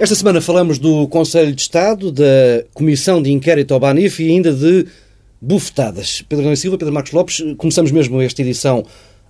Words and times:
Esta 0.00 0.14
semana 0.14 0.40
falamos 0.40 0.78
do 0.78 1.06
Conselho 1.08 1.54
de 1.54 1.60
Estado, 1.60 2.10
da 2.10 2.64
Comissão 2.72 3.20
de 3.20 3.30
Inquérito 3.30 3.74
ao 3.74 3.78
Banif 3.78 4.18
e 4.22 4.30
ainda 4.30 4.50
de 4.50 4.86
bufetadas. 5.38 6.22
Pedro 6.26 6.46
Nunes 6.46 6.58
Silva, 6.58 6.78
Pedro 6.78 6.94
Marcos 6.94 7.12
Lopes, 7.12 7.44
começamos 7.58 7.92
mesmo 7.92 8.18
esta 8.18 8.40
edição 8.40 8.82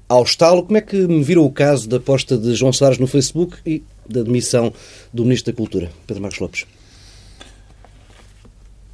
ao 0.08 0.22
estalo. 0.22 0.62
Como 0.62 0.78
é 0.78 0.80
que 0.80 0.94
me 0.94 1.24
viram 1.24 1.44
o 1.44 1.50
caso 1.50 1.88
da 1.88 1.98
posta 1.98 2.38
de 2.38 2.54
João 2.54 2.72
Soares 2.72 2.98
no 2.98 3.08
Facebook 3.08 3.56
e 3.66 3.82
da 4.08 4.22
demissão 4.22 4.72
do 5.12 5.24
Ministro 5.24 5.52
da 5.52 5.56
Cultura, 5.56 5.90
Pedro 6.06 6.22
Marcos 6.22 6.38
Lopes? 6.38 6.64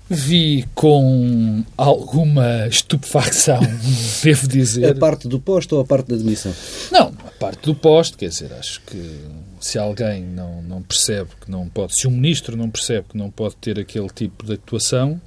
Vi 0.08 0.64
com 0.74 1.62
alguma 1.76 2.68
estupefacção, 2.68 3.60
devo 4.24 4.48
dizer. 4.48 4.92
A 4.92 4.94
parte 4.94 5.28
do 5.28 5.38
posto 5.38 5.74
ou 5.74 5.82
a 5.82 5.84
parte 5.84 6.08
da 6.08 6.16
demissão? 6.16 6.54
Não, 6.90 7.12
parte 7.38 7.64
do 7.64 7.74
posto, 7.74 8.16
quer 8.16 8.28
dizer, 8.28 8.52
acho 8.52 8.80
que 8.82 9.20
se 9.60 9.78
alguém 9.78 10.22
não, 10.22 10.62
não 10.62 10.82
percebe 10.82 11.30
que 11.40 11.50
não 11.50 11.68
pode, 11.68 11.98
se 11.98 12.06
o 12.06 12.10
ministro 12.10 12.56
não 12.56 12.70
percebe 12.70 13.06
que 13.10 13.16
não 13.16 13.30
pode 13.30 13.56
ter 13.56 13.78
aquele 13.78 14.08
tipo 14.08 14.44
de 14.44 14.54
atuação, 14.54 15.20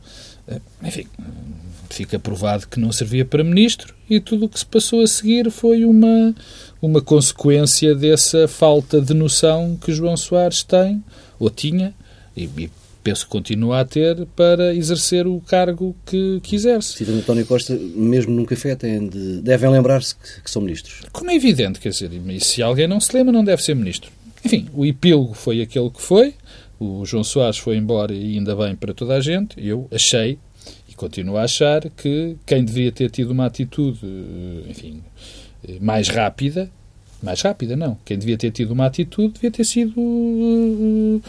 eh, 0.47 0.59
enfim, 0.83 1.07
fica 1.89 2.19
provado 2.19 2.67
que 2.67 2.79
não 2.79 2.91
servia 2.91 3.25
para 3.25 3.43
ministro 3.43 3.95
e 4.09 4.19
tudo 4.19 4.45
o 4.45 4.49
que 4.49 4.59
se 4.59 4.65
passou 4.65 5.01
a 5.01 5.07
seguir 5.07 5.49
foi 5.51 5.85
uma, 5.85 6.33
uma 6.81 7.01
consequência 7.01 7.95
dessa 7.95 8.47
falta 8.47 9.01
de 9.01 9.13
noção 9.13 9.77
que 9.77 9.91
João 9.91 10.17
Soares 10.17 10.63
tem, 10.63 11.03
ou 11.39 11.49
tinha, 11.49 11.93
e, 12.35 12.43
e 12.57 12.71
penso 13.03 13.25
que 13.25 13.31
continua 13.31 13.81
a 13.81 13.85
ter 13.85 14.25
para 14.35 14.73
exercer 14.73 15.25
o 15.27 15.39
cargo 15.41 15.95
que, 16.05 16.39
que 16.41 16.55
exerce. 16.55 16.93
Citando 16.97 17.19
António 17.19 17.45
Costa, 17.45 17.77
mesmo 17.95 18.33
num 18.33 18.45
café, 18.45 18.75
de, 18.75 19.41
devem 19.41 19.69
lembrar-se 19.69 20.15
que, 20.15 20.41
que, 20.43 20.51
são 20.51 20.61
ministros. 20.61 21.01
Como 21.11 21.31
é 21.31 21.35
evidente, 21.35 21.79
quer 21.79 21.89
dizer, 21.89 22.11
e 22.11 22.39
se 22.39 22.61
alguém 22.61 22.87
não 22.87 22.99
se 22.99 23.15
lembra, 23.15 23.31
não 23.31 23.43
deve 23.43 23.63
ser 23.63 23.75
ministro. 23.75 24.11
Enfim, 24.43 24.67
o 24.73 24.85
epílogo 24.85 25.33
foi 25.33 25.61
aquele 25.61 25.89
que 25.89 26.01
foi, 26.01 26.33
o 26.79 27.05
João 27.05 27.23
Soares 27.23 27.57
foi 27.57 27.75
embora 27.75 28.13
e 28.13 28.37
ainda 28.37 28.55
bem 28.55 28.75
para 28.75 28.93
toda 28.93 29.15
a 29.15 29.21
gente. 29.21 29.55
Eu 29.57 29.87
achei, 29.91 30.37
e 30.87 30.93
continuo 30.93 31.37
a 31.37 31.43
achar, 31.43 31.89
que 31.89 32.37
quem 32.45 32.63
deveria 32.63 32.91
ter 32.91 33.09
tido 33.09 33.31
uma 33.31 33.45
atitude, 33.45 33.99
enfim, 34.67 35.01
mais 35.81 36.07
rápida, 36.07 36.71
mais 37.21 37.41
rápida 37.41 37.75
não, 37.75 37.97
quem 38.05 38.17
devia 38.17 38.37
ter 38.37 38.51
tido 38.51 38.71
uma 38.71 38.85
atitude 38.85 39.33
devia 39.33 39.51
ter 39.51 39.65
sido 39.65 39.99
uh, 39.99 41.21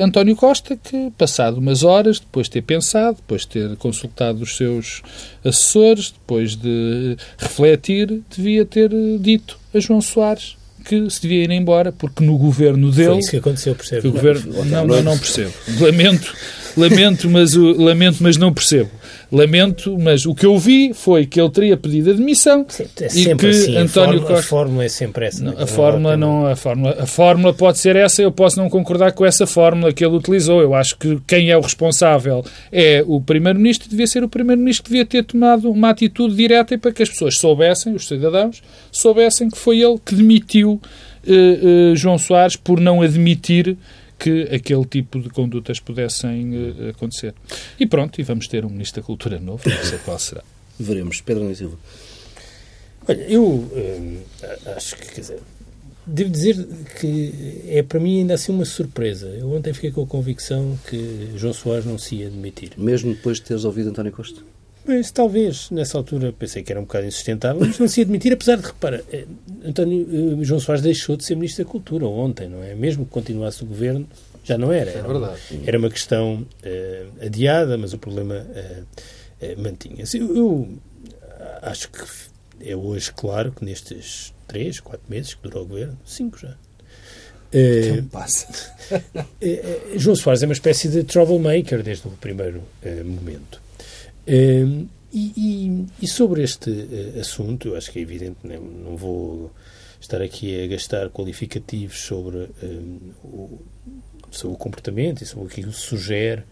António 0.00 0.34
Costa, 0.34 0.76
que 0.76 1.12
passado 1.16 1.58
umas 1.58 1.82
horas, 1.82 2.18
depois 2.18 2.46
de 2.46 2.52
ter 2.52 2.62
pensado, 2.62 3.16
depois 3.16 3.42
de 3.42 3.48
ter 3.48 3.76
consultado 3.76 4.42
os 4.42 4.56
seus 4.56 5.02
assessores, 5.44 6.10
depois 6.10 6.56
de 6.56 7.16
refletir, 7.36 8.22
devia 8.34 8.64
ter 8.64 8.90
dito 9.20 9.58
a 9.74 9.78
João 9.80 10.00
Soares 10.00 10.56
que 10.84 11.10
se 11.10 11.20
devia 11.20 11.44
ir 11.44 11.50
embora, 11.50 11.92
porque 11.92 12.24
no 12.24 12.38
governo 12.38 12.90
dele... 12.90 13.10
Foi 13.10 13.18
isso 13.18 13.30
que 13.30 13.36
aconteceu, 13.36 13.74
percebe? 13.74 14.08
O 14.08 14.12
governo, 14.12 14.64
não, 14.64 14.86
não, 14.86 15.02
não 15.02 15.18
percebo. 15.18 15.52
Lamento, 15.80 16.34
lamento, 16.74 17.28
mas, 17.28 17.52
lamento, 17.52 18.22
mas 18.22 18.38
não 18.38 18.54
percebo. 18.54 18.90
Lamento, 19.30 19.98
mas 19.98 20.24
o 20.24 20.34
que 20.34 20.46
eu 20.46 20.58
vi 20.58 20.94
foi 20.94 21.26
que 21.26 21.38
ele 21.38 21.50
teria 21.50 21.76
pedido 21.76 22.10
admissão 22.10 22.64
Sim, 22.66 22.86
é 22.98 23.06
e 23.14 23.36
que 23.36 23.46
assim, 23.46 23.76
António 23.76 24.20
a 24.20 24.22
Costa... 24.22 24.38
A 24.38 24.42
fórmula 24.42 24.84
é 24.84 24.88
sempre 24.88 25.26
essa. 25.26 25.44
Não, 25.44 25.52
a, 25.52 25.66
fórmula 25.66 26.16
não, 26.16 26.46
a, 26.46 26.56
fórmula, 26.56 26.96
a 26.98 27.06
fórmula 27.06 27.52
pode 27.52 27.78
ser 27.78 27.94
essa, 27.94 28.22
eu 28.22 28.32
posso 28.32 28.58
não 28.58 28.70
concordar 28.70 29.12
com 29.12 29.26
essa 29.26 29.46
fórmula 29.46 29.92
que 29.92 30.02
ele 30.02 30.16
utilizou. 30.16 30.62
Eu 30.62 30.74
acho 30.74 30.96
que 30.96 31.20
quem 31.26 31.50
é 31.50 31.58
o 31.58 31.60
responsável 31.60 32.42
é 32.72 33.04
o 33.06 33.20
Primeiro-Ministro, 33.20 33.90
devia 33.90 34.06
ser 34.06 34.24
o 34.24 34.28
Primeiro-Ministro 34.30 34.84
que 34.84 34.90
devia 34.90 35.04
ter 35.04 35.22
tomado 35.22 35.70
uma 35.70 35.90
atitude 35.90 36.34
direta 36.34 36.78
para 36.78 36.90
que 36.90 37.02
as 37.02 37.10
pessoas 37.10 37.36
soubessem, 37.36 37.94
os 37.94 38.08
cidadãos, 38.08 38.62
soubessem 38.90 39.50
que 39.50 39.58
foi 39.58 39.80
ele 39.80 39.98
que 40.02 40.14
demitiu 40.14 40.80
uh, 41.26 41.92
uh, 41.92 41.96
João 41.96 42.16
Soares 42.16 42.56
por 42.56 42.80
não 42.80 43.02
admitir 43.02 43.76
que 44.18 44.42
aquele 44.52 44.84
tipo 44.84 45.20
de 45.20 45.28
condutas 45.30 45.78
pudessem 45.78 46.70
uh, 46.70 46.88
acontecer. 46.90 47.34
E 47.78 47.86
pronto, 47.86 48.20
e 48.20 48.24
vamos 48.24 48.48
ter 48.48 48.64
um 48.64 48.70
Ministro 48.70 49.00
da 49.00 49.06
Cultura 49.06 49.38
novo, 49.38 49.62
não 49.68 49.84
sei 49.84 49.98
qual 49.98 50.18
será. 50.18 50.42
Veremos. 50.78 51.20
Pedro 51.20 51.44
Nunes 51.44 51.58
Silva. 51.58 51.76
Olha, 53.06 53.22
eu 53.22 53.44
uh, 53.44 54.18
acho 54.76 54.96
que, 54.96 55.06
quer 55.14 55.20
dizer, 55.20 55.40
devo 56.06 56.30
dizer 56.30 56.66
que 57.00 57.62
é 57.68 57.82
para 57.82 58.00
mim 58.00 58.20
ainda 58.20 58.34
assim 58.34 58.52
uma 58.52 58.64
surpresa. 58.64 59.28
Eu 59.28 59.52
ontem 59.52 59.72
fiquei 59.72 59.90
com 59.90 60.02
a 60.02 60.06
convicção 60.06 60.78
que 60.88 61.30
João 61.36 61.52
Soares 61.52 61.84
não 61.84 61.98
se 61.98 62.16
ia 62.16 62.30
demitir. 62.30 62.72
Mesmo 62.76 63.14
depois 63.14 63.38
de 63.38 63.44
teres 63.44 63.64
ouvido 63.64 63.90
António 63.90 64.12
Costa? 64.12 64.40
Mas 64.88 65.10
talvez, 65.10 65.70
nessa 65.70 65.98
altura, 65.98 66.32
pensei 66.32 66.62
que 66.62 66.72
era 66.72 66.80
um 66.80 66.84
bocado 66.84 67.04
insustentável, 67.04 67.60
mas 67.60 67.78
não 67.78 67.86
se 67.86 68.00
admitir, 68.00 68.32
apesar 68.32 68.56
de, 68.56 68.64
repara, 68.64 69.04
eh, 69.12 69.26
António 69.62 70.42
João 70.42 70.58
Soares 70.58 70.82
deixou 70.82 71.14
de 71.14 71.26
ser 71.26 71.34
Ministro 71.34 71.62
da 71.62 71.70
Cultura 71.70 72.06
ontem, 72.06 72.48
não 72.48 72.64
é? 72.64 72.74
Mesmo 72.74 73.04
que 73.04 73.10
continuasse 73.10 73.62
o 73.62 73.66
governo, 73.66 74.08
já 74.42 74.56
não 74.56 74.72
era. 74.72 74.90
Era, 74.90 75.00
é 75.00 75.02
verdade. 75.02 75.40
Uma, 75.50 75.62
era 75.66 75.78
uma 75.78 75.90
questão 75.90 76.36
uh, 76.36 77.26
adiada, 77.26 77.76
mas 77.76 77.92
o 77.92 77.98
problema 77.98 78.36
uh, 78.36 78.82
uh, 79.44 79.62
mantinha-se. 79.62 80.16
Eu, 80.16 80.34
eu, 80.34 80.68
acho 81.60 81.90
que 81.90 82.02
é 82.62 82.74
hoje 82.74 83.12
claro 83.12 83.52
que 83.52 83.66
nestes 83.66 84.32
três, 84.46 84.80
quatro 84.80 85.04
meses 85.06 85.34
que 85.34 85.42
durou 85.42 85.64
o 85.64 85.66
governo, 85.66 85.98
cinco 86.06 86.38
já, 86.38 86.56
Uh, 87.50 88.02
passa. 88.10 88.46
João 89.96 90.14
Soares 90.14 90.42
é 90.42 90.46
uma 90.46 90.52
espécie 90.52 90.86
de 90.86 91.02
troublemaker 91.02 91.82
desde 91.82 92.06
o 92.06 92.10
primeiro 92.10 92.62
momento. 93.02 93.58
Uh, 94.28 94.88
e, 95.10 95.32
e, 95.36 95.86
e, 96.02 96.08
sobre 96.08 96.42
este 96.42 96.70
assunto, 97.18 97.68
eu 97.68 97.76
acho 97.76 97.90
que 97.90 97.98
é 97.98 98.02
evidente, 98.02 98.36
né, 98.44 98.58
não 98.58 98.94
vou 98.94 99.50
estar 99.98 100.20
aqui 100.20 100.62
a 100.62 100.66
gastar 100.66 101.08
qualificativos 101.08 101.98
sobre 101.98 102.50
o, 103.24 103.58
sobre 104.30 104.54
o 104.54 104.58
comportamento 104.58 105.22
e 105.22 105.26
sobre 105.26 105.46
o 105.46 105.48
que 105.48 105.62
ele 105.62 105.72
sugere 105.72 106.44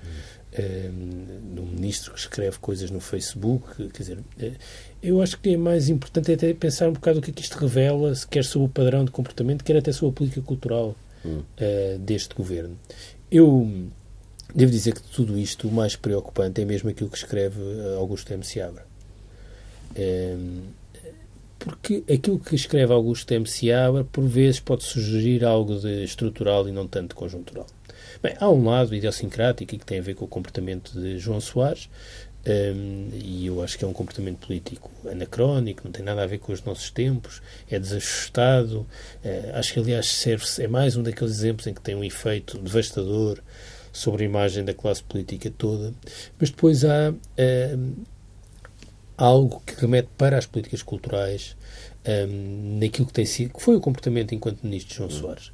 um, 0.59 1.61
um 1.61 1.67
ministro 1.67 2.13
que 2.13 2.21
escreve 2.21 2.59
coisas 2.59 2.91
no 2.91 3.01
Facebook. 3.01 3.89
Quer 3.91 4.03
dizer, 4.03 4.19
eh, 4.41 4.53
eu 5.03 5.21
acho 5.21 5.39
que 5.39 5.51
é 5.51 5.57
mais 5.57 5.89
importante 5.89 6.33
até 6.33 6.53
pensar 6.55 6.89
um 6.89 6.93
bocado 6.93 7.19
o 7.19 7.23
que 7.23 7.31
é 7.31 7.35
que 7.35 7.43
isto 7.43 7.59
revela, 7.59 8.13
quer 8.31 8.45
sobre 8.45 8.67
o 8.67 8.71
padrão 8.71 9.05
de 9.05 9.11
comportamento, 9.11 9.65
quer 9.65 9.77
até 9.77 9.93
sobre 9.93 10.11
a 10.11 10.17
política 10.17 10.43
cultural 10.43 10.97
hum. 11.25 11.41
uh, 11.41 11.99
deste 11.99 12.35
governo. 12.35 12.79
Eu 13.31 13.69
devo 14.55 14.71
dizer 14.71 14.95
que 14.95 15.03
de 15.03 15.09
tudo 15.09 15.39
isto 15.39 15.69
o 15.69 15.73
mais 15.73 15.97
preocupante 15.97 16.61
é 16.61 16.65
mesmo 16.65 16.91
aquilo 16.91 17.11
que 17.11 17.19
escreve 17.19 17.61
eh, 17.61 17.97
Augusto 17.97 18.33
M. 18.33 18.45
Seabra. 18.45 18.87
Um, 19.99 20.63
porque 21.59 22.05
aquilo 22.13 22.39
que 22.39 22.55
escreve 22.55 22.93
Augusto 22.93 23.33
M. 23.33 23.47
Seabra, 23.47 24.05
por 24.05 24.25
vezes, 24.25 24.61
pode 24.61 24.85
sugerir 24.85 25.45
algo 25.45 25.79
de 25.79 26.05
estrutural 26.05 26.69
e 26.69 26.73
não 26.73 26.87
tanto 26.87 27.17
conjuntural. 27.17 27.67
Bem, 28.23 28.35
há 28.39 28.49
um 28.49 28.65
lado 28.65 28.95
idiosincrático 28.95 29.77
que 29.77 29.85
tem 29.85 29.99
a 29.99 30.03
ver 30.03 30.15
com 30.15 30.25
o 30.25 30.29
comportamento 30.29 30.93
de 30.93 31.19
João 31.19 31.41
Soares, 31.41 31.89
um, 32.47 33.09
e 33.13 33.47
eu 33.47 33.61
acho 33.61 33.77
que 33.77 33.85
é 33.85 33.89
um 33.89 33.93
comportamento 33.93 34.47
político 34.47 34.91
anacrónico, 35.11 35.83
não 35.85 35.91
tem 35.91 36.05
nada 36.05 36.23
a 36.23 36.27
ver 36.27 36.39
com 36.39 36.53
os 36.53 36.63
nossos 36.63 36.91
tempos, 36.91 37.43
é 37.69 37.79
desajustado. 37.79 38.87
Uh, 39.25 39.55
acho 39.55 39.73
que, 39.73 39.81
aliás, 39.81 40.07
serve 40.07 40.45
é 40.61 40.69
mais 40.69 40.97
um 40.97 41.03
daqueles 41.03 41.35
exemplos 41.35 41.67
em 41.67 41.75
que 41.75 41.81
tem 41.81 41.97
um 41.97 42.05
efeito 42.05 42.57
devastador 42.59 43.41
sobre 43.97 44.25
a 44.25 44.27
imagem 44.27 44.65
da 44.65 44.75
classe 44.75 45.03
política 45.03 45.51
toda. 45.51 45.93
Mas 46.39 46.51
depois 46.51 46.85
há 46.85 47.13
algo 49.17 49.63
que 49.65 49.81
remete 49.81 50.09
para 50.17 50.37
as 50.37 50.47
políticas 50.47 50.83
culturais 50.83 51.57
um, 52.07 52.79
naquilo 52.79 53.07
que 53.07 53.13
tem 53.13 53.27
sido, 53.27 53.55
que 53.55 53.63
foi 53.63 53.77
o 53.77 53.81
comportamento 53.81 54.35
enquanto 54.35 54.63
ministro 54.63 54.91
de 54.91 54.97
João 54.97 55.11
Soares. 55.11 55.53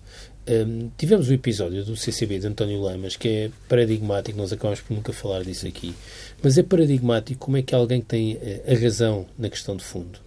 Um, 0.48 0.91
tivemos 0.98 1.28
o 1.28 1.32
episódio 1.32 1.84
do 1.84 1.97
CCB 1.97 2.41
de 2.41 2.47
António 2.48 2.80
Lamas, 2.80 3.16
que 3.16 3.28
é 3.28 3.50
paradigmático, 3.68 4.36
nós 4.36 4.53
acabamos 4.53 4.80
por 4.80 4.92
nunca 4.92 5.12
falar 5.12 5.45
disso 5.45 5.66
aqui, 5.68 5.95
mas 6.42 6.59
é 6.59 6.65
paradigmático 6.65 7.38
como 7.38 7.56
é 7.56 7.62
que 7.62 7.74
alguém 7.74 8.00
tem 8.00 8.34
uh, 8.34 8.38
a 8.66 8.74
razão 8.74 9.27
na 9.38 9.48
questão 9.48 9.77
de 9.77 9.84
fundo. 9.84 10.18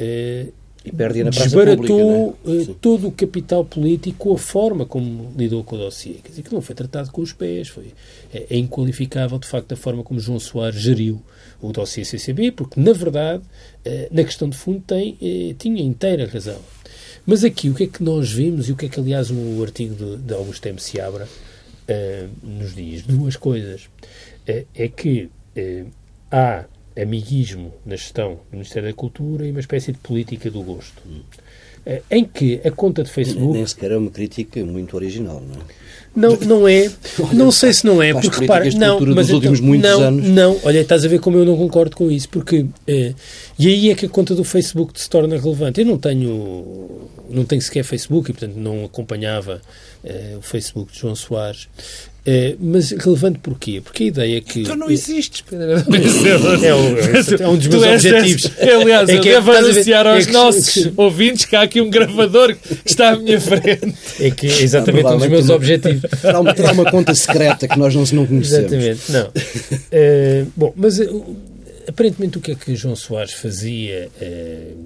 Uh, 0.00 0.52
e 0.84 0.92
perde 0.92 1.24
na 1.24 1.30
desbaratou 1.30 2.32
pública, 2.32 2.72
uh, 2.72 2.74
todo 2.74 3.08
o 3.08 3.12
capital 3.12 3.64
político, 3.64 4.34
a 4.34 4.38
forma 4.38 4.84
como 4.84 5.32
lidou 5.36 5.64
com 5.64 5.76
o 5.76 5.78
dossiê. 5.78 6.14
Quer 6.22 6.28
dizer, 6.28 6.42
que 6.42 6.52
não 6.52 6.60
foi 6.60 6.74
tratado 6.74 7.10
com 7.10 7.22
os 7.22 7.32
pés, 7.32 7.68
foi, 7.68 7.92
é, 8.32 8.46
é 8.50 8.56
inqualificável, 8.56 9.38
de 9.38 9.46
facto, 9.46 9.72
a 9.72 9.76
forma 9.76 10.02
como 10.02 10.20
João 10.20 10.38
Soares 10.38 10.80
geriu 10.80 11.22
o 11.60 11.72
dossiê 11.72 12.04
CCB, 12.04 12.52
porque, 12.52 12.78
na 12.78 12.92
verdade, 12.92 13.42
na 14.10 14.22
questão 14.22 14.48
de 14.48 14.56
fundo, 14.56 14.82
tem, 14.86 15.16
tinha 15.58 15.82
inteira 15.82 16.26
razão. 16.26 16.60
Mas 17.26 17.42
aqui, 17.42 17.70
o 17.70 17.74
que 17.74 17.84
é 17.84 17.86
que 17.86 18.02
nós 18.02 18.30
vimos 18.30 18.68
e 18.68 18.72
o 18.72 18.76
que 18.76 18.86
é 18.86 18.88
que, 18.88 19.00
aliás, 19.00 19.30
o 19.30 19.62
artigo 19.62 19.94
de, 19.94 20.16
de 20.18 20.34
Augusto 20.34 20.66
M. 20.66 20.78
Seabra 20.78 21.26
uh, 21.26 22.30
nos 22.42 22.74
diz? 22.74 23.02
Duas 23.02 23.36
coisas. 23.36 23.84
Uh, 24.46 24.66
é 24.74 24.88
que 24.88 25.30
uh, 25.56 25.86
há 26.30 26.66
amiguismo 27.00 27.72
na 27.84 27.96
gestão 27.96 28.34
do 28.50 28.56
Ministério 28.56 28.88
da 28.88 28.94
Cultura 28.94 29.46
e 29.46 29.50
uma 29.50 29.60
espécie 29.60 29.92
de 29.92 29.98
política 29.98 30.50
do 30.50 30.62
gosto. 30.62 31.02
eh, 31.86 32.02
em 32.10 32.24
que 32.24 32.60
a 32.64 32.70
conta 32.70 33.02
de 33.02 33.10
Facebook... 33.10 33.52
Nem 33.52 33.66
sequer 33.66 33.92
é 33.92 33.96
uma 33.96 34.10
crítica 34.10 34.64
muito 34.64 34.94
original, 34.96 35.42
não 35.46 35.60
é? 35.60 35.64
Não, 36.16 36.36
não 36.36 36.68
é. 36.68 36.88
Não 37.34 37.50
sei 37.50 37.72
se 37.72 37.84
não 37.84 38.00
é, 38.00 38.12
porque 38.12 38.40
repara, 38.40 38.70
não, 38.70 39.00
mas 39.00 39.26
dos 39.26 39.34
últimos 39.34 39.58
então, 39.58 39.68
muitos 39.68 39.90
não, 39.90 40.00
anos. 40.00 40.28
não, 40.28 40.60
olha, 40.62 40.78
estás 40.80 41.04
a 41.04 41.08
ver 41.08 41.18
como 41.18 41.36
eu 41.38 41.44
não 41.44 41.56
concordo 41.56 41.96
com 41.96 42.08
isso, 42.08 42.28
porque 42.28 42.66
eh, 42.86 43.12
e 43.58 43.66
aí 43.66 43.90
é 43.90 43.96
que 43.96 44.06
a 44.06 44.08
conta 44.08 44.32
do 44.32 44.44
Facebook 44.44 45.00
se 45.00 45.10
torna 45.10 45.36
relevante. 45.36 45.80
Eu 45.80 45.86
não 45.86 45.98
tenho, 45.98 47.08
não 47.28 47.44
tenho 47.44 47.60
sequer 47.60 47.82
Facebook 47.82 48.30
e 48.30 48.32
portanto 48.32 48.54
não 48.54 48.84
acompanhava 48.84 49.60
eh, 50.04 50.36
o 50.38 50.42
Facebook 50.42 50.92
de 50.92 51.00
João 51.00 51.16
Soares. 51.16 51.66
É, 52.26 52.56
mas 52.58 52.90
relevante 52.90 53.38
porquê? 53.40 53.82
Porque 53.84 54.04
a 54.04 54.06
ideia 54.06 54.38
é 54.38 54.40
que. 54.40 54.62
Tu 54.62 54.76
não 54.76 54.90
existes, 54.90 55.42
Pedro. 55.42 55.84
É, 56.64 56.74
o, 56.74 57.42
é 57.42 57.48
um 57.48 57.56
dos 57.56 57.66
meus 57.66 57.82
objetivos. 57.82 58.50
aliás, 58.58 59.08
é 59.08 59.16
eu 59.16 59.22
devo 59.22 59.52
anunciar 59.52 60.06
aos 60.06 60.24
é 60.24 60.26
que, 60.26 60.32
nossos 60.32 60.72
que, 60.72 60.92
ouvintes 60.96 61.44
que 61.44 61.54
há 61.54 61.62
aqui 61.62 61.80
um 61.80 61.90
gravador 61.90 62.56
que 62.56 62.90
está 62.90 63.10
à 63.10 63.16
minha 63.16 63.38
frente. 63.38 63.94
É 64.20 64.30
que 64.30 64.46
é 64.46 64.62
exatamente 64.62 65.06
um 65.06 65.18
dos 65.18 65.28
meus 65.28 65.50
objetivos. 65.50 66.10
Terá 66.20 66.40
uma, 66.40 66.54
terá 66.54 66.72
uma 66.72 66.90
conta 66.90 67.14
secreta 67.14 67.68
que 67.68 67.78
nós 67.78 67.94
não, 67.94 68.04
não 68.12 68.26
conhecemos. 68.26 68.72
Exatamente, 68.72 69.12
não. 69.12 69.26
Uh, 69.26 70.52
bom, 70.56 70.72
mas. 70.76 70.98
Uh, 70.98 71.36
aparentemente 71.86 72.38
o 72.38 72.40
que 72.40 72.52
é 72.52 72.54
que 72.54 72.74
João 72.74 72.96
Soares 72.96 73.34
fazia 73.34 74.08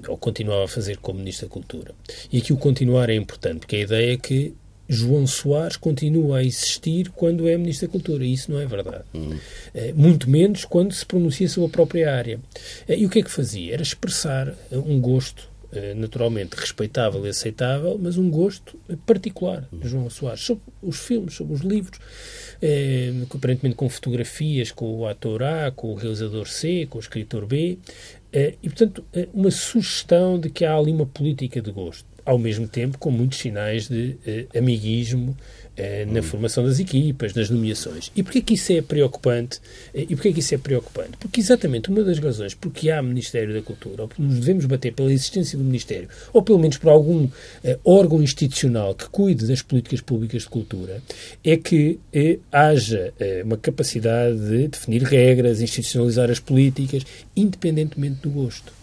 ou 0.09 0.19
continuava 0.19 0.65
a 0.65 0.69
fazer 0.69 0.97
como 0.97 1.21
Ministro 1.21 1.47
da 1.47 1.53
Cultura? 1.53 1.95
E 2.33 2.39
aqui 2.39 2.53
o 2.53 2.57
continuar 2.57 3.09
é 3.09 3.15
importante, 3.15 3.61
porque 3.61 3.77
a 3.77 3.81
ideia 3.81 4.15
é 4.15 4.17
que 4.17 4.53
João 4.89 5.27
Soares 5.27 5.77
continua 5.77 6.39
a 6.39 6.45
existir 6.45 7.11
quando 7.11 7.47
é 7.47 7.57
Ministro 7.59 7.87
da 7.87 7.93
Cultura. 7.93 8.25
E 8.25 8.33
isso 8.33 8.51
não 8.51 8.61
é 8.61 8.67
verdade. 8.67 9.05
Uhum. 9.13 9.39
muito 9.95 10.31
menos 10.31 10.65
quando 10.65 10.93
se 10.93 11.05
pronuncia 11.05 11.49
sobre 11.49 11.69
a 11.69 11.73
própria 11.73 12.15
área. 12.15 12.41
Eh, 12.89 12.99
e 12.99 13.07
o 13.07 13.11
que 13.11 13.19
é 13.19 13.23
que 13.23 13.31
fazia? 13.31 13.75
Era 13.75 13.83
expressar 13.83 14.49
eh, 14.49 14.79
um 14.79 15.01
gosto 15.01 15.49
naturalmente 15.97 16.57
respeitável 16.57 17.27
e 17.27 17.29
aceitável, 17.29 18.01
mas 18.03 18.17
um 18.17 18.31
gosto 18.31 18.81
particular 19.05 19.69
de 19.71 19.87
João 19.87 20.09
Soares 20.09 20.41
sobre 20.41 20.63
os 20.83 20.99
filmes, 20.99 21.35
sobre 21.35 21.53
os 21.53 21.61
livros, 21.61 22.01
aparentemente 23.31 23.77
com 23.77 23.87
fotografias 23.87 24.73
com 24.73 24.87
o 25.01 25.07
ator 25.07 25.43
A, 25.43 25.71
com 25.71 25.93
o 25.93 25.95
realizador 25.95 26.49
C, 26.49 26.87
com 26.89 26.97
o 26.97 27.01
escritor 27.03 27.45
B, 27.45 27.77
e 28.33 28.69
portanto 28.71 29.05
uma 29.35 29.51
sugestão 29.51 30.41
de 30.41 30.49
que 30.49 30.65
há 30.65 30.75
ali 30.75 30.91
uma 30.91 31.05
política 31.05 31.61
de 31.61 31.71
gosto 31.71 32.07
ao 32.29 32.39
mesmo 32.39 32.69
tempo 32.69 32.99
com 32.99 33.11
muitos 33.11 33.39
sinais 33.39 33.89
de 33.89 34.15
uh, 34.53 34.59
amiguismo 34.59 35.31
uh, 35.31 36.13
na 36.13 36.21
hum. 36.21 36.23
formação 36.23 36.63
das 36.63 36.79
equipas, 36.79 37.33
nas 37.33 37.49
nomeações. 37.49 38.13
E 38.15 38.23
porquê 38.23 38.43
que 38.43 38.53
isso 38.53 38.71
é 38.71 38.83
preocupante? 38.83 39.57
Uh, 39.95 40.05
e 40.11 40.15
porquê 40.15 40.35
que 40.35 40.41
isso 40.41 40.55
é 40.55 40.59
preocupante? 40.59 41.17
Porque 41.19 41.41
exatamente 41.41 41.89
uma 41.89 42.05
das 42.05 42.19
razões 42.19 42.53
porque 42.53 42.91
há 42.91 43.01
Ministério 43.01 43.55
da 43.55 43.63
Cultura, 43.63 44.03
ou 44.03 44.11
nos 44.19 44.41
devemos 44.41 44.67
bater 44.67 44.93
pela 44.93 45.11
existência 45.11 45.57
do 45.57 45.65
Ministério, 45.65 46.07
ou 46.31 46.43
pelo 46.43 46.59
menos 46.59 46.77
por 46.77 46.91
algum 46.91 47.27
órgão 47.83 48.23
institucional 48.23 48.95
que 48.95 49.09
cuide 49.09 49.47
das 49.47 49.63
políticas 49.63 50.03
públicas 50.03 50.43
de 50.43 50.49
cultura, 50.51 51.03
é 51.43 51.57
que 51.57 51.99
haja 52.53 53.13
uma 53.45 53.57
capacidade 53.57 54.39
de 54.39 54.69
definir 54.69 55.03
regras, 55.03 55.63
institucionalizar 55.63 56.31
as 56.31 56.41
políticas, 56.41 57.05
independentemente 57.35 58.21
do 58.21 58.31
gosto. 58.31 58.78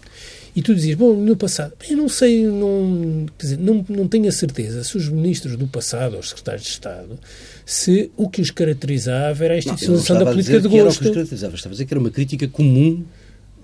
E 0.56 0.62
tu 0.62 0.74
dizias, 0.74 0.98
bom, 0.98 1.14
no 1.16 1.36
passado, 1.36 1.74
eu 1.90 1.98
não 1.98 2.08
sei, 2.08 2.46
não, 2.46 3.26
quer 3.38 3.46
dizer, 3.46 3.58
não, 3.58 3.86
não 3.90 4.08
tenho 4.08 4.30
a 4.30 4.32
certeza 4.32 4.86
se 4.86 4.96
os 4.96 5.10
ministros 5.10 5.58
do 5.58 5.68
passado, 5.68 6.14
ou 6.14 6.20
os 6.20 6.30
secretários 6.30 6.64
de 6.64 6.70
Estado, 6.70 7.20
se 7.66 8.10
o 8.16 8.30
que 8.30 8.42
os 8.42 8.52
caracterizava 8.52 9.44
era 9.44 9.56
a 9.56 9.58
institucionalização 9.58 10.18
da 10.18 10.26
política 10.26 10.62
de 10.62 10.68
gosto. 10.70 11.04
Não, 11.04 11.22
estava 11.24 11.54
a 11.54 11.70
dizer 11.72 11.86
que 11.86 11.94
era 11.94 12.00
uma 12.00 12.10
crítica 12.10 12.48
comum. 12.48 13.04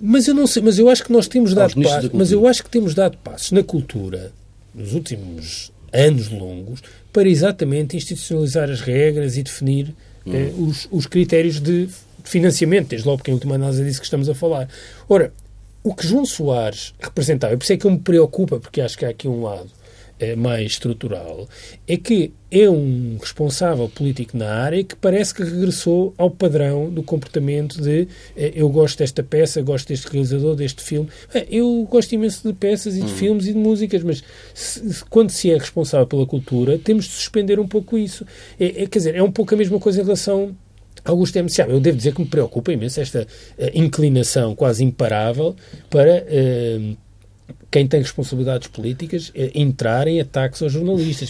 Mas 0.01 0.27
eu 0.27 0.33
não 0.33 0.45
sei, 0.47 0.61
mas 0.63 0.79
eu 0.79 0.89
acho 0.89 1.03
que 1.03 1.13
nós 1.13 1.27
temos 1.27 1.53
dado 1.53 1.79
passos, 1.81 2.09
mas 2.11 2.31
eu 2.31 2.45
acho 2.45 2.63
que 2.63 2.69
temos 2.69 2.93
dado 2.93 3.17
passos 3.19 3.51
na 3.51 3.63
cultura 3.63 4.33
nos 4.73 4.93
últimos 4.93 5.71
anos 5.93 6.29
longos 6.29 6.81
para 7.13 7.29
exatamente 7.29 7.95
institucionalizar 7.95 8.69
as 8.69 8.81
regras 8.81 9.37
e 9.37 9.43
definir 9.43 9.93
hum. 10.25 10.33
eh, 10.33 10.51
os, 10.57 10.87
os 10.91 11.05
critérios 11.05 11.59
de 11.59 11.87
financiamento, 12.23 12.89
desde 12.89 13.07
logo 13.07 13.19
porque 13.19 13.31
em 13.31 13.33
última 13.33 13.55
análise 13.55 13.81
é 13.81 13.85
disso 13.85 13.99
que 13.99 14.05
estamos 14.05 14.27
a 14.27 14.35
falar. 14.35 14.67
Ora, 15.07 15.31
o 15.83 15.93
que 15.93 16.05
João 16.05 16.25
Soares 16.25 16.93
representava, 16.99 17.53
e 17.53 17.57
por 17.57 17.63
isso 17.63 17.73
é 17.73 17.77
que 17.77 17.85
eu 17.85 17.91
me 17.91 17.99
preocupa, 17.99 18.59
porque 18.59 18.81
acho 18.81 18.97
que 18.97 19.05
há 19.05 19.09
aqui 19.09 19.27
um 19.27 19.43
lado 19.43 19.69
é, 20.21 20.35
mais 20.35 20.73
estrutural, 20.73 21.49
é 21.87 21.97
que 21.97 22.31
é 22.51 22.69
um 22.69 23.17
responsável 23.19 23.89
político 23.89 24.37
na 24.37 24.53
área 24.53 24.83
que 24.83 24.95
parece 24.95 25.33
que 25.33 25.41
regressou 25.41 26.13
ao 26.17 26.29
padrão 26.29 26.89
do 26.89 27.01
comportamento 27.01 27.81
de 27.81 28.07
é, 28.35 28.51
eu 28.53 28.69
gosto 28.69 28.99
desta 28.99 29.23
peça, 29.23 29.61
gosto 29.61 29.87
deste 29.87 30.07
realizador, 30.07 30.55
deste 30.55 30.83
filme. 30.83 31.09
É, 31.33 31.47
eu 31.49 31.87
gosto 31.89 32.11
imenso 32.11 32.47
de 32.47 32.53
peças 32.53 32.95
e 32.95 32.99
de 32.99 33.05
hum. 33.05 33.15
filmes 33.15 33.47
e 33.47 33.53
de 33.53 33.57
músicas, 33.57 34.03
mas 34.03 34.23
se, 34.53 35.03
quando 35.05 35.31
se 35.31 35.49
é 35.49 35.57
responsável 35.57 36.05
pela 36.05 36.25
cultura, 36.25 36.77
temos 36.77 37.05
de 37.05 37.11
suspender 37.11 37.59
um 37.59 37.67
pouco 37.67 37.97
isso. 37.97 38.25
É, 38.59 38.83
é, 38.83 38.85
quer 38.85 38.99
dizer, 38.99 39.15
é 39.15 39.23
um 39.23 39.31
pouco 39.31 39.55
a 39.55 39.57
mesma 39.57 39.79
coisa 39.79 40.01
em 40.01 40.03
relação 40.03 40.55
Augusto 41.03 41.37
M. 41.37 41.49
Seabra, 41.49 41.75
eu 41.75 41.79
devo 41.79 41.97
dizer 41.97 42.13
que 42.13 42.21
me 42.21 42.27
preocupa 42.27 42.71
imenso 42.71 43.01
esta 43.01 43.21
uh, 43.21 43.27
inclinação 43.73 44.55
quase 44.55 44.83
imparável 44.83 45.55
para 45.89 46.23
uh, 46.23 46.97
quem 47.71 47.87
tem 47.87 48.01
responsabilidades 48.01 48.67
políticas 48.67 49.31
eh, 49.33 49.49
entrar 49.55 50.05
em 50.05 50.19
ataques 50.19 50.61
aos 50.61 50.73
jornalistas. 50.73 51.29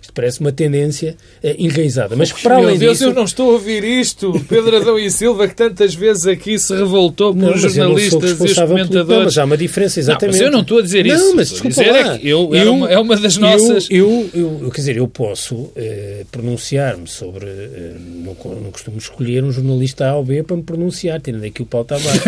Isto 0.00 0.12
parece 0.14 0.38
uma 0.38 0.52
tendência 0.52 1.16
eh, 1.42 1.56
enraizada. 1.58 2.14
Mas 2.14 2.32
para 2.32 2.54
além 2.54 2.68
Meu 2.68 2.78
Deus, 2.78 2.98
disso... 2.98 3.10
eu 3.10 3.14
não 3.14 3.24
estou 3.24 3.50
a 3.50 3.52
ouvir 3.54 3.82
isto. 3.82 4.32
Pedro 4.48 4.76
Adão 4.76 4.96
e 4.96 5.10
Silva, 5.10 5.48
que 5.48 5.56
tantas 5.56 5.92
vezes 5.92 6.28
aqui 6.28 6.56
se 6.60 6.72
revoltou 6.76 7.34
com 7.34 7.44
os 7.52 7.60
jornalistas 7.60 8.38
e 8.38 8.44
os 8.44 8.54
comentadores. 8.54 9.08
Não, 9.08 9.24
mas 9.24 9.38
há 9.38 9.44
uma 9.44 9.56
diferença, 9.56 9.98
exatamente. 9.98 10.38
Não, 10.38 10.44
mas 10.44 10.46
eu 10.46 10.52
não 10.52 10.60
estou 10.60 10.78
a 10.78 10.82
dizer 10.82 11.06
isso. 11.06 11.18
Não, 11.18 11.34
mas 11.34 11.50
desculpa 11.50 11.82
dizer 11.82 11.90
lá. 11.90 12.16
É, 12.16 12.20
eu, 12.22 12.54
é 12.54 12.62
eu, 12.62 12.66
é, 12.66 12.70
uma, 12.70 12.90
é 12.92 12.98
uma 12.98 13.16
das 13.16 13.36
nossas... 13.36 13.88
Eu, 13.90 14.30
eu, 14.32 14.60
eu, 14.62 14.70
quer 14.70 14.82
dizer, 14.82 14.96
eu 14.96 15.08
posso 15.08 15.72
eh, 15.74 16.24
pronunciar-me 16.30 17.08
sobre... 17.08 17.46
Eh, 17.46 17.96
não, 17.98 18.36
não 18.62 18.70
costumo 18.70 18.98
escolher 18.98 19.42
um 19.42 19.50
jornalista 19.50 20.06
A 20.08 20.16
ou 20.16 20.24
B 20.24 20.44
para 20.44 20.56
me 20.56 20.62
pronunciar, 20.62 21.20
tendo 21.20 21.44
aqui 21.44 21.62
o 21.62 21.66
Paulo 21.66 21.86
Tavares. 21.86 22.22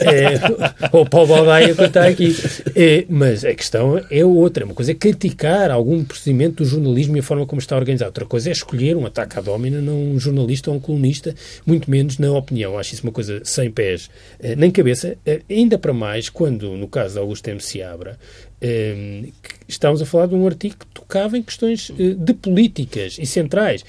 é, 0.00 0.88
ou 0.92 1.02
o 1.04 1.08
Paulo 1.08 1.28
Baldaia, 1.28 1.74
que 1.74 1.82
está 1.82 2.06
aqui. 2.06 2.36
É, 2.74 2.89
mas 3.08 3.44
a 3.44 3.54
questão 3.54 4.00
é 4.10 4.24
outra. 4.24 4.64
Uma 4.64 4.74
coisa 4.74 4.92
é 4.92 4.94
criticar 4.94 5.70
algum 5.70 6.02
procedimento 6.04 6.62
do 6.62 6.64
jornalismo 6.64 7.16
e 7.16 7.20
a 7.20 7.22
forma 7.22 7.46
como 7.46 7.60
está 7.60 7.76
organizado. 7.76 8.08
Outra 8.08 8.24
coisa 8.24 8.48
é 8.48 8.52
escolher 8.52 8.96
um 8.96 9.06
ataque 9.06 9.38
à 9.38 9.42
domina 9.42 9.80
num 9.80 10.18
jornalista 10.18 10.70
ou 10.70 10.76
um 10.76 10.80
colunista, 10.80 11.34
muito 11.64 11.90
menos 11.90 12.18
na 12.18 12.32
opinião. 12.32 12.78
Acho 12.78 12.94
isso 12.94 13.02
uma 13.02 13.12
coisa 13.12 13.40
sem 13.44 13.70
pés 13.70 14.10
eh, 14.40 14.56
nem 14.56 14.70
cabeça. 14.70 15.16
Eh, 15.24 15.42
ainda 15.48 15.78
para 15.78 15.92
mais 15.92 16.28
quando, 16.28 16.76
no 16.76 16.88
caso 16.88 17.14
de 17.14 17.20
Augusto 17.20 17.48
M. 17.48 17.60
Seabra, 17.60 18.18
eh, 18.60 19.24
estávamos 19.68 20.02
a 20.02 20.06
falar 20.06 20.26
de 20.26 20.34
um 20.34 20.46
artigo 20.46 20.76
que 20.78 20.86
tocava 20.86 21.36
em 21.36 21.42
questões 21.42 21.90
de 21.90 22.34
políticas 22.34 23.18
e 23.18 23.26
centrais. 23.26 23.84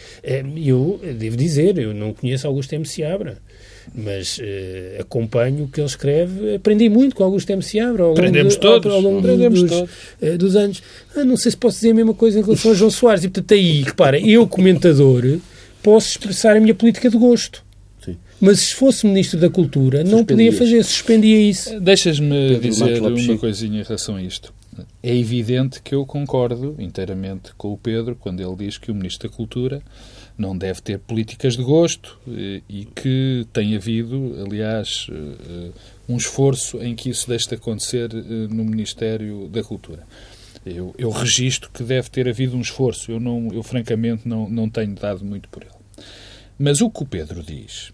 eu 0.56 1.00
devo 1.18 1.38
dizer, 1.38 1.78
eu 1.78 1.94
não 1.94 2.14
conheço 2.14 2.46
Augusto 2.46 2.74
M. 2.74 2.86
Seabra 2.86 3.38
mas 3.94 4.38
uh, 4.38 5.02
acompanho 5.02 5.66
o 5.66 5.68
que 5.68 5.80
ele 5.80 5.88
escreve. 5.88 6.56
Aprendi 6.56 6.90
muito 6.90 7.16
com 7.16 7.24
Augusto 7.24 7.50
M. 7.50 7.62
Seabra 7.62 8.04
ao 8.04 8.12
Aprendemos 8.12 8.56
longo, 8.56 8.62
todos. 8.62 8.94
Ao, 8.94 9.02
longo 9.02 9.20
Aprendemos 9.20 9.62
dos, 9.62 9.70
todos. 9.70 9.92
Uh, 10.22 10.38
dos 10.38 10.56
anos. 10.56 10.84
Ah, 11.16 11.24
não 11.24 11.38
sei 11.38 11.52
se 11.52 11.58
posso 11.58 11.78
dizer 11.78 11.92
a 11.92 11.96
mesma 11.96 12.14
coisa 12.14 12.40
em 12.40 12.44
relação 12.44 12.72
a 12.72 12.74
João 12.74 12.92
Soares. 12.92 13.24
E, 13.24 13.30
portanto, 13.30 13.54
aí, 13.54 13.82
repara, 13.82 14.20
eu, 14.20 14.48
comentador, 14.48 15.40
posso 15.82 16.10
expressar 16.10 16.56
a 16.56 16.60
minha 16.60 16.76
política 16.76 17.10
de 17.10 17.18
gosto. 17.18 17.64
Mas 18.40 18.60
se 18.60 18.76
fosse 18.76 19.06
Ministro 19.06 19.40
da 19.40 19.52
Cultura, 19.52 20.04
não 20.04 20.26
podia 20.26 20.52
fazer, 20.52 20.84
suspendia 20.84 21.40
isso. 21.40 21.80
Deixas-me 21.80 22.58
dizer 22.60 23.00
uma 23.00 23.38
coisinha 23.38 23.82
em 23.82 23.84
relação 23.84 24.16
a 24.16 24.22
isto. 24.24 24.52
É 25.04 25.16
evidente 25.16 25.82
que 25.84 25.94
eu 25.94 26.06
concordo 26.08 26.76
inteiramente 26.80 27.52
com 27.56 27.72
o 27.72 27.78
Pedro 27.78 28.16
quando 28.16 28.40
ele 28.40 28.56
diz 28.56 28.80
que 28.80 28.90
o 28.90 28.96
Ministro 28.96 29.30
da 29.30 29.36
Cultura 29.36 29.82
não 30.38 30.58
deve 30.58 30.82
ter 30.82 31.00
políticas 31.00 31.56
de 31.56 31.64
gosto 31.64 32.20
eh, 32.28 32.62
e 32.68 32.86
que 32.86 33.46
tem 33.54 33.76
havido, 33.76 34.36
aliás, 34.46 35.08
eh, 35.12 35.72
um 36.08 36.18
esforço 36.18 36.82
em 36.82 36.96
que 36.96 37.10
isso 37.10 37.28
deixe 37.28 37.48
de 37.48 37.56
acontecer 37.56 38.10
eh, 38.14 38.18
no 38.50 38.64
Ministério 38.64 39.48
da 39.50 39.64
Cultura. 39.64 40.04
Eu, 40.66 40.94
eu 40.98 41.10
registro 41.10 41.70
que 41.72 41.84
deve 41.84 42.10
ter 42.10 42.28
havido 42.28 42.56
um 42.56 42.62
esforço, 42.62 43.12
eu, 43.12 43.20
não, 43.20 43.50
eu 43.52 43.64
francamente 43.64 44.28
não, 44.28 44.50
não 44.50 44.70
tenho 44.70 44.94
dado 44.94 45.26
muito 45.26 45.50
por 45.50 45.64
ele. 45.64 45.72
Mas 46.58 46.82
o 46.82 46.90
que 46.90 47.02
o 47.02 47.06
Pedro 47.06 47.42
diz, 47.42 47.90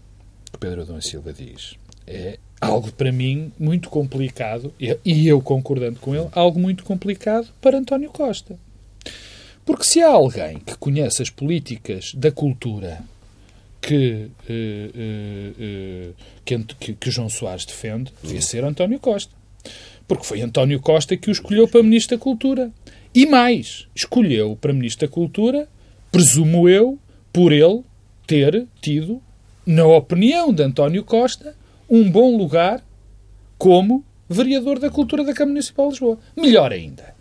o 0.48 0.52
que 0.52 0.58
Pedro 0.58 0.82
Adão 0.82 1.00
Silva 1.00 1.32
diz, 1.32 1.76
é 2.06 2.38
algo 2.60 2.92
para 2.92 3.10
mim 3.10 3.52
muito 3.58 3.88
complicado, 3.88 4.72
e 4.78 5.26
eu 5.26 5.40
concordando 5.40 5.98
com 6.00 6.14
ele, 6.14 6.28
algo 6.32 6.58
muito 6.58 6.84
complicado 6.84 7.48
para 7.60 7.78
António 7.78 8.10
Costa. 8.10 8.58
Porque 9.68 9.84
se 9.84 10.00
há 10.00 10.08
alguém 10.08 10.60
que 10.60 10.78
conhece 10.78 11.20
as 11.20 11.28
políticas 11.28 12.14
da 12.14 12.32
cultura 12.32 13.04
que, 13.82 14.30
eh, 14.48 14.90
eh, 14.96 15.52
eh, 15.60 16.10
que, 16.80 16.94
que, 16.94 17.10
João 17.10 17.28
Soares 17.28 17.66
defende, 17.66 18.10
devia 18.22 18.40
ser 18.40 18.64
António 18.64 18.98
Costa. 18.98 19.30
Porque 20.06 20.24
foi 20.24 20.40
António 20.40 20.80
Costa 20.80 21.18
que 21.18 21.28
o 21.28 21.32
escolheu 21.32 21.68
para 21.68 21.82
Ministro 21.82 22.16
da 22.16 22.22
Cultura. 22.22 22.72
E 23.14 23.26
mais, 23.26 23.86
escolheu 23.94 24.56
para 24.58 24.72
Ministro 24.72 25.06
da 25.06 25.12
Cultura, 25.12 25.68
presumo 26.10 26.66
eu, 26.66 26.98
por 27.30 27.52
ele 27.52 27.84
ter 28.26 28.66
tido, 28.80 29.20
na 29.66 29.84
opinião 29.86 30.50
de 30.50 30.62
António 30.62 31.04
Costa, 31.04 31.54
um 31.90 32.10
bom 32.10 32.38
lugar 32.38 32.82
como 33.58 34.02
vereador 34.26 34.78
da 34.78 34.88
Cultura 34.88 35.24
da 35.24 35.34
Câmara 35.34 35.52
Municipal 35.52 35.88
de 35.88 35.92
Lisboa. 35.92 36.18
Melhor 36.34 36.72
ainda 36.72 37.17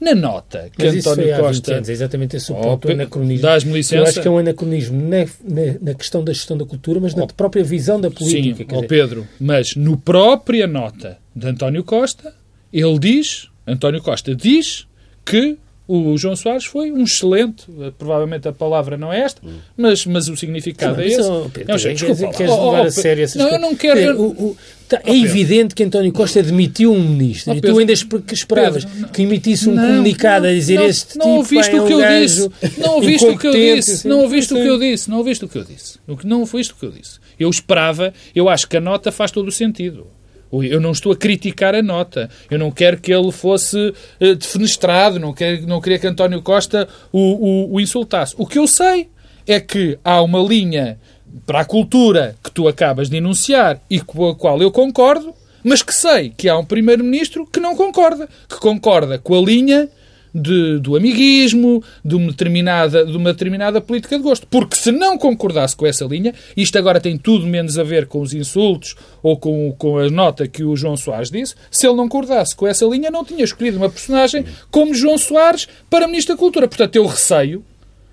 Na 0.00 0.14
nota 0.14 0.70
que 0.76 0.84
Mas 0.84 0.96
António 1.06 1.24
foi 1.24 1.32
há 1.32 1.36
20 1.38 1.44
Costa. 1.46 1.74
anos, 1.74 1.88
é 1.88 1.92
exatamente 1.92 2.36
esse 2.36 2.52
o 2.52 2.56
Oh, 2.56 2.60
ponto, 2.62 2.90
anacronismo. 2.92 3.42
dás-me 3.42 3.70
Eu 3.72 3.76
licença? 3.76 4.02
acho 4.08 4.22
que 4.22 4.28
é 4.28 4.30
um 4.30 4.38
anacronismo 4.38 5.00
na, 5.00 5.18
na, 5.44 5.74
na 5.80 5.94
questão 5.94 6.22
da 6.22 6.32
gestão 6.32 6.56
da 6.56 6.64
cultura, 6.64 7.00
mas 7.00 7.14
na 7.14 7.26
própria 7.26 7.64
visão 7.64 8.00
da 8.00 8.10
política. 8.10 8.58
Sim, 8.58 8.66
ó 8.70 8.74
dizer, 8.76 8.86
Pedro, 8.88 9.26
mas 9.40 9.74
no 9.74 9.96
própria 9.96 10.66
nota 10.68 11.18
de 11.34 11.46
António 11.48 11.82
Costa, 11.82 12.32
ele 12.72 12.98
diz, 12.98 13.48
António 13.66 14.00
Costa 14.00 14.34
diz 14.34 14.86
que 15.24 15.58
o 15.88 16.16
João 16.18 16.36
Soares 16.36 16.66
foi 16.66 16.92
um 16.92 17.02
excelente, 17.02 17.64
eh, 17.80 17.90
provavelmente 17.98 18.46
a 18.46 18.52
palavra 18.52 18.96
não 18.98 19.10
é 19.12 19.20
esta, 19.20 19.40
mas, 19.76 20.04
mas 20.06 20.28
o 20.28 20.36
significado 20.36 20.96
Não, 20.98 21.02
é 21.02 21.06
esse. 21.06 21.20
oh, 21.22 21.48
Pedro, 21.52 21.72
É 21.72 21.74
um 21.74 21.78
queres- 21.78 21.98
Desculpa, 22.00 22.36
queres 22.36 22.52
lá. 22.52 22.58
Oh, 22.58 22.70
levar 22.70 22.84
oh, 22.84 22.86
a 22.86 22.90
sério 22.90 23.24
essas 23.24 23.36
Não, 23.36 23.44
eu 23.46 23.50
coisas? 23.52 23.68
não 23.70 23.76
quero... 23.76 24.00
Eu- 24.00 24.12
dizer, 24.12 24.22
o- 24.22 24.44
o- 24.50 24.56
tá- 24.88 25.00
é 25.04 25.16
evidente 25.16 25.74
que 25.74 25.82
António 25.82 26.12
Costa 26.12 26.42
demitiu 26.42 26.92
um 26.92 27.00
ministro 27.02 27.52
Oh, 27.52 27.56
e 27.56 27.60
tu 27.60 27.78
ainda 27.78 27.92
esperavas 27.92 28.84
Pedro, 28.84 29.00
não. 29.00 29.08
que 29.08 29.22
emitisse 29.22 29.68
um 29.68 29.74
Não, 29.74 29.86
comunicado 29.86 30.46
a 30.46 30.52
dizer 30.52 30.74
não, 30.76 30.86
este 30.86 31.16
não 31.18 31.24
tipo 31.26 31.36
ouviste 31.38 31.74
é 31.76 31.80
o 31.80 31.86
que 31.86 31.94
um 31.94 32.00
eu 32.02 32.20
disse. 32.20 32.50
Não 32.78 32.94
ouviste 32.94 33.26
o 33.26 33.38
que 33.38 33.46
eu 33.46 33.52
disse. 33.52 33.90
assim. 33.92 34.08
Não 34.08 34.20
ouviste 34.20 34.54
o 34.54 34.56
que 34.56 34.68
eu 34.68 34.78
disse. 34.78 35.10
Não 35.10 35.16
ouviste 35.18 35.44
o 35.44 35.48
que 35.48 35.58
eu 35.58 35.64
disse. 35.64 35.98
Não 36.24 36.40
ouviste 36.40 36.72
o 36.72 36.76
que 36.76 36.86
eu 36.86 36.90
disse. 36.92 37.18
Eu 37.40 37.48
esperava, 37.50 38.12
eu 38.34 38.48
acho 38.48 38.68
que 38.68 38.76
a 38.76 38.80
nota 38.80 39.10
faz 39.12 39.30
todo 39.30 39.48
o 39.48 39.52
sentido. 39.52 40.06
Eu 40.52 40.80
não 40.80 40.92
estou 40.92 41.12
a 41.12 41.16
criticar 41.16 41.74
a 41.74 41.82
nota. 41.82 42.30
Eu 42.50 42.58
não 42.58 42.70
quero 42.70 42.98
que 42.98 43.12
ele 43.12 43.30
fosse 43.30 43.94
eh, 44.18 44.34
defenestrado. 44.34 45.18
Não, 45.18 45.32
quero, 45.32 45.66
não 45.66 45.80
queria 45.80 45.98
que 45.98 46.06
António 46.06 46.42
Costa 46.42 46.88
o, 47.12 47.18
o, 47.18 47.74
o 47.74 47.80
insultasse. 47.80 48.34
O 48.38 48.46
que 48.46 48.58
eu 48.58 48.66
sei 48.66 49.08
é 49.46 49.60
que 49.60 49.98
há 50.04 50.22
uma 50.22 50.40
linha 50.40 50.98
para 51.46 51.60
a 51.60 51.64
cultura 51.64 52.34
que 52.42 52.50
tu 52.50 52.66
acabas 52.66 53.08
de 53.08 53.16
enunciar 53.16 53.80
e 53.90 54.00
com 54.00 54.28
a 54.28 54.34
qual 54.34 54.60
eu 54.60 54.70
concordo, 54.70 55.34
mas 55.62 55.82
que 55.82 55.94
sei 55.94 56.32
que 56.36 56.48
há 56.48 56.56
um 56.56 56.64
primeiro-ministro 56.64 57.46
que 57.46 57.60
não 57.60 57.76
concorda. 57.76 58.28
Que 58.48 58.58
concorda 58.58 59.18
com 59.18 59.34
a 59.34 59.40
linha 59.40 59.88
de- 60.34 60.78
do 60.78 60.96
amiguismo, 60.96 61.82
de 62.04 62.14
uma, 62.16 62.30
determinada, 62.30 63.04
de 63.04 63.16
uma 63.16 63.32
determinada 63.32 63.80
política 63.80 64.16
de 64.16 64.22
gosto. 64.22 64.46
Porque 64.46 64.76
se 64.76 64.90
não 64.92 65.16
concordasse 65.18 65.74
com 65.76 65.86
essa 65.86 66.04
linha, 66.04 66.34
isto 66.56 66.76
agora 66.78 67.00
tem 67.00 67.16
tudo 67.18 67.46
menos 67.46 67.78
a 67.78 67.82
ver 67.82 68.06
com 68.06 68.20
os 68.20 68.32
insultos 68.34 68.94
ou 69.22 69.36
com, 69.36 69.72
com 69.78 69.98
a 69.98 70.08
nota 70.10 70.46
que 70.48 70.62
o 70.64 70.76
João 70.76 70.96
Soares 70.96 71.30
disse, 71.30 71.54
se 71.70 71.86
ele 71.86 71.96
não 71.96 72.08
concordasse 72.08 72.54
com 72.56 72.66
essa 72.66 72.84
linha, 72.86 73.10
não 73.10 73.24
tinha 73.24 73.44
escolhido 73.44 73.76
uma 73.76 73.88
personagem 73.90 74.44
como 74.70 74.94
João 74.94 75.16
Soares 75.18 75.68
para 75.88 76.06
Ministro 76.06 76.34
da 76.34 76.38
Cultura. 76.38 76.66
Portanto, 76.68 76.96
eu 76.96 77.06
receio, 77.06 77.64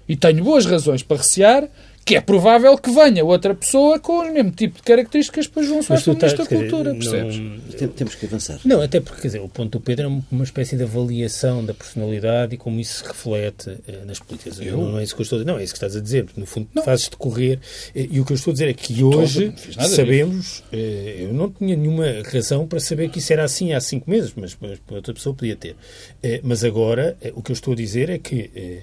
e 0.08 0.16
tenho 0.16 0.44
boas 0.44 0.66
razões 0.66 1.02
para 1.02 1.18
recear, 1.18 1.68
que 2.06 2.16
é 2.16 2.22
provável 2.22 2.78
que 2.78 2.92
venha 2.92 3.26
outra 3.26 3.56
pessoa 3.56 4.00
com 4.00 4.20
o 4.20 4.32
mesmo 4.32 4.52
tipo 4.52 4.76
de 4.78 4.84
características 4.84 5.48
para 5.48 5.64
João 5.64 5.82
Soares 5.82 6.06
para 6.06 6.14
Ministro 6.14 6.38
da 6.38 6.44
dizer, 6.44 6.70
Cultura, 6.70 6.94
não- 6.94 7.00
percebes? 7.00 7.76
Tem- 7.80 7.88
Temos 7.88 8.14
que 8.16 8.26
avançar. 8.28 8.60
Não, 8.64 8.80
até 8.82 9.00
porque, 9.02 9.22
quer 9.22 9.28
dizer, 9.30 9.40
o 9.42 9.50
ponto 9.50 9.72
do 9.80 9.82
Pedro 9.82 10.06
é 10.06 10.22
uma 10.32 10.44
espécie 10.44 10.78
de 10.78 10.84
avaliação 10.84 11.66
da 11.66 11.74
personalidade 11.74 12.54
e 12.54 12.58
como 12.60 12.80
isso 12.80 13.00
se 13.00 13.08
reflete 13.08 13.78
eh, 13.88 14.06
nas 14.06 14.20
políticas. 14.20 14.60
Eu? 14.62 14.78
Não 14.78 15.00
é 15.00 15.04
isso 15.04 15.16
que 15.16 15.22
eu 15.22 15.24
estou 15.24 15.38
a 15.38 15.40
dizer. 15.42 15.52
Não, 15.52 15.60
é 15.60 15.64
isso 15.64 15.74
que 15.74 15.78
estás 15.78 15.96
a 15.96 16.00
dizer. 16.00 16.26
porque, 16.26 16.40
No 16.40 16.46
fundo, 16.46 16.68
Não. 16.76 16.84
fazes 16.84 17.10
decorrer. 17.10 17.60
eh, 17.96 18.08
E 18.12 18.20
o 18.20 18.26
que 18.26 18.34
eu 18.34 18.36
estou 18.36 18.52
a 18.52 18.54
dizer 18.54 18.70
é 18.70 18.74
que 18.74 19.04
hoje 19.04 19.52
não 19.76 19.86
sabemos, 19.88 20.64
eh, 20.72 21.18
eu 21.22 21.34
não 21.34 21.50
tinha 21.50 21.76
nenhuma 21.76 22.06
razão 22.32 22.68
para 22.68 22.80
saber 22.80 23.10
que 23.10 23.18
isso 23.18 23.34
era 23.34 23.44
assim 23.44 23.74
há 23.74 23.82
cinco 23.82 24.08
meses, 24.12 24.32
mas, 24.36 24.56
mas 24.62 24.80
outra 24.92 25.12
pessoa 25.12 25.34
podia 25.36 25.56
ter. 25.56 25.76
Eh, 26.22 26.40
Mas 26.44 26.64
agora, 26.64 27.18
eh, 27.20 27.34
o 27.36 27.42
que 27.42 27.52
eu 27.52 27.54
estou 27.56 27.74
a 27.74 27.76
dizer 27.76 28.10
é 28.12 28.20
que 28.20 28.52
eh, 28.56 28.82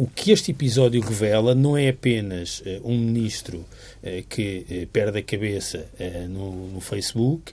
o 0.00 0.06
que 0.06 0.32
este 0.32 0.50
episódio 0.52 0.98
revela 1.02 1.54
não 1.54 1.76
é 1.76 1.90
apenas 1.90 2.62
eh, 2.64 2.80
um 2.82 2.96
ministro 2.96 3.66
eh, 4.02 4.24
que 4.26 4.64
eh, 4.70 4.88
perde 4.90 5.18
a 5.18 5.22
cabeça 5.22 5.86
no, 6.30 6.68
no 6.68 6.80
Facebook, 6.80 7.52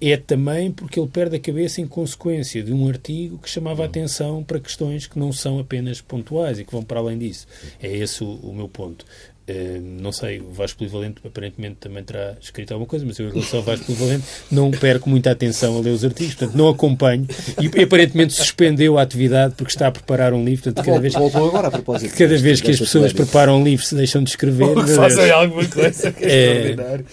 é 0.00 0.16
também 0.16 0.70
porque 0.70 1.00
ele 1.00 1.08
perde 1.08 1.34
a 1.34 1.40
cabeça 1.40 1.80
em 1.80 1.88
consequência 1.88 2.62
de 2.62 2.72
um 2.72 2.88
artigo 2.88 3.36
que 3.36 3.50
chamava 3.50 3.82
a 3.82 3.86
atenção 3.86 4.44
para 4.44 4.60
questões 4.60 5.08
que 5.08 5.18
não 5.18 5.32
são 5.32 5.58
apenas 5.58 6.00
pontuais 6.00 6.60
e 6.60 6.64
que 6.64 6.70
vão 6.70 6.84
para 6.84 7.00
além 7.00 7.18
disso. 7.18 7.48
É 7.82 7.92
esse 7.92 8.22
o, 8.22 8.28
o 8.28 8.54
meu 8.54 8.68
ponto. 8.68 9.04
Eh, 9.44 9.80
não 9.82 10.12
sei, 10.12 10.38
o 10.38 10.52
Vasco 10.52 10.78
Polivalente 10.78 11.16
aparentemente 11.24 11.76
também 11.80 12.04
terá 12.04 12.36
escrito 12.40 12.72
alguma 12.72 12.86
coisa, 12.86 13.04
mas 13.04 13.18
eu, 13.18 13.26
em 13.28 13.32
relação 13.32 13.58
ao 13.58 13.64
Vasco 13.64 13.86
Polivalente, 13.86 14.24
não 14.50 14.70
perco 14.70 15.10
muita 15.10 15.32
atenção 15.32 15.76
a 15.76 15.80
ler 15.80 15.90
os 15.90 16.04
artigos, 16.04 16.34
portanto, 16.34 16.56
não 16.56 16.68
acompanho 16.68 17.26
e 17.60 17.82
aparentemente 17.82 18.34
suspendeu 18.34 18.98
a 18.98 19.02
atividade 19.02 19.54
porque 19.56 19.72
está 19.72 19.88
a 19.88 19.90
preparar 19.90 20.32
um 20.32 20.44
livro. 20.44 20.62
Portanto, 20.64 20.84
cada 20.86 21.00
vez, 21.00 21.14
Voltou 21.14 21.48
agora 21.48 21.68
a 21.68 21.70
propósito. 21.72 22.16
cada 22.16 22.36
vez 22.38 22.60
que 22.60 22.70
as 22.70 22.78
pessoas 22.78 23.12
preparam 23.12 23.60
um 23.60 23.64
livro 23.64 23.84
se 23.84 23.96
deixam 23.96 24.22
de 24.22 24.30
escrever. 24.30 24.66
meu 24.74 24.84
Deus. 24.84 24.98
alguma 25.30 25.66
coisa 25.66 26.12
que 26.12 26.24
É. 26.24 26.52
extraordinário. 26.52 27.06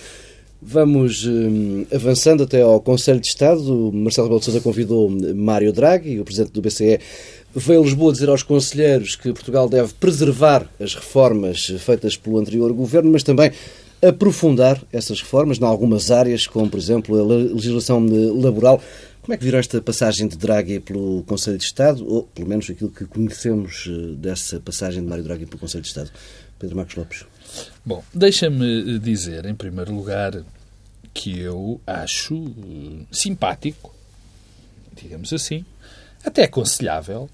Vamos 0.62 1.26
hum, 1.26 1.86
avançando 1.92 2.44
até 2.44 2.62
ao 2.62 2.82
Conselho 2.82 3.20
de 3.22 3.28
Estado. 3.28 3.90
O 3.90 3.94
Marcelo 3.94 4.28
Rebelo 4.28 4.40
de 4.40 4.46
Sousa 4.46 4.60
convidou 4.60 5.10
Mário 5.10 5.72
Draghi, 5.72 6.20
o 6.20 6.26
presidente 6.26 6.52
do 6.52 6.62
BCE, 6.62 7.00
veio 7.56 7.84
Lisboa 7.84 8.12
dizer 8.12 8.30
aos 8.30 8.44
conselheiros 8.44 9.16
que 9.16 9.32
Portugal 9.34 9.68
deve 9.70 9.94
preservar 9.94 10.68
as 10.80 10.94
reformas 10.96 11.66
feitas 11.80 12.16
pelo 12.16 12.38
anterior 12.40 12.72
governo, 12.74 13.12
mas 13.12 13.24
também 13.24 13.52
aprofundar 14.02 14.82
essas 14.94 15.22
reformas 15.22 15.60
em 15.60 15.64
algumas 15.66 16.10
áreas, 16.12 16.48
como, 16.48 16.70
por 16.70 16.80
exemplo, 16.80 17.20
a 17.20 17.28
le- 17.28 17.54
legislação 17.54 18.06
laboral. 18.42 18.82
Como 19.22 19.34
é 19.34 19.38
que 19.38 19.44
viram 19.44 19.60
esta 19.60 19.82
passagem 19.82 20.28
de 20.28 20.38
Draghi 20.38 20.80
pelo 20.80 21.24
Conselho 21.24 21.58
de 21.58 21.64
Estado, 21.66 22.08
ou 22.08 22.24
pelo 22.24 22.48
menos 22.48 22.70
aquilo 22.70 22.90
que 22.90 23.06
conhecemos 23.06 23.86
eh, 23.88 24.16
dessa 24.16 24.60
passagem 24.60 25.04
de 25.04 25.08
Mário 25.10 25.24
Draghi 25.24 25.46
pelo 25.46 25.60
Conselho 25.60 25.82
de 25.84 25.90
Estado? 25.90 26.10
Pedro 26.58 26.76
Marcos 26.78 26.96
Lopes. 26.96 27.26
Bom, 27.86 28.04
deixa-me 28.14 28.96
eh, 28.96 29.00
dizer, 29.00 29.46
em 29.46 29.54
primeiro 29.54 29.94
lugar, 29.94 30.42
que 31.14 31.38
eu 31.40 31.80
acho 31.86 32.36
eh, 32.36 33.06
simpático, 33.12 33.94
digamos 34.96 35.32
assim, 35.34 35.64
até 36.24 36.44
aconselhável, 36.44 37.30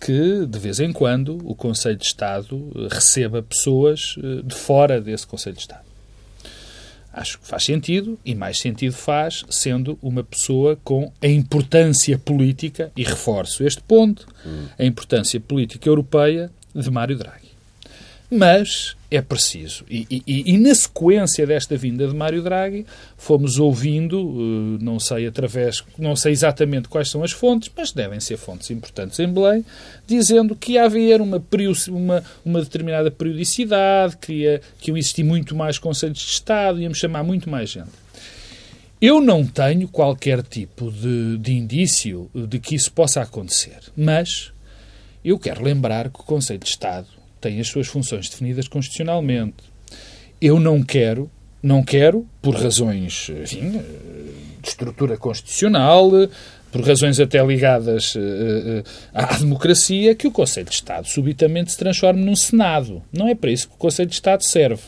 que 0.00 0.46
de 0.46 0.58
vez 0.58 0.80
em 0.80 0.92
quando 0.92 1.38
o 1.44 1.54
Conselho 1.54 1.96
de 1.96 2.06
Estado 2.06 2.70
eh, 2.74 2.88
receba 2.90 3.42
pessoas 3.42 4.16
eh, 4.18 4.42
de 4.44 4.54
fora 4.54 5.00
desse 5.00 5.26
Conselho 5.26 5.56
de 5.56 5.62
Estado. 5.62 5.88
Acho 7.12 7.38
que 7.40 7.46
faz 7.46 7.64
sentido, 7.64 8.18
e 8.24 8.34
mais 8.34 8.58
sentido 8.58 8.94
faz 8.94 9.44
sendo 9.50 9.98
uma 10.00 10.22
pessoa 10.22 10.78
com 10.84 11.10
a 11.20 11.26
importância 11.26 12.16
política, 12.16 12.92
e 12.96 13.02
reforço 13.02 13.66
este 13.66 13.82
ponto, 13.82 14.28
a 14.78 14.84
importância 14.84 15.40
política 15.40 15.88
europeia 15.88 16.48
de 16.72 16.88
Mário 16.90 17.16
Draghi. 17.18 17.48
Mas 18.30 18.94
é 19.10 19.22
preciso, 19.22 19.84
e, 19.88 20.06
e- 20.10 20.52
e 20.52 20.58
na 20.58 20.74
sequência 20.74 21.46
desta 21.46 21.76
vinda 21.78 22.06
de 22.06 22.14
Mário 22.14 22.42
Draghi, 22.42 22.84
fomos 23.16 23.58
ouvindo, 23.58 24.18
eh, 24.78 24.84
não 24.84 25.00
sei 25.00 25.26
através, 25.26 25.82
não 25.96 26.14
sei 26.14 26.32
exatamente 26.32 26.88
quais 26.88 27.08
são 27.08 27.22
as 27.24 27.32
fontes, 27.32 27.70
mas 27.74 27.90
devem 27.90 28.20
ser 28.20 28.36
fontes 28.36 28.70
importantes 28.70 29.18
em 29.18 29.26
Belém, 29.26 29.64
dizendo 30.06 30.54
que 30.54 30.72
ia 30.72 30.84
haver 30.84 31.22
uma, 31.22 31.42
uma, 31.88 32.24
uma 32.44 32.60
determinada 32.60 33.10
periodicidade, 33.10 34.18
que, 34.18 34.32
ia, 34.34 34.60
que 34.78 34.90
iam 34.90 34.96
existir 34.98 35.24
muito 35.24 35.56
mais 35.56 35.78
conselhos 35.78 36.18
de 36.18 36.30
Estado, 36.30 36.78
íamos 36.80 36.98
chamar 36.98 37.22
muito 37.22 37.48
mais 37.48 37.70
gente. 37.70 37.88
Eu 39.00 39.22
não 39.22 39.46
tenho 39.46 39.88
qualquer 39.88 40.42
tipo 40.42 40.90
de, 40.90 41.38
de 41.38 41.52
indício 41.54 42.28
de 42.34 42.58
que 42.58 42.74
isso 42.74 42.92
possa 42.92 43.22
acontecer, 43.22 43.78
mas 43.96 44.52
eu 45.24 45.38
quero 45.38 45.62
lembrar 45.62 46.10
que 46.10 46.20
o 46.20 46.24
Conselho 46.24 46.58
de 46.58 46.68
Estado 46.68 47.06
tem 47.40 47.60
as 47.60 47.68
suas 47.68 47.86
funções 47.86 48.28
definidas 48.28 48.68
constitucionalmente. 48.68 49.56
Eu 50.40 50.60
não 50.60 50.82
quero, 50.82 51.30
não 51.62 51.82
quero, 51.82 52.26
por 52.40 52.54
razões, 52.54 53.30
enfim, 53.42 53.76
eh, 53.76 53.82
de 54.62 54.68
estrutura 54.68 55.16
constitucional, 55.16 56.10
por 56.70 56.82
razões 56.82 57.18
até 57.18 57.44
ligadas 57.44 58.14
eh, 58.16 58.20
eh, 58.20 58.82
à 59.14 59.36
democracia, 59.38 60.14
que 60.14 60.26
o 60.26 60.30
Conselho 60.30 60.68
de 60.68 60.74
Estado 60.74 61.08
subitamente 61.08 61.72
se 61.72 61.78
transforme 61.78 62.22
num 62.22 62.36
Senado. 62.36 63.02
Não 63.12 63.28
é 63.28 63.34
para 63.34 63.50
isso 63.50 63.68
que 63.68 63.74
o 63.74 63.78
Conselho 63.78 64.08
de 64.08 64.14
Estado 64.14 64.44
serve. 64.44 64.82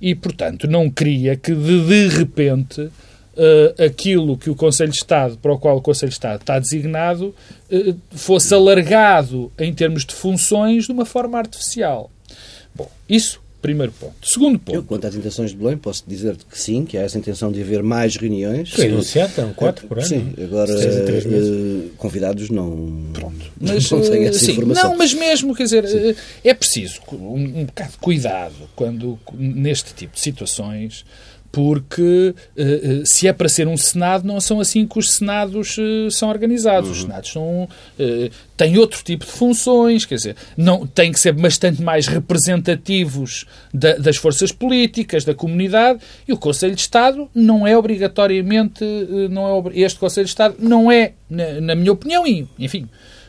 E, 0.00 0.14
portanto, 0.14 0.68
não 0.68 0.90
queria 0.90 1.36
que 1.36 1.54
de, 1.54 1.86
de 1.86 2.08
repente 2.08 2.90
eh, 3.38 3.84
aquilo 3.86 4.36
que 4.36 4.50
o 4.50 4.54
Conselho 4.54 4.90
de 4.90 4.98
Estado, 4.98 5.38
para 5.38 5.52
o 5.52 5.58
qual 5.58 5.76
o 5.76 5.80
Conselho 5.80 6.10
de 6.10 6.14
Estado 6.16 6.40
está 6.40 6.58
designado, 6.58 7.34
eh, 7.70 7.94
fosse 8.10 8.52
alargado 8.52 9.50
em 9.58 9.72
termos 9.72 10.04
de 10.04 10.14
funções 10.14 10.86
de 10.86 10.92
uma 10.92 11.04
forma 11.06 11.38
artificial. 11.38 12.10
Bom, 12.74 12.90
isso, 13.08 13.40
primeiro 13.62 13.92
ponto. 13.92 14.14
Segundo 14.22 14.54
Eu, 14.54 14.60
ponto. 14.60 14.82
quanto 14.84 15.06
às 15.06 15.14
intenções 15.14 15.50
de 15.50 15.56
Belém, 15.56 15.76
posso 15.76 16.04
dizer 16.06 16.36
que 16.50 16.58
sim, 16.58 16.84
que 16.84 16.96
há 16.98 17.02
essa 17.02 17.18
intenção 17.18 17.50
de 17.50 17.60
haver 17.60 17.82
mais 17.82 18.16
reuniões. 18.16 18.70
Foi 18.70 18.86
anunciado, 18.86 19.30
estão 19.30 19.52
quatro 19.52 19.86
por 19.86 19.98
ano. 19.98 20.06
Sim, 20.06 20.34
agora 20.42 20.76
Seis 20.78 20.96
a 20.96 21.04
três 21.04 21.24
meses. 21.24 21.50
eh, 21.50 21.88
convidados 21.96 22.50
não, 22.50 23.04
Pronto. 23.12 23.52
Mas, 23.60 23.90
não 23.90 24.00
tenho 24.00 24.28
essa 24.28 24.38
sim, 24.38 24.52
informação. 24.52 24.90
Não, 24.90 24.96
mas 24.98 25.12
mesmo, 25.14 25.54
quer 25.54 25.64
dizer, 25.64 25.84
eh, 25.84 26.14
é 26.44 26.54
preciso 26.54 27.00
um, 27.12 27.60
um 27.60 27.64
bocado 27.64 27.92
de 27.92 27.98
cuidado 27.98 28.54
quando, 28.76 29.18
neste 29.32 29.92
tipo 29.94 30.14
de 30.14 30.20
situações, 30.20 31.04
porque 31.50 32.34
eh, 32.56 32.80
eh, 32.82 33.02
se 33.04 33.26
é 33.26 33.32
para 33.32 33.48
ser 33.48 33.66
um 33.66 33.76
Senado, 33.76 34.26
não 34.26 34.40
são 34.40 34.60
assim 34.60 34.86
que 34.86 34.98
os 34.98 35.10
Senados 35.12 35.76
eh, 35.78 36.10
são 36.10 36.28
organizados. 36.28 36.90
Os 36.90 37.00
Senados 37.02 37.30
são, 37.32 37.68
têm 38.56 38.76
outro 38.78 39.02
tipo 39.02 39.24
de 39.24 39.30
funções, 39.32 40.04
quer 40.04 40.16
dizer, 40.16 40.36
não, 40.56 40.86
têm 40.86 41.10
que 41.12 41.18
ser 41.18 41.32
bastante 41.32 41.82
mais 41.82 42.06
representativos 42.06 43.46
da- 43.72 43.96
das 43.96 44.16
forças 44.16 44.52
políticas, 44.52 45.24
da 45.24 45.34
comunidade, 45.34 46.00
e 46.26 46.32
o 46.32 46.36
Conselho 46.36 46.74
de 46.74 46.80
Estado 46.80 47.28
não 47.34 47.66
é 47.66 47.76
obrigatoriamente, 47.76 48.84
não 49.30 49.68
é, 49.70 49.78
este 49.80 49.98
Conselho 49.98 50.26
de 50.26 50.30
Estado 50.30 50.56
não 50.58 50.90
é, 50.90 51.12
na, 51.30 51.60
na 51.60 51.74
minha 51.74 51.92
opinião, 51.92 52.26
e, 52.26 52.46
enfim, 52.58 52.88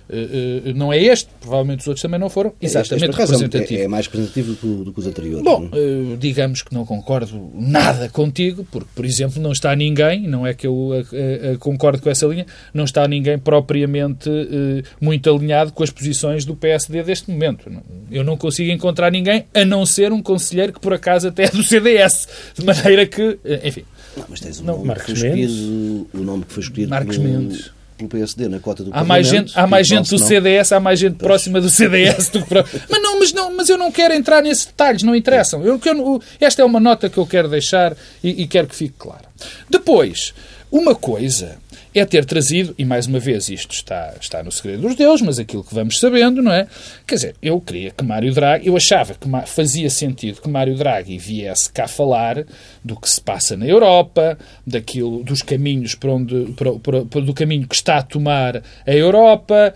Uh, 0.09 0.69
uh, 0.69 0.73
não 0.73 0.91
é 0.91 0.97
este, 0.97 1.29
provavelmente 1.39 1.81
os 1.81 1.87
outros 1.87 2.01
também 2.01 2.19
não 2.19 2.31
foram 2.31 2.51
exatamente 2.59 3.05
este, 3.05 3.09
este 3.11 3.21
representativo. 3.21 3.79
É, 3.79 3.83
é, 3.83 3.87
mais 3.87 4.07
representativo 4.07 4.53
do, 4.55 4.85
do 4.85 4.91
que 4.91 4.99
os 4.99 5.05
anteriores. 5.05 5.43
Bom, 5.43 5.65
uh, 5.65 6.17
digamos 6.17 6.63
que 6.63 6.73
não 6.73 6.83
concordo 6.83 7.51
nada 7.53 8.09
contigo, 8.09 8.67
porque, 8.71 8.89
por 8.95 9.05
exemplo, 9.05 9.39
não 9.39 9.51
está 9.51 9.75
ninguém, 9.75 10.27
não 10.27 10.47
é 10.47 10.53
que 10.55 10.65
eu 10.65 11.05
concordo 11.59 12.01
com 12.01 12.09
essa 12.09 12.25
linha, 12.25 12.45
não 12.73 12.85
está 12.85 13.07
ninguém 13.07 13.37
propriamente 13.37 14.29
muito 14.99 15.29
alinhado 15.29 15.71
com 15.71 15.83
as 15.83 15.91
posições 15.91 16.43
do 16.43 16.55
PSD 16.55 17.03
deste 17.03 17.29
momento. 17.29 17.71
Eu 18.09 18.23
não 18.23 18.35
consigo 18.35 18.71
encontrar 18.71 19.11
ninguém, 19.11 19.45
a 19.53 19.63
não 19.63 19.85
ser 19.85 20.11
um 20.11 20.21
conselheiro 20.21 20.73
que, 20.73 20.79
por 20.79 20.93
acaso, 20.93 21.27
até 21.27 21.45
é 21.45 21.49
do 21.49 21.63
CDS. 21.63 22.27
De 22.57 22.65
maneira 22.65 23.05
que, 23.05 23.39
enfim. 23.63 23.83
Não, 24.17 24.25
mas 24.29 24.39
tens 24.39 24.59
o, 24.59 24.63
não, 24.63 24.77
nome, 24.79 24.95
que 24.95 25.01
foi 25.01 25.13
escolhido, 25.13 26.07
o 26.13 26.17
nome 26.17 26.45
que 26.45 26.53
foi 26.53 26.63
escolhido 26.63 26.89
Marcos 26.89 27.17
pelo, 27.17 27.29
Mendes 27.29 27.78
pelo 27.99 28.09
PSD 28.09 28.47
na 28.47 28.59
cota 28.59 28.83
do 28.83 28.91
há 28.93 29.03
mais 29.03 29.27
gente 29.27 29.51
Há 29.53 29.67
mais 29.67 29.85
gente 29.85 30.09
do 30.09 30.17
não. 30.17 30.27
CDS, 30.27 30.71
há 30.71 30.79
mais 30.79 30.99
gente 30.99 31.17
próxima 31.17 31.59
do 31.59 31.69
CDS 31.69 32.29
do 32.29 32.41
que 32.41 32.47
para... 32.47 32.63
mas, 32.89 33.01
não, 33.01 33.19
mas, 33.19 33.33
não, 33.33 33.55
mas 33.55 33.69
eu 33.69 33.77
não 33.77 33.91
quero 33.91 34.13
entrar 34.13 34.41
nesses 34.41 34.65
detalhes, 34.65 35.03
não 35.03 35.15
interessam. 35.15 35.63
Eu, 35.63 35.79
eu, 35.85 36.21
esta 36.39 36.61
é 36.61 36.65
uma 36.65 36.79
nota 36.79 37.09
que 37.09 37.17
eu 37.17 37.27
quero 37.27 37.49
deixar 37.49 37.95
e, 38.23 38.43
e 38.43 38.47
quero 38.47 38.67
que 38.67 38.75
fique 38.75 38.95
clara. 38.97 39.25
Depois, 39.69 40.33
uma 40.71 40.95
coisa 40.95 41.57
é 41.93 42.05
ter 42.05 42.25
trazido, 42.25 42.73
e 42.77 42.85
mais 42.85 43.07
uma 43.07 43.19
vez 43.19 43.49
isto 43.49 43.73
está, 43.73 44.13
está 44.19 44.43
no 44.43 44.51
segredo 44.51 44.83
dos 44.83 44.95
deuses, 44.95 45.21
mas 45.25 45.39
aquilo 45.39 45.63
que 45.63 45.73
vamos 45.73 45.99
sabendo, 45.99 46.41
não 46.41 46.51
é? 46.51 46.67
Quer 47.07 47.15
dizer, 47.15 47.35
eu 47.41 47.59
queria 47.59 47.91
que 47.91 48.03
Mário 48.03 48.33
Draghi, 48.33 48.67
eu 48.67 48.75
achava 48.75 49.13
que 49.13 49.27
fazia 49.47 49.89
sentido 49.89 50.41
que 50.41 50.49
Mário 50.49 50.75
Draghi 50.75 51.17
viesse 51.17 51.71
cá 51.71 51.87
falar 51.87 52.45
do 52.83 52.95
que 52.95 53.09
se 53.09 53.19
passa 53.19 53.57
na 53.57 53.65
Europa, 53.65 54.37
daquilo, 54.65 55.23
dos 55.23 55.41
caminhos 55.41 55.95
para 55.95 56.11
onde, 56.11 56.53
para, 56.53 56.73
para, 56.73 57.05
para, 57.05 57.21
do 57.21 57.33
caminho 57.33 57.67
que 57.67 57.75
está 57.75 57.97
a 57.97 58.03
tomar 58.03 58.61
a 58.85 58.93
Europa, 58.93 59.73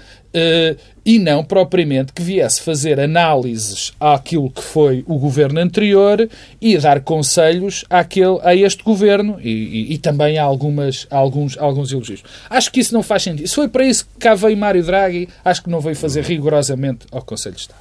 e 1.05 1.19
não 1.19 1.43
propriamente 1.43 2.13
que 2.13 2.21
viesse 2.21 2.61
fazer 2.61 2.99
análises 2.99 3.91
àquilo 3.99 4.49
que 4.49 4.61
foi 4.61 5.03
o 5.07 5.19
governo 5.19 5.59
anterior 5.59 6.27
e 6.61 6.77
dar 6.77 7.01
conselhos 7.01 7.85
àquele, 7.89 8.39
a 8.41 8.55
este 8.55 8.83
governo 8.83 9.37
e, 9.41 9.49
e, 9.49 9.93
e 9.93 9.97
também 9.97 10.37
a, 10.37 10.43
algumas, 10.43 11.05
a 11.11 11.17
alguns, 11.17 11.57
a 11.57 11.63
alguns 11.63 11.91
elogios. 11.91 12.23
Acho 12.49 12.71
que 12.71 12.79
isso 12.79 12.93
não 12.93 13.03
faz 13.03 13.23
sentido. 13.23 13.47
Se 13.47 13.55
foi 13.55 13.67
para 13.67 13.85
isso 13.85 14.05
que 14.05 14.19
cá 14.19 14.33
veio 14.33 14.57
Mário 14.57 14.83
Draghi, 14.83 15.29
acho 15.43 15.63
que 15.63 15.69
não 15.69 15.81
veio 15.81 15.95
fazer 15.95 16.23
rigorosamente 16.23 17.05
ao 17.11 17.21
Conselho 17.21 17.55
de 17.55 17.61
Estado. 17.61 17.79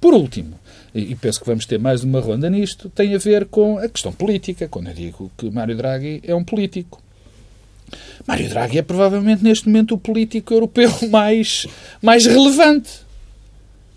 Por 0.00 0.14
último, 0.14 0.54
e 0.94 1.14
penso 1.14 1.40
que 1.40 1.46
vamos 1.46 1.66
ter 1.66 1.78
mais 1.78 2.02
uma 2.02 2.20
ronda 2.20 2.50
nisto, 2.50 2.88
tem 2.90 3.14
a 3.14 3.18
ver 3.18 3.46
com 3.46 3.78
a 3.78 3.88
questão 3.88 4.12
política, 4.12 4.68
quando 4.68 4.88
eu 4.88 4.94
digo 4.94 5.30
que 5.36 5.50
Mário 5.50 5.76
Draghi 5.76 6.20
é 6.24 6.34
um 6.34 6.44
político. 6.44 7.00
Mário 8.26 8.48
Draghi 8.48 8.78
é 8.78 8.82
provavelmente 8.82 9.42
neste 9.42 9.66
momento 9.66 9.94
o 9.94 9.98
político 9.98 10.54
europeu 10.54 10.90
mais, 11.10 11.66
mais 12.02 12.26
relevante, 12.26 12.90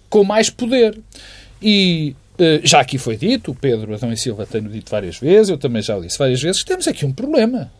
com 0.09 0.23
mais 0.23 0.49
poder. 0.49 0.97
E 1.61 2.15
eh, 2.37 2.61
já 2.63 2.79
aqui 2.79 2.97
foi 2.97 3.15
dito, 3.15 3.51
o 3.51 3.55
Pedro 3.55 3.93
Adão 3.93 4.11
e 4.11 4.17
Silva 4.17 4.45
tem 4.45 4.61
dito 4.63 4.89
várias 4.89 5.17
vezes, 5.17 5.49
eu 5.49 5.57
também 5.57 5.81
já 5.81 5.95
o 5.95 6.01
disse 6.01 6.17
várias 6.17 6.41
vezes, 6.41 6.63
temos 6.63 6.87
aqui 6.87 7.05
um 7.05 7.11
problema. 7.11 7.71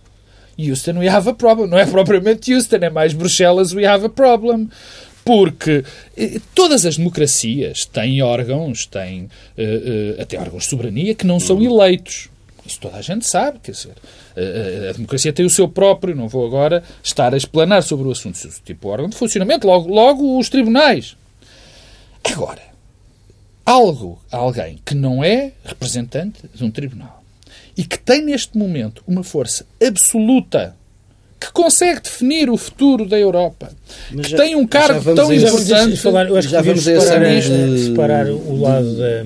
Houston, 0.57 0.99
we 0.99 1.07
have 1.07 1.27
a 1.27 1.33
problem. 1.33 1.67
Não 1.67 1.79
é 1.79 1.85
propriamente 1.85 2.53
Houston, 2.53 2.77
é 2.77 2.89
mais 2.89 3.13
Bruxelas, 3.13 3.73
we 3.73 3.85
have 3.85 4.05
a 4.05 4.09
problem. 4.09 4.69
Porque 5.25 5.83
eh, 6.17 6.39
todas 6.53 6.85
as 6.85 6.97
democracias 6.97 7.85
têm 7.85 8.21
órgãos, 8.21 8.85
têm 8.85 9.23
uh, 9.23 10.21
até 10.21 10.37
órgãos 10.37 10.63
de 10.63 10.69
soberania 10.69 11.15
que 11.15 11.25
não 11.25 11.39
são 11.39 11.63
eleitos. 11.63 12.29
Isso 12.65 12.79
toda 12.79 12.97
a 12.97 13.01
gente 13.01 13.25
sabe, 13.25 13.59
quer 13.59 13.71
dizer, 13.71 13.93
a, 14.35 14.89
a, 14.89 14.93
democracia 14.93 15.33
tem 15.33 15.45
o 15.45 15.49
seu 15.49 15.67
próprio, 15.67 16.15
não 16.15 16.27
vou 16.27 16.45
agora 16.45 16.83
estar 17.03 17.33
a 17.33 17.37
explanar 17.37 17.83
sobre 17.83 18.07
o 18.07 18.11
assunto, 18.11 18.39
tipo 18.63 18.87
órgão 18.87 19.09
de 19.09 19.17
funcionamento, 19.17 19.67
logo, 19.67 19.89
logo 19.89 20.39
os 20.39 20.49
tribunais. 20.49 21.17
Agora, 22.23 22.61
algo, 23.65 24.21
alguém 24.31 24.79
que 24.85 24.95
não 24.95 25.23
é 25.23 25.51
representante 25.63 26.41
de 26.53 26.63
um 26.63 26.71
tribunal 26.71 27.23
e 27.75 27.83
que 27.83 27.97
tem 27.97 28.21
neste 28.21 28.57
momento 28.57 29.03
uma 29.05 29.23
força 29.23 29.65
absoluta 29.85 30.75
que 31.39 31.51
consegue 31.51 31.99
definir 32.01 32.49
o 32.49 32.55
futuro 32.55 33.05
da 33.05 33.19
Europa, 33.19 33.69
Mas 34.11 34.27
que 34.27 34.31
já, 34.31 34.37
tem 34.37 34.55
um 34.55 34.65
cargo 34.65 35.13
tão 35.13 35.33
importante. 35.33 35.97
Falar, 35.97 36.29
eu 36.29 36.37
acho 36.37 36.47
já 36.47 36.61
que 36.61 36.67
vamos 36.67 36.83
separar, 36.83 37.41
separar 37.77 38.27
o 38.27 38.61
lado 38.61 38.95
da 38.95 39.25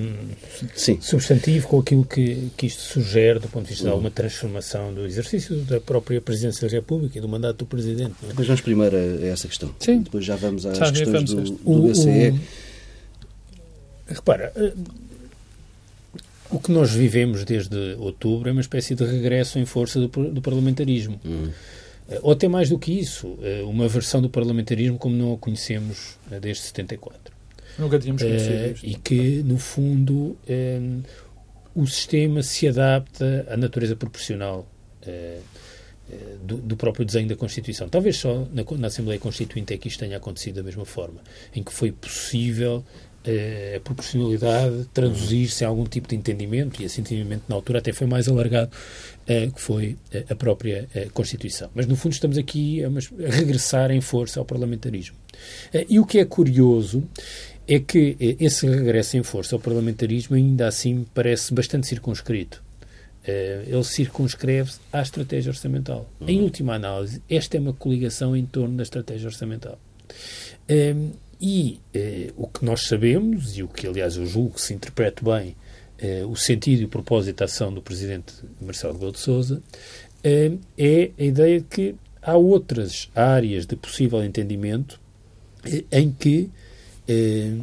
Sim. 0.74 1.00
substantivo 1.00 1.68
com 1.68 1.80
aquilo 1.80 2.04
que, 2.04 2.50
que 2.56 2.66
isto 2.66 2.82
sugere 2.82 3.38
do 3.38 3.48
ponto 3.48 3.64
de 3.64 3.70
vista 3.70 3.84
de 3.84 3.90
alguma 3.90 4.10
transformação 4.10 4.92
do 4.92 5.06
exercício 5.06 5.56
da 5.62 5.80
própria 5.80 6.20
Presidência 6.20 6.66
da 6.66 6.72
República 6.74 7.18
e 7.18 7.20
do 7.20 7.28
mandato 7.28 7.58
do 7.58 7.66
Presidente. 7.66 8.14
É? 8.24 8.28
Depois 8.28 8.46
vamos 8.46 8.60
primeiro 8.60 8.96
a 8.96 9.26
essa 9.26 9.48
questão. 9.48 9.74
Sim. 9.78 10.02
Depois 10.02 10.24
já 10.24 10.36
vamos 10.36 10.66
às 10.66 10.78
já 10.78 10.90
questões 10.90 11.24
do, 11.24 11.42
do 11.42 11.58
o, 11.64 11.88
BCE. 11.88 12.30
O, 12.30 14.14
repara, 14.14 14.52
eh, 14.56 14.72
o 16.50 16.58
que 16.58 16.72
nós 16.72 16.90
vivemos 16.90 17.44
desde 17.44 17.94
outubro 17.98 18.48
é 18.48 18.52
uma 18.52 18.60
espécie 18.60 18.94
de 18.94 19.04
regresso 19.04 19.58
em 19.58 19.66
força 19.66 20.00
do, 20.00 20.08
do 20.08 20.40
parlamentarismo. 20.40 21.20
Hum. 21.24 21.48
Eh, 22.08 22.18
ou 22.22 22.32
até 22.32 22.48
mais 22.48 22.68
do 22.68 22.78
que 22.78 22.92
isso, 22.92 23.38
eh, 23.42 23.62
uma 23.62 23.86
versão 23.88 24.20
do 24.22 24.30
parlamentarismo 24.30 24.98
como 24.98 25.14
não 25.14 25.34
a 25.34 25.38
conhecemos 25.38 26.18
desde 26.40 26.62
74. 26.64 27.37
Nunca 27.78 27.98
tínhamos 27.98 28.22
conhecido 28.22 28.74
uh, 28.74 28.78
E 28.82 28.94
que, 28.96 29.42
no 29.44 29.56
fundo, 29.56 30.12
um, 30.14 30.36
eh, 30.48 30.80
o 31.74 31.86
sistema 31.86 32.42
se 32.42 32.66
adapta 32.66 33.46
à 33.48 33.56
natureza 33.56 33.94
proporcional 33.94 34.68
uh, 35.06 35.42
do, 36.42 36.56
do, 36.56 36.76
próprio 36.76 37.04
desenho 37.04 37.28
da 37.28 37.36
Constituição. 37.36 37.88
Talvez 37.88 38.16
só 38.16 38.46
na, 38.52 38.64
na, 38.78 38.86
Assembleia 38.88 39.20
Constituinte 39.20 39.74
é 39.74 39.76
que 39.76 39.86
isto 39.86 40.00
tenha 40.00 40.16
acontecido 40.16 40.56
da 40.56 40.62
mesma 40.62 40.84
forma, 40.84 41.20
em 41.54 41.62
que 41.62 41.72
foi 41.72 41.92
possível 41.92 42.78
uh, 42.78 43.76
a 43.76 43.80
proporcionalidade 43.80 44.88
traduzir-se 44.92 45.62
em 45.62 45.66
algum 45.68 45.84
tipo 45.84 46.08
de 46.08 46.16
entendimento, 46.16 46.82
e 46.82 46.84
esse 46.84 47.00
entendimento 47.00 47.44
na 47.46 47.54
altura 47.54 47.78
até 47.78 47.92
foi 47.92 48.08
mais 48.08 48.26
alargado, 48.26 48.72
uh, 48.72 49.52
que 49.52 49.60
foi 49.60 49.96
a 50.28 50.34
própria 50.34 50.88
Constituição. 51.14 51.70
Mas, 51.76 51.86
no 51.86 51.94
fundo, 51.94 52.12
estamos 52.12 52.38
aqui 52.38 52.82
a, 52.82 52.88
a 52.88 53.30
regressar 53.30 53.92
em 53.92 54.00
força 54.00 54.40
ao 54.40 54.44
parlamentarismo. 54.44 55.14
e 55.88 56.00
o 56.00 56.06
que 56.06 56.18
é 56.18 56.24
curioso 56.24 57.04
é 57.68 57.78
que 57.78 58.16
eh, 58.18 58.36
esse 58.40 58.66
regresso 58.66 59.18
em 59.18 59.22
força 59.22 59.54
ao 59.54 59.60
parlamentarismo 59.60 60.34
ainda 60.34 60.66
assim 60.66 61.06
parece 61.12 61.52
bastante 61.52 61.86
circunscrito. 61.86 62.64
Eh, 63.22 63.64
ele 63.66 63.84
circunscreve-se 63.84 64.80
à 64.90 65.02
estratégia 65.02 65.50
orçamental. 65.50 66.08
Uhum. 66.18 66.28
Em 66.28 66.40
última 66.40 66.74
análise, 66.74 67.22
esta 67.28 67.58
é 67.58 67.60
uma 67.60 67.74
coligação 67.74 68.34
em 68.34 68.46
torno 68.46 68.78
da 68.78 68.82
estratégia 68.82 69.28
orçamental. 69.28 69.78
Ehm, 70.66 71.10
e 71.38 71.78
eh, 71.92 72.32
o 72.36 72.48
que 72.48 72.64
nós 72.64 72.88
sabemos, 72.88 73.58
e 73.58 73.62
o 73.62 73.68
que 73.68 73.86
aliás 73.86 74.16
eu 74.16 74.26
julgo 74.26 74.54
que 74.54 74.62
se 74.62 74.72
interprete 74.72 75.22
bem 75.22 75.54
o 76.28 76.36
sentido 76.36 76.82
e 76.82 76.84
o 76.84 76.88
propósito 76.88 77.38
da 77.38 77.46
ação 77.46 77.74
do 77.74 77.82
Presidente 77.82 78.32
Marcelo 78.60 78.92
Rebelo 78.92 79.10
de 79.10 79.18
Sousa, 79.18 79.60
é 80.22 81.10
a 81.18 81.22
ideia 81.24 81.58
de 81.58 81.66
que 81.66 81.96
há 82.22 82.36
outras 82.36 83.10
áreas 83.16 83.66
de 83.66 83.74
possível 83.74 84.22
entendimento 84.22 85.00
em 85.90 86.12
que 86.12 86.48
eh, 87.08 87.56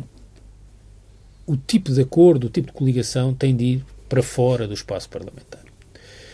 o 1.45 1.55
tipo 1.55 1.91
de 1.91 2.01
acordo, 2.01 2.47
o 2.47 2.49
tipo 2.49 2.67
de 2.67 2.73
coligação 2.73 3.33
tem 3.33 3.55
de 3.55 3.63
ir 3.65 3.85
para 4.09 4.23
fora 4.23 4.67
do 4.67 4.73
espaço 4.73 5.07
parlamentar. 5.09 5.63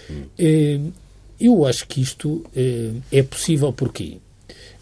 Hum. 0.10 0.24
Eh, 0.38 0.80
eu 1.40 1.66
acho 1.66 1.88
que 1.88 2.02
isto 2.02 2.46
eh, 2.56 2.92
é 3.12 3.24
possível 3.24 3.74
porquê? 3.74 4.18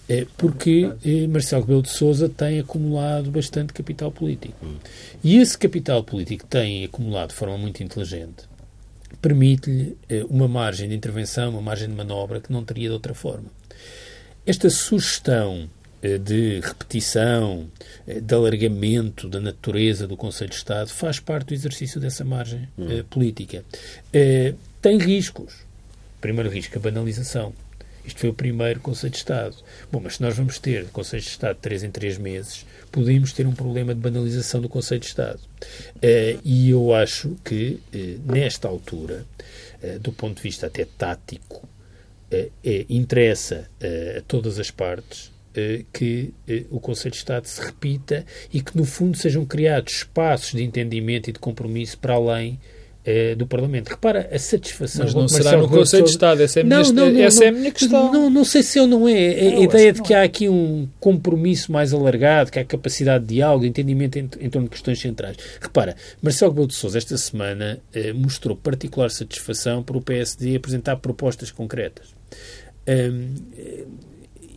É 0.07 0.25
porque 0.37 0.91
eh, 1.05 1.27
Marcelo 1.27 1.61
Rebelo 1.61 1.83
de 1.83 1.89
Sousa 1.89 2.27
tem 2.27 2.59
acumulado 2.59 3.29
bastante 3.31 3.73
capital 3.73 4.11
político. 4.11 4.55
Hum. 4.65 4.75
E 5.23 5.37
esse 5.37 5.57
capital 5.57 6.03
político 6.03 6.43
que 6.43 6.49
tem 6.49 6.83
acumulado 6.83 7.29
de 7.29 7.35
forma 7.35 7.57
muito 7.57 7.81
inteligente 7.83 8.49
permite-lhe 9.21 9.97
eh, 10.09 10.25
uma 10.29 10.47
margem 10.47 10.89
de 10.89 10.95
intervenção, 10.95 11.51
uma 11.51 11.61
margem 11.61 11.87
de 11.87 11.95
manobra 11.95 12.39
que 12.39 12.51
não 12.51 12.63
teria 12.63 12.89
de 12.89 12.93
outra 12.93 13.13
forma. 13.13 13.49
Esta 14.45 14.69
sugestão 14.69 15.63
eh, 15.63 15.78
de 16.17 16.59
repetição, 16.61 17.67
eh, 18.07 18.19
de 18.19 18.33
alargamento 18.33 19.27
da 19.27 19.39
natureza 19.39 20.07
do 20.07 20.15
Conselho 20.15 20.49
de 20.49 20.55
Estado, 20.55 20.89
faz 20.89 21.19
parte 21.19 21.47
do 21.47 21.53
exercício 21.53 21.99
dessa 21.99 22.23
margem 22.23 22.67
hum. 22.77 23.03
política. 23.09 23.63
tem 24.81 24.97
riscos. 24.97 25.67
Primeiro 26.21 26.49
risco, 26.49 26.77
a 26.77 26.81
banalização. 26.81 27.53
Isto 28.05 28.21
foi 28.21 28.29
o 28.29 28.33
primeiro 28.33 28.79
Conselho 28.79 29.11
de 29.11 29.17
Estado. 29.17 29.55
Bom, 29.91 30.01
mas 30.03 30.15
se 30.15 30.21
nós 30.21 30.35
vamos 30.35 30.57
ter 30.57 30.85
Conselho 30.87 31.21
de 31.21 31.29
Estado 31.29 31.55
de 31.55 31.61
3 31.61 31.83
em 31.83 31.91
3 31.91 32.17
meses, 32.17 32.65
podemos 32.91 33.31
ter 33.33 33.45
um 33.45 33.53
problema 33.53 33.93
de 33.93 34.01
banalização 34.01 34.61
do 34.61 34.67
Conselho 34.67 35.01
de 35.01 35.07
Estado. 35.07 35.39
e 36.43 36.69
eu 36.69 36.93
acho 36.93 37.35
que, 37.43 37.79
nesta 38.25 38.67
altura, 38.67 39.25
do 40.01 40.11
ponto 40.11 40.37
de 40.37 40.43
vista 40.43 40.67
até 40.67 40.85
tático, 40.85 41.67
interessa 42.89 43.69
a 44.17 44.21
todas 44.21 44.59
as 44.59 44.71
partes 44.71 45.29
eh, 45.29 45.38
que 45.91 46.33
eh, 46.47 46.65
o 46.69 46.79
Conselho 46.79 47.11
de 47.11 47.17
Estado 47.17 47.45
se 47.45 47.61
repita 47.61 48.25
e 48.53 48.61
que, 48.61 48.75
no 48.77 48.85
fundo, 48.85 49.17
sejam 49.17 49.45
criados 49.45 49.93
espaços 49.93 50.51
de 50.51 50.63
entendimento 50.63 51.29
e 51.29 51.33
de 51.33 51.39
compromisso 51.39 51.97
para 51.97 52.13
além 52.13 52.59
eh, 53.05 53.33
do 53.33 53.47
Parlamento. 53.47 53.87
Repara 53.89 54.29
a 54.31 54.37
satisfação. 54.37 55.05
Mas 55.05 55.13
não 55.15 55.27
será 55.27 55.57
no 55.57 55.67
Conselho 55.67 56.03
de 56.03 56.11
Estado, 56.11 56.43
essa 56.43 56.59
é 56.59 56.61
a 56.61 56.65
minha, 56.65 56.83
não, 56.83 56.91
não, 56.91 57.11
não, 57.11 57.21
essa 57.21 57.45
é 57.45 57.51
minha 57.51 57.71
questão. 57.71 58.11
Não, 58.11 58.29
não 58.29 58.43
sei 58.43 58.61
se 58.61 58.77
eu 58.77 58.85
não 58.85 59.07
é. 59.07 59.13
A, 59.13 59.59
ideia 59.61 59.93
de 59.93 60.01
que 60.01 60.13
há 60.13 60.21
aqui 60.21 60.49
um 60.49 60.87
compromisso 60.99 61.71
mais 61.71 61.93
alargado, 61.93 62.51
que 62.51 62.59
há 62.59 62.65
capacidade 62.65 63.25
de 63.25 63.35
diálogo, 63.35 63.65
entendimento 63.65 64.17
em, 64.17 64.27
torno 64.27 64.67
de 64.67 64.71
questões 64.71 64.99
centrais. 64.99 65.37
Repara, 65.61 65.95
Marcelo 66.21 66.51
Rebelo 66.51 66.67
de 66.67 66.75
Sousa 66.75 66.97
esta 66.97 67.17
semana 67.17 67.79
eh, 67.93 68.13
mostrou 68.13 68.55
particular 68.55 69.09
satisfação 69.09 69.81
por 69.81 69.95
o 69.95 70.01
PSD 70.01 70.57
apresentar 70.57 70.97
propostas 70.97 71.51
concretas. 71.51 72.07
Eh, 72.85 73.11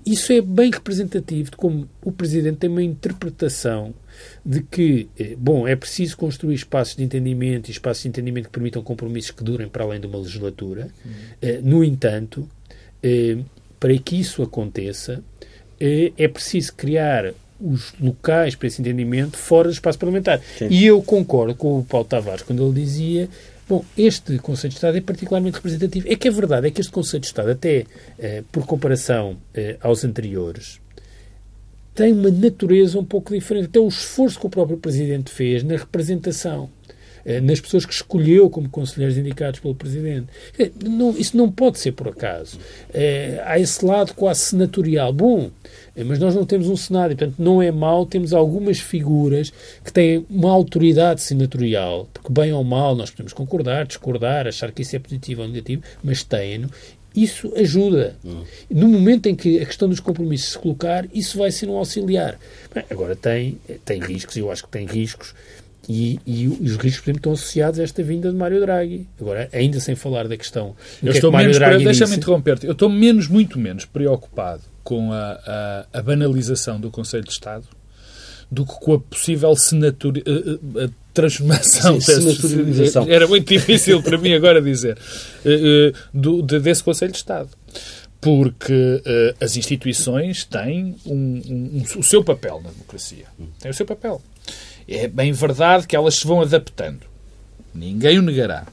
isso 0.04 0.32
é 0.32 0.40
bem 0.40 0.70
representativo 0.70 1.50
de 1.50 1.56
como 1.56 1.88
o 2.04 2.10
Presidente 2.10 2.58
tem 2.58 2.70
uma 2.70 2.82
interpretação 2.82 3.94
de 4.44 4.62
que, 4.62 5.08
eh, 5.18 5.36
bom, 5.38 5.66
é 5.66 5.76
preciso 5.76 6.16
construir 6.16 6.54
espaços 6.54 6.96
de 6.96 7.04
entendimento 7.04 7.68
e 7.68 7.72
espaços 7.72 8.02
de 8.02 8.08
entendimento 8.08 8.46
que 8.46 8.52
permitam 8.52 8.82
compromissos 8.82 9.30
que 9.30 9.44
durem 9.44 9.68
para 9.68 9.84
além 9.84 10.00
de 10.00 10.06
uma 10.06 10.18
legislatura. 10.18 10.88
Eh, 11.40 11.60
No 11.62 11.82
entanto, 11.84 12.48
eh, 13.02 13.38
para 13.78 13.96
que 13.98 14.16
isso 14.20 14.42
aconteça, 14.42 15.22
é 15.80 16.28
preciso 16.28 16.74
criar 16.74 17.34
os 17.62 17.94
locais 18.01 18.55
para 18.55 18.66
esse 18.66 18.81
entendimento 18.81 19.37
fora 19.37 19.68
do 19.68 19.72
espaço 19.72 19.98
parlamentar. 19.98 20.40
Sim. 20.59 20.68
E 20.68 20.85
eu 20.85 21.01
concordo 21.03 21.55
com 21.55 21.79
o 21.79 21.85
Paulo 21.85 22.07
Tavares 22.07 22.42
quando 22.42 22.64
ele 22.64 22.81
dizia 22.81 23.29
Bom, 23.68 23.85
este 23.96 24.38
Conselho 24.38 24.70
de 24.70 24.75
Estado 24.75 24.98
é 24.98 25.01
particularmente 25.01 25.57
representativo. 25.57 26.07
É 26.07 26.16
que 26.16 26.29
é 26.29 26.31
verdade, 26.31 26.66
é 26.66 26.70
que 26.70 26.81
este 26.81 26.92
Conselho 26.92 27.20
de 27.20 27.27
Estado, 27.29 27.53
até 27.53 27.87
eh, 28.18 28.42
por 28.51 28.66
comparação 28.66 29.38
eh, 29.55 29.77
aos 29.81 30.05
anteriores, 30.05 30.81
tem 31.94 32.12
uma 32.12 32.31
natureza 32.31 32.98
um 32.98 33.05
pouco 33.05 33.33
diferente. 33.33 33.66
Até 33.66 33.79
o 33.79 33.88
esforço 33.88 34.38
que 34.38 34.46
o 34.46 34.51
próprio 34.51 34.77
Presidente 34.77 35.31
fez 35.31 35.62
na 35.62 35.77
representação, 35.77 36.68
nas 37.42 37.61
pessoas 37.61 37.85
que 37.87 37.92
escolheu 37.92 38.50
como 38.50 38.68
conselheiros 38.68 39.16
indicados 39.16 39.61
pelo 39.61 39.74
Presidente. 39.74 40.26
Eh, 40.58 40.70
não- 40.85 41.16
isso 41.16 41.37
não 41.37 41.50
pode 41.50 41.78
ser 41.78 41.92
por 41.92 42.08
acaso. 42.08 42.58
Eh, 42.92 43.40
há 43.44 43.58
esse 43.58 43.85
lado 43.85 44.14
quase 44.14 44.40
senatorial. 44.40 45.12
Bom, 45.12 45.50
eh, 45.96 46.04
mas 46.04 46.18
nós 46.18 46.35
não 46.35 46.44
temos 46.44 46.68
um 46.68 46.76
Senado 46.76 47.12
e, 47.12 47.16
portanto, 47.16 47.37
não 47.38 47.62
é 47.62 47.70
mau 47.70 48.04
temos 48.06 48.32
algumas 48.32 48.78
figuras 48.80 49.52
que 49.85 49.92
têm 49.92 50.26
uma 50.28 50.50
autoridade 50.50 51.20
senatorial, 51.22 52.08
porque, 52.12 52.32
bem 52.32 52.52
ou 52.52 52.64
mal, 52.64 52.94
nós 52.96 53.11
podemos 53.11 53.32
concordar, 53.32 53.87
discordar, 53.87 54.46
achar 54.46 54.72
que 54.72 54.82
isso 54.82 54.96
é 54.96 54.98
positivo 54.98 55.42
ou 55.42 55.48
negativo, 55.48 55.82
mas 56.02 56.22
têm-no. 56.24 56.68
Isso 57.14 57.52
ajuda. 57.56 58.16
No 58.70 58.88
momento 58.88 59.26
em 59.28 59.35
que 59.35 59.61
a 59.61 59.66
questão 59.66 59.87
dos 59.87 60.00
compromissos 60.00 60.52
se 60.52 60.58
colocar, 60.58 61.06
isso 61.12 61.37
vai 61.37 61.50
ser 61.50 61.68
um 61.68 61.76
auxiliar. 61.76 62.38
Bem, 62.74 62.85
agora 62.88 63.14
tem, 63.14 63.58
tem 63.85 64.00
riscos, 64.00 64.35
e 64.37 64.40
eu 64.40 64.50
acho 64.50 64.62
que 64.64 64.70
tem 64.70 64.87
riscos, 64.87 65.35
e, 65.88 66.18
e 66.26 66.46
os 66.48 66.76
riscos, 66.76 67.00
por 67.00 67.04
exemplo, 67.10 67.18
estão 67.18 67.32
associados 67.32 67.80
a 67.80 67.82
esta 67.82 68.02
vinda 68.02 68.30
de 68.30 68.36
Mário 68.36 68.60
Draghi. 68.60 69.08
Agora, 69.20 69.48
ainda 69.52 69.80
sem 69.80 69.94
falar 69.96 70.28
da 70.28 70.36
questão 70.36 70.68
do 70.68 70.74
que 70.74 71.06
Eu 71.06 71.08
é 71.08 71.12
que 71.12 71.18
estou 71.18 71.32
Mário 71.32 71.46
menos, 71.46 71.58
Draghi 71.58 71.84
deixa-me 71.84 72.16
interromper-te, 72.16 72.66
eu 72.66 72.72
estou 72.72 72.88
menos, 72.88 73.26
muito 73.28 73.58
menos 73.58 73.84
preocupado 73.84 74.62
com 74.84 75.12
a, 75.12 75.40
a, 75.92 75.98
a 75.98 76.02
banalização 76.02 76.80
do 76.80 76.90
Conselho 76.90 77.24
de 77.24 77.30
Estado 77.32 77.64
do 78.50 78.66
que 78.66 78.74
com 78.80 78.92
a 78.94 79.00
possível 79.00 79.56
senatori, 79.56 80.22
a, 80.26 80.80
a- 80.80 80.84
a 80.84 80.88
transformação 81.14 81.98
Sim, 82.00 83.10
era 83.10 83.26
muito 83.26 83.48
difícil 83.48 84.02
para 84.02 84.18
mim 84.18 84.34
agora 84.34 84.60
dizer 84.60 84.98
eh, 85.44 85.92
eh, 85.94 85.98
do, 86.12 86.42
de- 86.42 86.60
desse 86.60 86.82
Conselho 86.84 87.12
de 87.12 87.18
Estado. 87.18 87.48
Porque 88.20 89.02
eh, 89.04 89.34
as 89.40 89.56
instituições 89.56 90.44
têm 90.44 90.96
um- 91.04 91.42
um- 91.48 91.82
um- 91.94 91.98
o 91.98 92.02
seu 92.02 92.22
papel 92.22 92.60
na 92.62 92.70
democracia. 92.70 93.24
Têm 93.58 93.70
o 93.70 93.74
seu 93.74 93.84
papel 93.86 94.20
é 94.88 95.08
bem 95.08 95.32
verdade 95.32 95.86
que 95.86 95.94
elas 95.96 96.14
se 96.16 96.26
vão 96.26 96.40
adaptando 96.40 97.00
Ninguém 97.74 98.18
o 98.18 98.22
negará. 98.22 98.66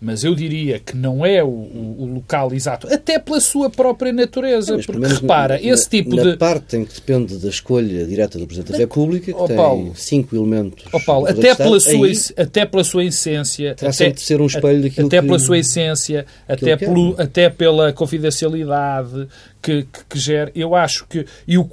Mas 0.00 0.22
eu 0.22 0.34
diria 0.34 0.78
que 0.78 0.94
não 0.94 1.24
é 1.24 1.42
o, 1.42 1.46
o- 1.48 2.10
local 2.16 2.52
exato, 2.52 2.86
até 2.92 3.18
pela 3.18 3.40
sua 3.40 3.70
própria 3.70 4.12
natureza. 4.12 4.76
Pelo 4.76 5.00
porque 5.00 5.14
repara, 5.14 5.54
na- 5.54 5.62
esse 5.62 5.88
tipo 5.88 6.14
na 6.14 6.22
de. 6.22 6.36
parte 6.36 6.76
em 6.76 6.84
que 6.84 6.94
depende 6.94 7.36
da 7.38 7.48
escolha 7.48 8.04
direta 8.04 8.38
do 8.38 8.46
Presidente 8.46 8.72
da 8.72 8.78
República, 8.78 9.32
que 9.32 9.46
tem 9.46 9.56
Paulo. 9.56 9.92
cinco 9.96 10.36
elementos. 10.36 10.84
Ó 10.92 11.00
Paulo, 11.00 11.26
até 11.26 11.52
de 11.52 11.56
pela, 11.56 11.76
Estado, 11.78 11.96
sua, 11.96 12.06
aí 12.06 12.44
até 12.46 12.66
pela 12.66 12.84
sua 12.84 13.04
essência, 13.04 13.72
até, 13.72 14.10
de 14.10 14.20
ser 14.20 14.40
um 14.42 14.46
espelho 14.46 14.82
daquilo 14.82 15.06
até 15.06 15.20
que- 15.22 15.26
pela 15.26 15.38
sua 15.38 15.58
essência, 15.58 16.26
até, 16.46 16.70
é. 16.72 16.76
pelo, 16.76 17.14
até 17.18 17.48
pela 17.48 17.90
confidencialidade 17.92 19.26
que, 19.64 19.84
que, 19.84 20.04
que 20.04 20.18
gera, 20.18 20.52
eu 20.54 20.74
acho 20.74 21.06
que, 21.06 21.24
e 21.48 21.56
o, 21.56 21.64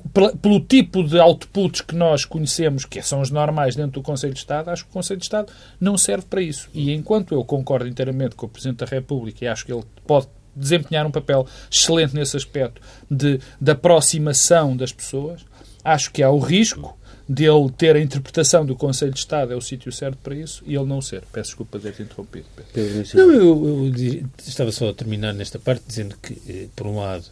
pelo 0.41 0.61
tipo 0.61 1.03
de 1.03 1.19
outputs 1.19 1.81
que 1.81 1.93
nós 1.93 2.23
conhecemos, 2.23 2.85
que 2.85 3.01
são 3.01 3.19
os 3.19 3.29
normais 3.29 3.75
dentro 3.75 3.99
do 3.99 4.01
Conselho 4.01 4.33
de 4.33 4.39
Estado, 4.39 4.69
acho 4.69 4.85
que 4.85 4.89
o 4.89 4.93
Conselho 4.93 5.19
de 5.19 5.25
Estado 5.25 5.51
não 5.77 5.97
serve 5.97 6.25
para 6.25 6.41
isso. 6.41 6.69
E 6.73 6.93
enquanto 6.93 7.35
eu 7.35 7.43
concordo 7.43 7.89
inteiramente 7.89 8.33
com 8.35 8.45
o 8.45 8.49
Presidente 8.49 8.77
da 8.77 8.85
República 8.85 9.43
e 9.43 9.47
acho 9.49 9.65
que 9.65 9.73
ele 9.73 9.83
pode 10.07 10.27
desempenhar 10.55 11.05
um 11.05 11.11
papel 11.11 11.45
excelente 11.69 12.15
nesse 12.15 12.37
aspecto 12.37 12.81
de, 13.09 13.41
de 13.59 13.71
aproximação 13.71 14.75
das 14.77 14.93
pessoas, 14.93 15.45
acho 15.83 16.11
que 16.11 16.23
há 16.23 16.31
o 16.31 16.39
risco 16.39 16.97
dele 17.27 17.69
ter 17.77 17.95
a 17.95 17.99
interpretação 17.99 18.65
do 18.65 18.75
Conselho 18.75 19.11
de 19.11 19.19
Estado 19.19 19.53
é 19.53 19.55
o 19.55 19.61
sítio 19.61 19.91
certo 19.91 20.17
para 20.17 20.35
isso 20.35 20.63
e 20.65 20.75
ele 20.75 20.85
não 20.85 21.01
ser. 21.01 21.23
Peço 21.31 21.49
desculpa 21.49 21.77
de 21.77 21.91
ter 21.91 22.03
interrompido. 22.03 22.45
Pedro. 22.73 23.03
Não, 23.15 23.31
eu, 23.31 23.85
eu 23.87 24.25
estava 24.45 24.71
só 24.71 24.89
a 24.89 24.93
terminar 24.93 25.33
nesta 25.33 25.59
parte 25.59 25.83
dizendo 25.87 26.15
que, 26.21 26.41
eh, 26.47 26.67
por 26.75 26.87
um 26.87 26.99
lado, 26.99 27.25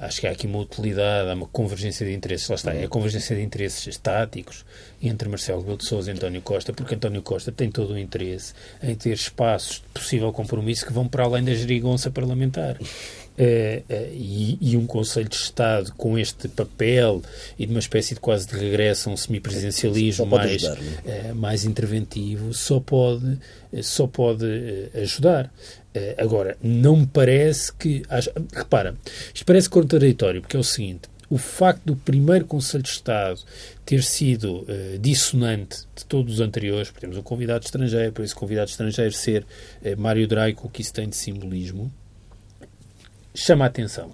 acho 0.00 0.20
que 0.20 0.26
há 0.26 0.30
aqui 0.30 0.46
uma 0.46 0.58
utilidade, 0.58 1.30
há 1.30 1.34
uma 1.34 1.46
convergência 1.46 2.06
de 2.06 2.12
interesses, 2.12 2.48
lá 2.48 2.54
está, 2.54 2.74
é 2.74 2.84
a 2.84 2.88
convergência 2.88 3.34
de 3.34 3.42
interesses 3.42 3.86
estáticos 3.86 4.64
entre 5.02 5.28
Marcelo 5.28 5.60
Rebelo 5.60 5.78
de 5.78 5.86
Sousa 5.86 6.10
e 6.10 6.14
António 6.14 6.42
Costa, 6.42 6.72
porque 6.72 6.94
António 6.94 7.22
Costa 7.22 7.52
tem 7.52 7.70
todo 7.70 7.94
o 7.94 7.98
interesse 7.98 8.54
em 8.82 8.94
ter 8.94 9.12
espaços 9.12 9.76
de 9.76 10.00
possível 10.00 10.32
compromisso 10.32 10.86
que 10.86 10.92
vão 10.92 11.06
para 11.06 11.24
além 11.24 11.44
da 11.44 11.54
gerigonça 11.54 12.10
parlamentar. 12.10 12.78
Eh, 13.38 13.82
eh, 13.88 14.10
e, 14.14 14.58
e 14.60 14.76
um 14.78 14.86
Conselho 14.86 15.28
de 15.28 15.36
Estado 15.36 15.92
com 15.94 16.18
este 16.18 16.48
papel 16.48 17.22
e 17.58 17.66
de 17.66 17.70
uma 17.72 17.80
espécie 17.80 18.14
de 18.14 18.20
quase 18.20 18.46
de 18.48 18.56
regresso 18.56 19.10
a 19.10 19.12
um 19.12 19.16
semipresidencialismo 19.16 20.24
mais, 20.24 20.64
ajudar, 20.64 20.80
não 20.82 21.12
eh, 21.12 21.32
mais 21.34 21.64
interventivo 21.66 22.54
só 22.54 22.80
pode, 22.80 23.38
só 23.82 24.06
pode 24.06 24.46
ajudar. 25.02 25.52
Agora, 26.18 26.56
não 26.62 26.98
me 26.98 27.06
parece 27.06 27.72
que. 27.72 28.02
haja- 28.08 28.32
repara, 28.52 28.94
isto 29.34 29.44
parece 29.46 29.68
contraditório, 29.68 30.40
porque 30.42 30.56
é 30.56 30.60
o 30.60 30.64
seguinte: 30.64 31.08
o 31.30 31.38
facto 31.38 31.82
do 31.84 31.96
primeiro 31.96 32.44
Conselho 32.44 32.82
de 32.82 32.90
Estado 32.90 33.40
ter 33.84 34.02
sido 34.02 34.64
eh, 34.68 34.98
dissonante 35.00 35.80
de 35.94 36.04
todos 36.04 36.34
os 36.34 36.40
anteriores, 36.40 36.88
porque 36.88 37.00
temos 37.00 37.16
um 37.16 37.22
convidado 37.22 37.64
estrangeiro, 37.64 38.12
por 38.12 38.24
esse 38.24 38.34
convidado 38.34 38.68
estrangeiro 38.70 39.12
ser 39.12 39.46
eh, 39.82 39.94
Mário 39.96 40.26
Draghi, 40.28 40.56
o 40.62 40.68
que 40.68 40.82
isso 40.82 40.92
tem 40.92 41.08
de 41.08 41.16
simbolismo, 41.16 41.90
chama 43.36 43.64
a 43.64 43.68
atenção. 43.68 44.10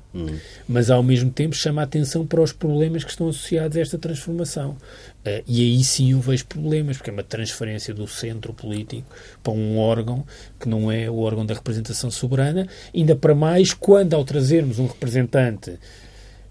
Mas, 0.69 0.91
ao 0.91 1.03
mesmo 1.03 1.31
tempo, 1.31 1.55
chama 1.55 1.81
a 1.81 1.85
atenção 1.85 2.27
para 2.27 2.41
os 2.41 2.53
problemas 2.53 3.05
que 3.05 3.11
estão 3.11 3.29
associados 3.29 3.77
a 3.77 3.81
esta 3.81 3.97
transformação. 3.97 4.77
Eh, 5.25 5.43
e 5.47 5.63
aí 5.63 5.85
sim 5.85 6.13
eu 6.13 6.21
vejo 6.21 6.45
problemas, 6.47 6.97
porque 6.97 7.11
é 7.11 7.13
uma 7.13 7.23
transferência 7.23 7.95
do 7.95 8.07
centro 8.07 8.53
político 8.53 9.07
para 9.43 9.53
um 9.53 9.79
órgão 9.79 10.27
que 10.59 10.69
não 10.69 10.91
é 10.91 11.09
o 11.09 11.19
órgão 11.19 11.47
da 11.47 11.55
representação 11.55 12.11
soberana, 12.11 12.67
ainda 12.95 13.15
para 13.15 13.35
mais 13.35 13.73
quando, 13.73 14.15
ao 14.15 14.25
trazermos 14.25 14.79
um 14.79 14.87
representante 14.87 15.79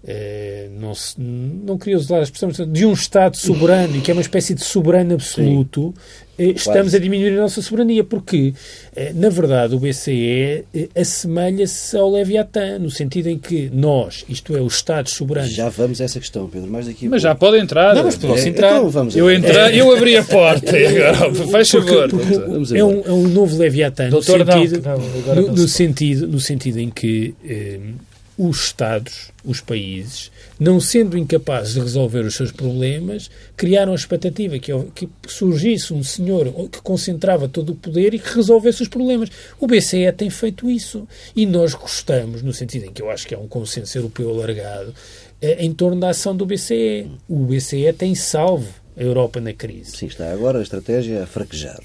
eh, 0.04 0.68
não, 0.80 0.94
se, 0.94 1.14
não 1.20 1.78
queria 1.78 1.96
usar 1.96 2.18
a 2.18 2.22
expressão 2.22 2.50
de 2.66 2.84
um 2.86 2.92
Estado 2.92 3.36
soberano 3.36 3.96
e 3.96 4.00
que 4.00 4.10
é 4.10 4.14
uma 4.14 4.20
espécie 4.22 4.54
de 4.54 4.64
soberano 4.64 5.14
absoluto, 5.14 5.94
eh, 6.38 6.46
estamos 6.56 6.92
a 6.94 6.98
diminuir 6.98 7.38
a 7.38 7.42
nossa 7.42 7.62
soberania, 7.62 8.02
porque, 8.02 8.52
eh, 8.96 9.12
na 9.14 9.28
verdade, 9.28 9.74
o 9.76 9.78
BCE 9.78 10.64
assemelha-se 10.96 11.96
ao 11.96 12.10
Leviatã, 12.10 12.78
no 12.78 12.90
sentido 12.90 13.28
em 13.28 13.38
que 13.38 13.70
nós, 13.72 14.24
isto 14.28 14.56
é, 14.56 14.60
os 14.60 14.74
Estados 14.74 15.12
soberanos, 15.12 15.52
Já 15.52 15.68
vamos 15.68 16.00
a 16.00 16.04
essa 16.04 16.18
questão, 16.18 16.48
Pedro. 16.48 16.68
Mais 16.70 16.86
daqui 16.86 17.06
a 17.06 17.10
Mas 17.10 17.22
já 17.22 17.34
pouco. 17.34 17.52
pode 17.52 17.62
entrar. 17.62 17.94
Não, 17.94 18.02
mas 18.04 18.16
posso 18.16 18.44
É, 18.44 18.48
entrar. 18.48 18.76
Então 18.78 18.90
vamos 18.90 19.14
Eu 19.16 19.32
entrei, 19.32 19.80
eu 19.80 19.94
abri 19.94 20.16
a 20.16 20.24
porta. 20.24 20.76
e 20.78 20.86
agora, 20.86 21.32
faz 21.50 21.70
favor. 21.70 22.08
porque 22.08 22.34
Vamos 22.38 22.72
é, 22.72 22.82
um, 22.82 23.02
é 23.04 23.12
um 23.12 23.28
novo 23.28 23.56
Leviatã, 23.56 24.06
no 24.06 24.10
não, 24.16 24.22
sentido, 24.22 24.82
não, 24.82 24.92
agora 24.94 25.40
no, 25.40 25.46
não 25.48 25.54
no 25.54 25.68
se 25.68 25.74
sentido, 25.74 26.26
no 26.26 26.40
sentido 26.40 26.78
em 26.80 26.90
que 26.90 27.34
eh, 27.48 27.78
os 28.36 28.64
Estados, 28.64 29.30
os 29.44 29.60
países, 29.60 30.30
não 30.58 30.80
sendo 30.80 31.18
incapazes 31.18 31.74
de 31.74 31.80
resolver 31.80 32.20
os 32.20 32.34
seus 32.34 32.50
problemas, 32.50 33.30
criaram 33.56 33.92
a 33.92 33.94
expectativa 33.94 34.58
que, 34.58 34.72
que 34.94 35.08
surgisse 35.26 35.92
um 35.92 36.02
senhor 36.02 36.52
que 36.70 36.80
concentrava 36.80 37.48
todo 37.48 37.72
o 37.72 37.76
poder 37.76 38.14
e 38.14 38.18
que 38.18 38.34
resolvesse 38.34 38.82
os 38.82 38.88
problemas. 38.88 39.28
O 39.60 39.66
BCE 39.66 40.10
tem 40.16 40.30
feito 40.30 40.70
isso. 40.70 41.06
E 41.36 41.44
nós 41.44 41.74
gostamos, 41.74 42.42
no 42.42 42.52
sentido 42.52 42.86
em 42.86 42.92
que 42.92 43.02
eu 43.02 43.10
acho 43.10 43.26
que 43.26 43.34
é 43.34 43.38
um 43.38 43.48
consenso 43.48 43.98
europeu 43.98 44.30
alargado, 44.30 44.94
eh, 45.40 45.64
em 45.64 45.72
torno 45.72 46.00
da 46.00 46.10
ação 46.10 46.34
do 46.34 46.46
BCE. 46.46 47.10
O 47.28 47.44
BCE 47.44 47.92
tem 47.92 48.14
salvo 48.14 48.81
a 48.96 49.02
Europa 49.02 49.40
na 49.40 49.52
crise. 49.52 49.96
Sim, 49.96 50.06
está 50.06 50.30
agora 50.32 50.58
a 50.58 50.62
estratégia 50.62 51.22
a 51.22 51.26
fraquejar. 51.26 51.80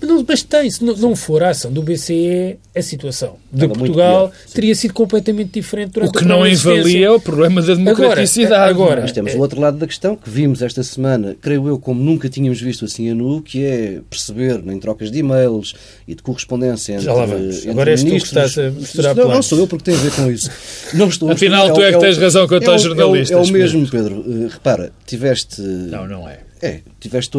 Mas, 0.00 0.08
não, 0.08 0.24
mas 0.28 0.42
tem, 0.42 0.70
se 0.70 0.84
não, 0.84 0.94
não 0.96 1.16
for 1.16 1.42
a 1.42 1.50
ação 1.50 1.72
do 1.72 1.82
BCE, 1.82 2.58
a 2.76 2.82
situação 2.82 3.36
de 3.52 3.64
Estava 3.64 3.78
Portugal 3.78 4.32
teria 4.52 4.74
sido 4.74 4.92
completamente 4.94 5.52
diferente 5.52 5.92
durante 5.92 6.10
O 6.10 6.12
que 6.12 6.24
a 6.24 6.26
não 6.28 6.46
invalia 6.46 7.12
o 7.12 7.20
problema 7.20 7.62
da 7.62 7.74
democraticidade. 7.74 8.54
Agora, 8.54 8.70
agora, 8.70 9.00
é? 9.00 9.02
Mas 9.02 9.12
temos 9.12 9.34
o 9.34 9.38
outro 9.38 9.60
lado 9.60 9.78
da 9.78 9.86
questão 9.86 10.14
que 10.16 10.28
vimos 10.28 10.60
esta 10.62 10.82
semana, 10.82 11.34
creio 11.40 11.66
eu, 11.68 11.78
como 11.78 12.02
nunca 12.02 12.28
tínhamos 12.28 12.60
visto 12.60 12.84
assim 12.84 13.10
a 13.10 13.14
nu, 13.14 13.40
que 13.42 13.64
é 13.64 14.00
perceber 14.08 14.62
em 14.66 14.78
trocas 14.78 15.10
de 15.10 15.18
e-mails 15.18 15.74
e 16.06 16.14
de 16.14 16.22
correspondência 16.22 16.92
entre, 16.92 17.04
Já 17.06 17.14
lá 17.14 17.24
vamos. 17.26 17.56
entre 17.58 17.70
Agora 17.70 17.90
és 17.90 18.02
tu 18.04 18.10
que 18.10 18.16
estás 18.16 18.58
a 18.58 18.70
misturar 18.70 19.14
não, 19.16 19.28
não 19.28 19.42
sou 19.42 19.58
eu 19.58 19.66
porque 19.66 19.84
tem 19.90 19.94
a 19.94 19.98
ver 19.98 20.12
com 20.12 20.30
isso. 20.30 20.50
Não 20.94 21.08
estou 21.08 21.30
Afinal, 21.30 21.72
tu 21.72 21.80
é 21.82 21.92
que 21.92 21.98
tens 21.98 22.18
razão 22.18 22.46
quanto 22.46 22.64
é 22.64 22.68
o- 22.68 22.72
aos 22.72 22.82
jornalistas, 22.82 23.30
É 23.30 23.40
o, 23.40 23.44
é 23.44 23.50
mesmo, 23.58 23.88
Pedro. 23.88 24.24
Eh, 24.28 24.48
repara, 24.52 24.92
tiveste. 25.06 25.60
Não, 25.62 26.06
não 26.06 26.28
é. 26.28 26.40
É, 26.62 26.80
tiveste 27.00 27.36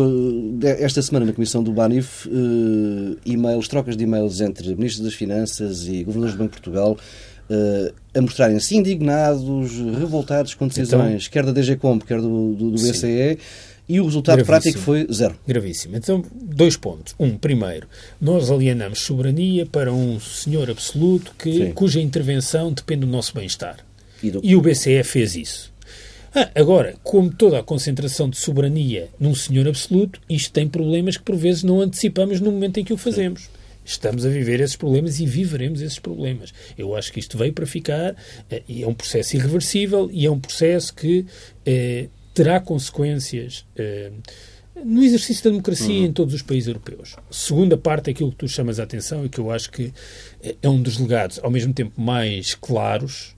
esta 0.79 1.01
semana 1.01 1.27
na 1.27 1.33
Comissão 1.33 1.61
do 1.63 1.71
Banif 1.71 2.27
uh, 2.27 3.17
e-mails, 3.25 3.67
trocas 3.67 3.95
de 3.95 4.03
e-mails 4.03 4.41
entre 4.41 4.67
Ministros 4.75 5.03
das 5.05 5.13
Finanças 5.13 5.87
e 5.87 6.03
Governadores 6.03 6.33
do 6.35 6.39
Banco 6.39 6.55
de 6.55 6.61
Portugal 6.61 6.97
uh, 7.49 7.93
a 8.15 8.21
mostrarem-se 8.21 8.75
indignados, 8.75 9.73
revoltados 9.99 10.55
com 10.55 10.67
decisões, 10.67 11.27
quer 11.27 11.45
da 11.45 11.51
DGCOM, 11.51 11.99
quer 11.99 12.19
do, 12.19 12.53
do, 12.55 12.71
do. 12.71 12.81
BCE, 12.81 13.37
e 13.87 13.99
o 13.99 14.05
resultado 14.05 14.43
Gravíssimo. 14.43 14.61
prático 14.61 14.79
foi 14.79 15.07
zero. 15.13 15.35
Gravíssimo. 15.45 15.97
Então, 15.97 16.23
dois 16.33 16.75
pontos. 16.77 17.13
Um, 17.19 17.37
primeiro, 17.37 17.87
nós 18.21 18.49
alienamos 18.49 18.99
soberania 19.01 19.65
para 19.65 19.91
um 19.93 20.19
senhor 20.19 20.69
absoluto 20.71 21.33
que, 21.37 21.51
Sim. 21.53 21.71
cuja 21.73 21.99
intervenção 21.99 22.71
depende 22.71 23.01
do 23.05 23.11
nosso 23.11 23.33
bem-estar. 23.35 23.77
E 24.23 24.31
do- 24.31 24.39
E 24.43 24.55
o 24.55 24.61
BCE 24.61 25.03
fez 25.03 25.35
isso. 25.35 25.70
Ah, 26.33 26.49
agora, 26.55 26.95
como 27.03 27.29
toda 27.29 27.59
a 27.59 27.63
concentração 27.63 28.29
de 28.29 28.37
soberania 28.37 29.09
num 29.19 29.35
senhor 29.35 29.67
absoluto, 29.67 30.21
isto 30.29 30.53
tem 30.53 30.65
problemas 30.65 31.17
que 31.17 31.23
por 31.23 31.35
vezes 31.35 31.61
não 31.61 31.81
antecipamos 31.81 32.39
no 32.39 32.51
momento 32.51 32.79
em 32.79 32.85
que 32.85 32.93
o 32.93 32.97
fazemos. 32.97 33.49
Estamos 33.83 34.25
a 34.25 34.29
viver 34.29 34.61
esses 34.61 34.77
problemas 34.77 35.19
e 35.19 35.25
viveremos 35.25 35.81
esses 35.81 35.99
problemas. 35.99 36.53
Eu 36.77 36.95
acho 36.95 37.11
que 37.11 37.19
isto 37.19 37.37
veio 37.37 37.51
para 37.51 37.65
ficar 37.65 38.15
eh, 38.49 38.63
e 38.65 38.81
é 38.81 38.87
um 38.87 38.93
processo 38.93 39.35
irreversível 39.35 40.09
e 40.13 40.25
é 40.25 40.31
um 40.31 40.39
processo 40.39 40.93
que 40.93 41.25
eh, 41.65 42.07
terá 42.33 42.61
consequências 42.61 43.65
eh, 43.75 44.11
no 44.85 45.03
exercício 45.03 45.43
da 45.43 45.49
democracia 45.49 46.05
em 46.05 46.13
todos 46.13 46.33
os 46.33 46.41
países 46.41 46.67
europeus. 46.67 47.17
Segunda 47.29 47.75
parte 47.75 48.09
é 48.09 48.11
aquilo 48.11 48.31
que 48.31 48.37
tu 48.37 48.47
chamas 48.47 48.79
a 48.79 48.83
atenção 48.83 49.25
e 49.25 49.29
que 49.29 49.39
eu 49.39 49.51
acho 49.51 49.69
que 49.69 49.93
eh, 50.41 50.55
é 50.61 50.69
um 50.69 50.81
dos 50.81 50.97
legados, 50.97 51.39
ao 51.43 51.51
mesmo 51.51 51.73
tempo 51.73 51.99
mais 51.99 52.55
claros 52.55 53.35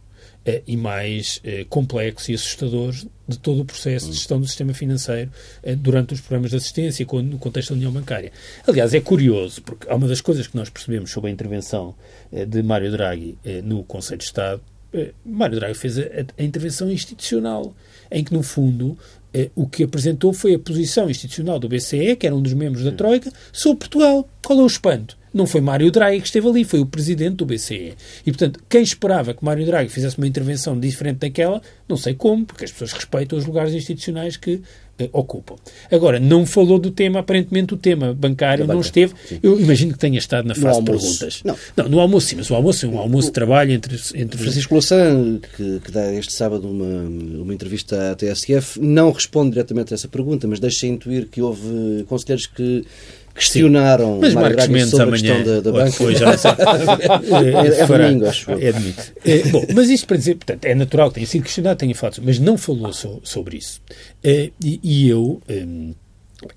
e 0.67 0.75
mais 0.75 1.39
eh, 1.43 1.65
complexos 1.69 2.29
e 2.29 2.33
assustadores 2.33 3.07
de 3.27 3.39
todo 3.39 3.61
o 3.61 3.65
processo 3.65 4.07
de 4.07 4.13
gestão 4.13 4.39
do 4.39 4.47
sistema 4.47 4.73
financeiro 4.73 5.31
eh, 5.61 5.75
durante 5.75 6.13
os 6.13 6.21
programas 6.21 6.51
de 6.51 6.57
assistência 6.57 7.05
no 7.23 7.37
contexto 7.37 7.69
da 7.69 7.75
União 7.75 7.91
Bancária. 7.91 8.31
Aliás, 8.67 8.93
é 8.93 8.99
curioso, 8.99 9.61
porque 9.61 9.89
há 9.89 9.95
uma 9.95 10.07
das 10.07 10.21
coisas 10.21 10.47
que 10.47 10.57
nós 10.57 10.69
percebemos 10.69 11.11
sobre 11.11 11.29
a 11.29 11.33
intervenção 11.33 11.95
eh, 12.31 12.45
de 12.45 12.61
Mário 12.61 12.91
Draghi 12.91 13.37
eh, 13.45 13.61
no 13.61 13.83
Conselho 13.83 14.19
de 14.19 14.25
Estado, 14.25 14.61
eh, 14.93 15.11
Mário 15.25 15.59
Draghi 15.59 15.73
fez 15.73 15.97
a, 15.97 16.43
intervenção 16.43 16.91
institucional, 16.91 17.75
em 18.11 18.23
que, 18.23 18.33
no 18.33 18.43
fundo, 18.43 18.97
eh, 19.33 19.49
o 19.55 19.67
que 19.67 19.83
apresentou 19.83 20.31
foi 20.31 20.53
a 20.53 20.59
posição 20.59 21.09
institucional 21.09 21.57
do 21.57 21.67
BCE, 21.67 22.15
que 22.15 22.27
era 22.27 22.35
um 22.35 22.41
dos 22.41 22.53
membros 22.53 22.83
da 22.83 22.91
Troika, 22.91 23.31
sobre 23.51 23.79
Portugal. 23.79 24.29
Qual 24.45 24.59
é 24.59 24.61
o 24.61 24.67
espanto? 24.67 25.17
Não 25.33 25.47
foi 25.47 25.61
Mário 25.61 25.89
Draghi 25.91 26.19
que 26.19 26.27
esteve 26.27 26.47
ali, 26.47 26.63
foi 26.63 26.79
o 26.79 26.85
presidente 26.85 27.37
do 27.37 27.45
BCE. 27.45 27.95
E, 28.25 28.31
portanto, 28.31 28.59
quem 28.69 28.83
esperava 28.83 29.33
que 29.33 29.43
Mário 29.43 29.65
Draghi 29.65 29.89
fizesse 29.89 30.17
uma 30.17 30.27
intervenção 30.27 30.79
diferente 30.79 31.19
daquela, 31.19 31.61
não 31.89 31.97
sei 31.97 32.13
como, 32.13 32.45
porque 32.45 32.65
as 32.65 32.71
pessoas 32.71 32.93
respeitam 32.93 33.37
os 33.37 33.45
lugares 33.45 33.73
institucionais 33.73 34.37
que 34.37 34.61
eh, 34.99 35.09
ocupam. 35.11 35.55
Agora, 35.91 36.19
não 36.19 36.45
falou 36.45 36.77
do 36.77 36.91
tema, 36.91 37.19
aparentemente 37.19 37.73
o 37.73 37.77
tema 37.77 38.13
bancário 38.13 38.67
Da 38.67 38.75
não 38.75 38.81
esteve. 38.81 39.15
sim. 39.27 39.39
Eu 39.41 39.59
imagino 39.59 39.91
que 39.91 39.97
tenha 39.97 40.19
estado 40.19 40.47
na 40.47 40.53
fase 40.53 40.79
de 40.79 40.85
perguntas. 40.85 41.41
Não. 41.43 41.89
no 41.89 41.99
almoço 41.99 42.27
sim, 42.27 42.35
mas 42.35 42.51
o 42.51 42.53
almoço 42.53 42.85
é 42.85 42.89
um 42.89 42.99
almoço 42.99 43.29
de 43.29 43.33
trabalho 43.33 43.71
entre... 43.71 43.99
entre 44.13 44.39
Francisco 44.39 44.71
Louçã, 44.71 45.39
que, 45.57 45.79
que 45.79 45.91
dá 45.91 46.13
este 46.13 46.31
sábado 46.31 46.69
uma, 46.69 47.41
uma 47.41 47.53
entrevista 47.53 48.11
à 48.11 48.15
TSF, 48.15 48.79
não 48.79 49.11
responde 49.11 49.51
diretamente 49.51 49.93
a 49.93 49.95
essa 49.95 50.07
pergunta, 50.07 50.47
mas 50.47 50.59
deixa 50.59 50.85
intuir 50.85 51.27
que 51.27 51.41
houve 51.41 52.05
conselheiros 52.07 52.45
que 52.45 52.85
questionaram 53.33 54.19
Mas 54.21 54.33
Marcos 54.33 54.67
Mendes 54.67 54.89
sobre 54.91 55.03
a 55.03 55.07
amanhã, 55.07 55.35
questão 55.43 55.61
da, 55.63 55.71
da 55.71 55.87
é 55.87 55.91
foi, 55.91 56.15
já 56.15 56.31
não 56.31 56.37
sei. 56.37 56.51
É- 57.77 57.81
é 57.81 57.87
fará. 57.87 58.07
domingo, 58.07 58.27
acho. 58.27 58.51
É 58.51 58.71
domingo. 58.71 58.95
É, 59.25 59.37
bom, 59.49 59.65
mas 59.73 59.89
isto 59.89 60.07
para 60.07 60.17
dizer, 60.17 60.35
portanto, 60.35 60.65
é 60.65 60.75
natural 60.75 61.09
que 61.09 61.15
tenha 61.15 61.27
sido 61.27 61.43
questionado, 61.43 61.77
tenha 61.77 61.95
falado, 61.95 62.21
mas 62.23 62.39
não 62.39 62.57
falou 62.57 62.93
so- 62.93 63.21
sobre 63.23 63.57
isso. 63.57 63.81
Eh, 64.23 64.51
e, 64.63 64.79
e 64.83 65.09
eu, 65.09 65.41
hum, 65.49 65.93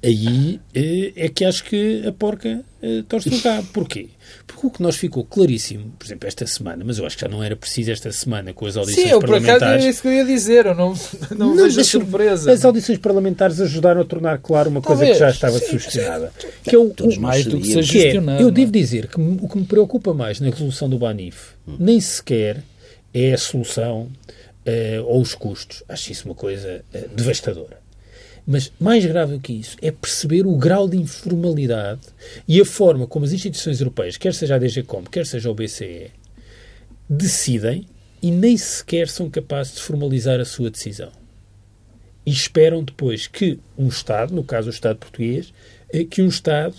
aí 0.02 0.60
eh, 0.74 1.12
é 1.16 1.28
que 1.28 1.44
acho 1.44 1.64
que 1.64 2.06
a 2.06 2.12
porca 2.12 2.64
eh, 2.82 3.02
torce 3.08 3.28
o 3.28 3.40
cabo. 3.42 3.66
Porquê? 3.72 4.08
Porque 4.46 4.66
o 4.66 4.70
que 4.70 4.82
nós 4.82 4.96
ficou 4.96 5.24
claríssimo, 5.24 5.92
por 5.98 6.06
exemplo, 6.06 6.26
esta 6.28 6.46
semana, 6.46 6.84
mas 6.84 6.98
eu 6.98 7.06
acho 7.06 7.16
que 7.16 7.22
já 7.22 7.28
não 7.28 7.42
era 7.42 7.54
preciso 7.56 7.90
esta 7.90 8.10
semana 8.12 8.52
com 8.52 8.66
as 8.66 8.76
audições 8.76 9.06
Sim, 9.06 9.12
eu 9.12 9.20
por 9.20 9.30
acaso 9.30 9.46
parlamentares. 9.46 9.84
é 9.84 9.88
isso 9.88 10.02
que 10.02 10.08
eu 10.08 10.12
ia 10.12 10.24
dizer. 10.24 10.66
Eu 10.66 10.74
não, 10.74 10.94
não, 11.36 11.54
vejo 11.56 11.74
a 11.74 11.76
mas 11.78 11.86
surpresa. 11.86 12.52
As 12.52 12.64
audições 12.64 12.98
parlamentares 12.98 13.60
ajudaram 13.60 14.00
a 14.00 14.04
tornar 14.04 14.38
claro 14.38 14.70
uma 14.70 14.80
coisa 14.80 15.02
que 15.04 15.10
Talvez. 15.12 15.18
já 15.18 15.30
estava 15.30 15.58
Sim, 15.58 15.66
sugestionada. 15.66 16.32
Que 16.62 16.74
é 16.74 16.78
o, 16.78 16.90
Todos 16.90 17.18
mais 17.18 17.44
do 17.44 17.58
que 17.60 17.72
que 17.72 17.78
é, 17.78 17.82
gestionado. 17.82 18.40
eu 18.40 18.46
não 18.46 18.50
é? 18.50 18.52
devo 18.52 18.72
dizer 18.72 19.08
que 19.08 19.20
o 19.20 19.48
que 19.48 19.58
me 19.58 19.64
preocupa 19.66 20.12
mais 20.14 20.40
na 20.40 20.50
resolução 20.50 20.88
do 20.88 20.98
Banif 20.98 21.54
nem 21.78 22.00
sequer 22.00 22.62
é 23.12 23.32
a 23.32 23.38
solução 23.38 24.08
eh, 24.64 25.00
ou 25.04 25.20
os 25.20 25.34
custos. 25.34 25.82
Acho 25.88 26.12
isso 26.12 26.26
uma 26.26 26.34
coisa 26.34 26.84
eh, 26.92 27.08
devastadora. 27.14 27.78
Mas 28.46 28.70
mais 28.78 29.04
grave 29.04 29.34
do 29.34 29.40
que 29.40 29.52
isso 29.52 29.76
é 29.82 29.90
perceber 29.90 30.46
o 30.46 30.56
grau 30.56 30.88
de 30.88 30.96
informalidade 30.96 32.02
e 32.46 32.60
a 32.60 32.64
forma 32.64 33.06
como 33.06 33.24
as 33.24 33.32
instituições 33.32 33.80
europeias, 33.80 34.16
quer 34.16 34.32
seja 34.32 34.54
a 34.54 34.58
DGCOM, 34.58 35.02
quer 35.02 35.26
seja 35.26 35.50
o 35.50 35.54
BCE, 35.54 36.10
decidem 37.08 37.86
e 38.22 38.30
nem 38.30 38.56
sequer 38.56 39.08
são 39.08 39.28
capazes 39.28 39.74
de 39.74 39.82
formalizar 39.82 40.38
a 40.38 40.44
sua 40.44 40.70
decisão. 40.70 41.10
E 42.24 42.30
esperam 42.30 42.82
depois 42.84 43.26
que 43.26 43.58
um 43.76 43.88
Estado, 43.88 44.34
no 44.34 44.44
caso 44.44 44.68
o 44.68 44.72
Estado 44.72 44.98
português, 44.98 45.52
eh, 45.92 46.04
que 46.04 46.22
um 46.22 46.28
Estado 46.28 46.74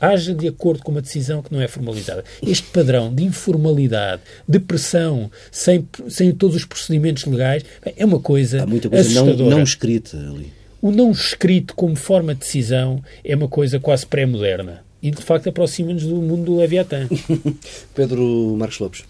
haja 0.00 0.34
de 0.34 0.48
acordo 0.48 0.82
com 0.82 0.90
uma 0.90 1.02
decisão 1.02 1.42
que 1.42 1.52
não 1.52 1.60
é 1.60 1.68
formalizada. 1.68 2.24
Este 2.42 2.66
padrão 2.68 3.14
de 3.14 3.22
informalidade, 3.22 4.22
de 4.48 4.58
pressão, 4.58 5.30
sem, 5.52 5.86
sem 6.08 6.32
todos 6.32 6.56
os 6.56 6.64
procedimentos 6.64 7.24
legais, 7.24 7.64
é 7.84 8.04
uma 8.04 8.20
coisa 8.20 8.62
Há 8.62 8.66
muita 8.66 8.88
coisa 8.88 9.08
não, 9.10 9.22
assustadora. 9.22 9.56
não 9.56 9.62
escrita 9.62 10.16
ali. 10.16 10.59
O 10.82 10.90
não 10.90 11.10
escrito 11.10 11.74
como 11.74 11.94
forma 11.96 12.34
de 12.34 12.40
decisão 12.40 13.02
é 13.24 13.34
uma 13.36 13.48
coisa 13.48 13.78
quase 13.78 14.06
pré-moderna. 14.06 14.84
E, 15.02 15.10
de 15.10 15.22
facto, 15.22 15.48
aproxima-nos 15.48 16.04
do 16.04 16.16
mundo 16.16 16.44
do 16.44 16.56
Leviatã. 16.56 17.08
Pedro 17.94 18.54
Marcos 18.58 18.78
Lopes. 18.78 19.04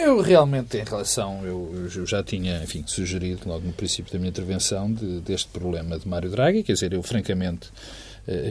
Eu 0.00 0.20
realmente, 0.20 0.76
em 0.76 0.84
relação, 0.84 1.40
eu, 1.44 1.88
eu 1.94 2.06
já 2.06 2.22
tinha, 2.22 2.60
enfim, 2.62 2.82
sugerido 2.86 3.42
logo 3.46 3.64
no 3.66 3.72
princípio 3.72 4.12
da 4.12 4.18
minha 4.18 4.30
intervenção 4.30 4.92
de- 4.92 5.20
deste 5.20 5.48
problema 5.48 5.98
de 5.98 6.06
Mário 6.08 6.28
Draghi, 6.30 6.62
quer 6.64 6.72
dizer, 6.72 6.92
eu 6.92 7.02
francamente, 7.02 7.68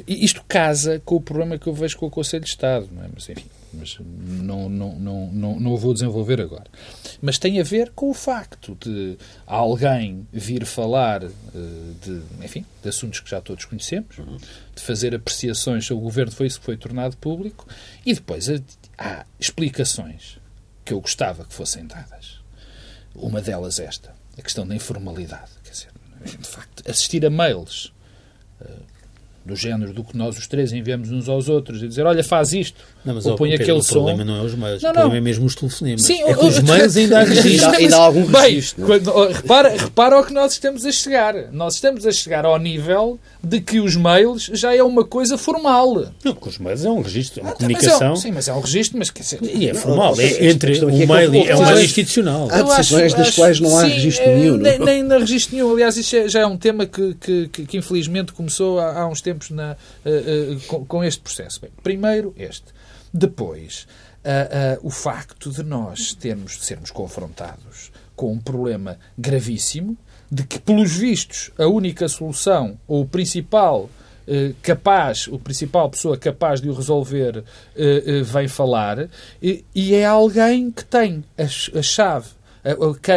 e 0.07 0.23
isto 0.23 0.41
casa 0.47 1.01
com 1.03 1.15
o 1.15 1.21
problema 1.21 1.57
que 1.57 1.67
eu 1.67 1.73
vejo 1.73 1.97
com 1.97 2.05
o 2.05 2.09
Conselho 2.09 2.43
de 2.43 2.49
Estado, 2.49 2.87
não 2.91 3.03
é? 3.03 3.07
mas 3.13 3.27
enfim, 3.27 3.43
mas 3.73 3.97
não, 3.99 4.69
não, 4.69 4.95
não, 4.99 5.31
não, 5.31 5.59
não 5.59 5.71
o 5.73 5.77
vou 5.77 5.93
desenvolver 5.93 6.39
agora. 6.41 6.65
Mas 7.21 7.37
tem 7.37 7.59
a 7.59 7.63
ver 7.63 7.91
com 7.91 8.09
o 8.09 8.13
facto 8.13 8.77
de 8.79 9.17
alguém 9.45 10.27
vir 10.31 10.65
falar 10.65 11.23
eh, 11.23 11.29
de, 12.01 12.21
enfim, 12.43 12.65
de 12.81 12.89
assuntos 12.89 13.19
que 13.19 13.29
já 13.29 13.41
todos 13.41 13.65
conhecemos, 13.65 14.15
de 14.75 14.81
fazer 14.81 15.15
apreciações 15.15 15.85
sobre 15.85 16.01
o 16.01 16.03
governo, 16.05 16.31
foi 16.31 16.47
isso 16.47 16.59
que 16.59 16.65
foi 16.65 16.77
tornado 16.77 17.17
público, 17.17 17.67
e 18.05 18.13
depois 18.13 18.47
há- 18.97 19.25
explicações 19.39 20.37
que 20.85 20.93
eu 20.93 20.99
gostava 21.01 21.45
que 21.45 21.53
fossem 21.53 21.85
dadas. 21.87 22.39
Uma 23.15 23.41
delas 23.41 23.79
esta, 23.79 24.13
a 24.37 24.41
questão 24.41 24.65
da 24.67 24.75
informalidade. 24.75 25.51
Quer 25.63 25.71
dizer, 25.71 25.89
de 26.39 26.47
facto, 26.47 26.89
assistir 26.89 27.25
a 27.25 27.29
mails 27.29 27.93
eh, 28.61 28.67
do 29.45 29.55
género 29.55 29.93
do 29.93 30.03
que 30.03 30.15
nós 30.17 30.37
os 30.37 30.47
três 30.47 30.71
enviamos 30.73 31.11
uns 31.11 31.27
aos 31.29 31.49
outros 31.49 31.83
e 31.83 31.87
dizer, 31.87 32.05
olha, 32.05 32.23
faz 32.23 32.53
isto, 32.53 32.81
Não, 33.05 33.15
mas 33.15 33.25
ou 33.25 33.35
põe 33.35 33.53
aquele 33.53 33.71
o 33.73 33.81
som. 33.83 33.93
problema 33.95 34.23
não 34.23 34.37
é 34.37 34.41
os 34.41 34.55
mails, 34.55 34.81
Não, 34.81 34.89
o 34.89 34.93
problema 34.93 35.09
não. 35.13 35.17
é 35.17 35.21
mesmo 35.21 35.45
os 35.45 35.55
telefonemas. 35.55 36.01
Sim, 36.03 36.21
é 36.23 36.33
que 36.33 36.39
o- 36.43 36.47
os 36.47 36.59
mails 36.59 36.95
ainda 36.97 37.19
há 37.19 37.23
registro. 37.23 37.53
Ainda 37.53 37.67
há- 37.67 37.77
ainda 37.79 37.95
há 37.97 37.99
algum 37.99 38.25
Bem, 38.25 38.41
registro. 38.41 38.85
quando- 38.85 39.27
repara, 39.27 39.69
repara 39.77 40.15
ao 40.15 40.23
que 40.25 40.33
nós 40.33 40.53
estamos 40.53 40.85
a 40.85 40.91
chegar. 40.91 41.35
Nós 41.51 41.75
estamos 41.75 42.05
a 42.07 42.11
chegar 42.11 42.45
ao 42.45 42.57
nível 42.57 43.19
de 43.43 43.59
que 43.59 43.79
os 43.79 43.95
mails 43.95 44.49
já 44.53 44.73
é 44.75 44.81
uma 44.81 45.03
coisa 45.03 45.37
formal. 45.37 45.95
Não, 46.23 46.33
porque 46.33 46.49
os 46.49 46.57
mails 46.57 46.85
é 46.85 46.89
um 46.89 47.01
registro, 47.01 47.41
é 47.41 47.43
uma 47.43 47.51
Ah, 47.51 47.55
mas 47.59 47.61
é 47.61 47.65
um- 47.65 47.79
comunicação. 47.79 48.15
sim, 48.15 48.31
mas 48.31 48.47
é 48.47 48.53
um 48.53 48.59
registro, 48.61 48.97
mas 48.97 49.09
quer 49.09 49.23
dizer... 49.23 49.39
E 49.43 49.69
é 49.69 49.73
formal. 49.73 50.15
É, 50.19 50.47
entre 50.47 50.71
questão 50.71 50.89
o 50.89 50.91
é 51.01 51.05
mail 51.05 51.33
houve 51.35 51.49
é 51.49 51.55
um 51.55 51.65
mail 51.65 51.81
institucional. 51.83 52.47
Há 52.51 52.61
decisões 52.61 53.13
das 53.13 53.31
quais 53.35 53.59
não 53.59 53.77
há 53.77 53.81
sim, 53.81 53.89
registro 53.89 54.25
eh, 54.25 54.35
nenhum, 54.35 54.57
Nem, 54.57 54.73
é? 54.73 54.79
nem 54.79 55.03
na 55.03 55.17
registro 55.17 55.55
nenhum. 55.55 55.73
Aliás, 55.73 55.97
isto 55.97 56.15
é- 56.15 56.29
já 56.29 56.39
é 56.41 56.47
um 56.47 56.57
tema 56.57 56.85
que, 56.85 57.13
que, 57.15 57.47
que- 57.49 57.65
que 57.65 57.77
infelizmente 57.77 58.31
começou 58.33 58.79
há, 58.79 59.01
há 59.01 59.07
uns 59.07 59.21
tempos 59.21 59.49
na, 59.49 59.75
eh, 60.05 60.23
eh, 60.53 60.57
com, 60.67 60.85
com 60.85 61.03
este 61.03 61.19
processo. 61.21 61.59
Bem, 61.61 61.69
primeiro 61.83 62.33
este. 62.37 62.63
Depois, 63.13 63.87
ah, 64.23 64.29
ah, 64.29 64.79
o 64.81 64.89
facto 64.89 65.51
de 65.51 65.63
nós 65.63 66.13
termos 66.13 66.57
de 66.57 66.65
sermos 66.65 66.89
confrontados 66.89 67.91
com 68.15 68.31
um 68.31 68.39
problema 68.39 68.97
gravíssimo 69.17 69.97
de 70.31 70.43
que, 70.43 70.59
pelos 70.59 70.95
vistos, 70.95 71.51
a 71.57 71.67
única 71.67 72.07
solução 72.07 72.79
ou 72.87 73.01
o 73.01 73.07
principal 73.07 73.89
eh, 74.27 74.53
capaz, 74.61 75.27
o 75.27 75.37
principal 75.37 75.89
pessoa 75.89 76.17
capaz 76.17 76.61
de 76.61 76.69
o 76.69 76.73
resolver 76.73 77.43
eh, 77.75 78.03
eh, 78.05 78.21
vem 78.21 78.47
falar 78.47 79.09
e, 79.41 79.93
é 79.93 80.05
alguém 80.05 80.71
que 80.71 80.85
tem 80.85 81.23
a, 81.37 81.81
chave, 81.81 82.29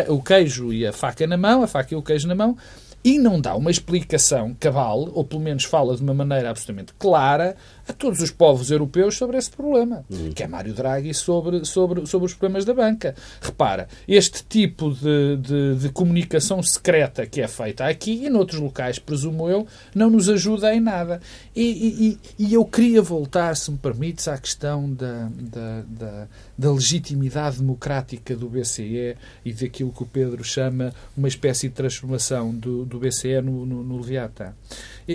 o 0.08 0.20
queijo 0.20 0.72
e 0.72 0.84
a 0.84 0.92
faca 0.92 1.26
na 1.26 1.36
mão, 1.36 1.62
a 1.62 1.68
faca 1.68 1.94
e 1.94 1.96
o 1.96 2.02
queijo 2.02 2.26
na 2.26 2.34
mão, 2.34 2.56
e 3.04 3.20
não 3.20 3.40
dá 3.40 3.54
uma 3.54 3.70
explicação 3.70 4.52
cabal, 4.58 5.08
ou 5.14 5.22
pelo 5.22 5.40
menos 5.40 5.62
fala 5.62 5.94
de 5.94 6.02
uma 6.02 6.12
maneira 6.12 6.50
absolutamente 6.50 6.92
clara, 6.98 7.54
a 7.88 7.92
todos 7.92 8.20
os 8.20 8.30
povos 8.30 8.70
europeus 8.70 9.16
sobre 9.16 9.36
esse 9.36 9.50
problema, 9.50 10.04
uhum. 10.10 10.32
que 10.32 10.42
é 10.42 10.46
Mário 10.46 10.74
Draghi 10.74 11.14
sobre, 11.14 11.64
sobre, 11.64 12.06
sobre 12.06 12.26
os 12.26 12.34
problemas 12.34 12.64
da 12.64 12.74
banca. 12.74 13.14
Repara, 13.40 13.88
este 14.08 14.44
tipo 14.44 14.90
de, 14.92 15.36
de, 15.36 15.74
de, 15.76 15.88
comunicação 15.90 16.62
secreta 16.62 17.26
que 17.26 17.40
é 17.40 17.48
feita 17.48 17.86
aqui 17.86 18.24
e 18.24 18.28
noutros 18.28 18.60
locais, 18.60 18.98
presumo 18.98 19.48
eu, 19.48 19.66
não 19.94 20.10
nos 20.10 20.28
ajuda 20.28 20.74
em 20.74 20.80
nada. 20.80 21.20
E, 21.54 22.18
e, 22.38 22.44
e 22.46 22.54
eu 22.54 22.64
queria 22.64 23.00
voltar, 23.00 23.56
se 23.56 23.70
me 23.70 23.78
permites, 23.78 24.26
à 24.26 24.36
questão 24.36 24.92
da, 24.92 25.28
da, 25.30 25.82
da, 25.86 26.28
da 26.58 26.72
legitimidade 26.72 27.58
democrática 27.58 28.34
do 28.34 28.48
BCE 28.48 29.16
e 29.44 29.52
daquilo 29.52 29.92
que 29.92 30.02
o 30.02 30.06
Pedro 30.06 30.42
chama 30.42 30.92
uma 31.16 31.28
espécie 31.28 31.68
de 31.68 31.74
transformação 31.74 32.52
do, 32.52 32.84
do 32.84 32.98
BCE 32.98 33.40
no, 33.40 33.64
no, 33.64 33.82
no 33.82 33.96
Leviatã. 33.98 34.52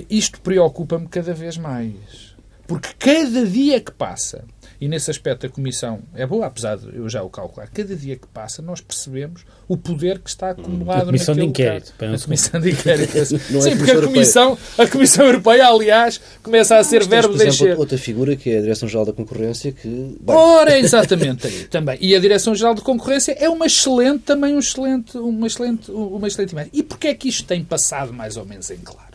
Isto 0.09 0.39
preocupa-me 0.39 1.07
cada 1.07 1.33
vez 1.33 1.57
mais 1.57 2.31
porque 2.71 2.91
cada 2.97 3.45
dia 3.45 3.81
que 3.81 3.91
passa, 3.91 4.45
e 4.79 4.87
nesse 4.87 5.11
aspecto 5.11 5.45
a 5.45 5.49
Comissão 5.49 5.99
é 6.15 6.25
boa, 6.25 6.45
apesar 6.45 6.77
de 6.77 6.95
eu 6.95 7.09
já 7.09 7.21
o 7.21 7.29
calcular, 7.29 7.67
cada 7.67 7.93
dia 7.93 8.15
que 8.15 8.25
passa 8.27 8.61
nós 8.61 8.79
percebemos 8.79 9.43
o 9.67 9.75
poder 9.75 10.19
que 10.19 10.29
está 10.29 10.51
acumulado 10.51 11.01
a 11.01 11.05
Comissão 11.07 11.35
de 11.35 11.43
Inquérito. 11.43 11.93
A 11.99 12.17
Comissão 12.17 12.61
de 12.61 12.71
Inquérito. 12.71 13.11
É 13.21 13.25
Sim, 13.25 13.75
porque 13.75 13.91
a 13.91 14.01
Comissão, 14.01 14.57
a 14.77 14.87
Comissão 14.87 15.25
Europeia, 15.25 15.67
aliás, 15.67 16.21
começa 16.41 16.77
a 16.77 16.83
ser 16.85 17.05
verbo 17.05 17.37
de 17.37 17.45
encher. 17.45 17.77
outra 17.77 17.97
figura 17.97 18.37
que 18.37 18.49
é 18.49 18.59
a 18.59 18.61
Direção-Geral 18.61 19.05
da 19.05 19.11
Concorrência 19.11 19.73
que... 19.73 19.89
Bem. 19.89 20.33
Ora, 20.33 20.71
é 20.71 20.79
exatamente 20.79 21.47
aí, 21.47 21.65
também. 21.65 21.97
E 21.99 22.15
a 22.15 22.19
Direção-Geral 22.19 22.73
da 22.73 22.81
Concorrência 22.81 23.35
é 23.37 23.49
uma 23.49 23.65
excelente, 23.65 24.19
também 24.23 24.55
um 24.55 24.59
excelente, 24.59 25.17
uma 25.17 25.45
excelente, 25.45 25.91
uma 25.91 26.25
excelente 26.25 26.51
imagem. 26.51 26.71
E 26.73 26.81
porquê 26.81 27.09
é 27.09 27.13
que 27.13 27.27
isto 27.27 27.43
tem 27.43 27.65
passado 27.65 28.13
mais 28.13 28.37
ou 28.37 28.45
menos 28.45 28.71
em 28.71 28.77
claro? 28.77 29.10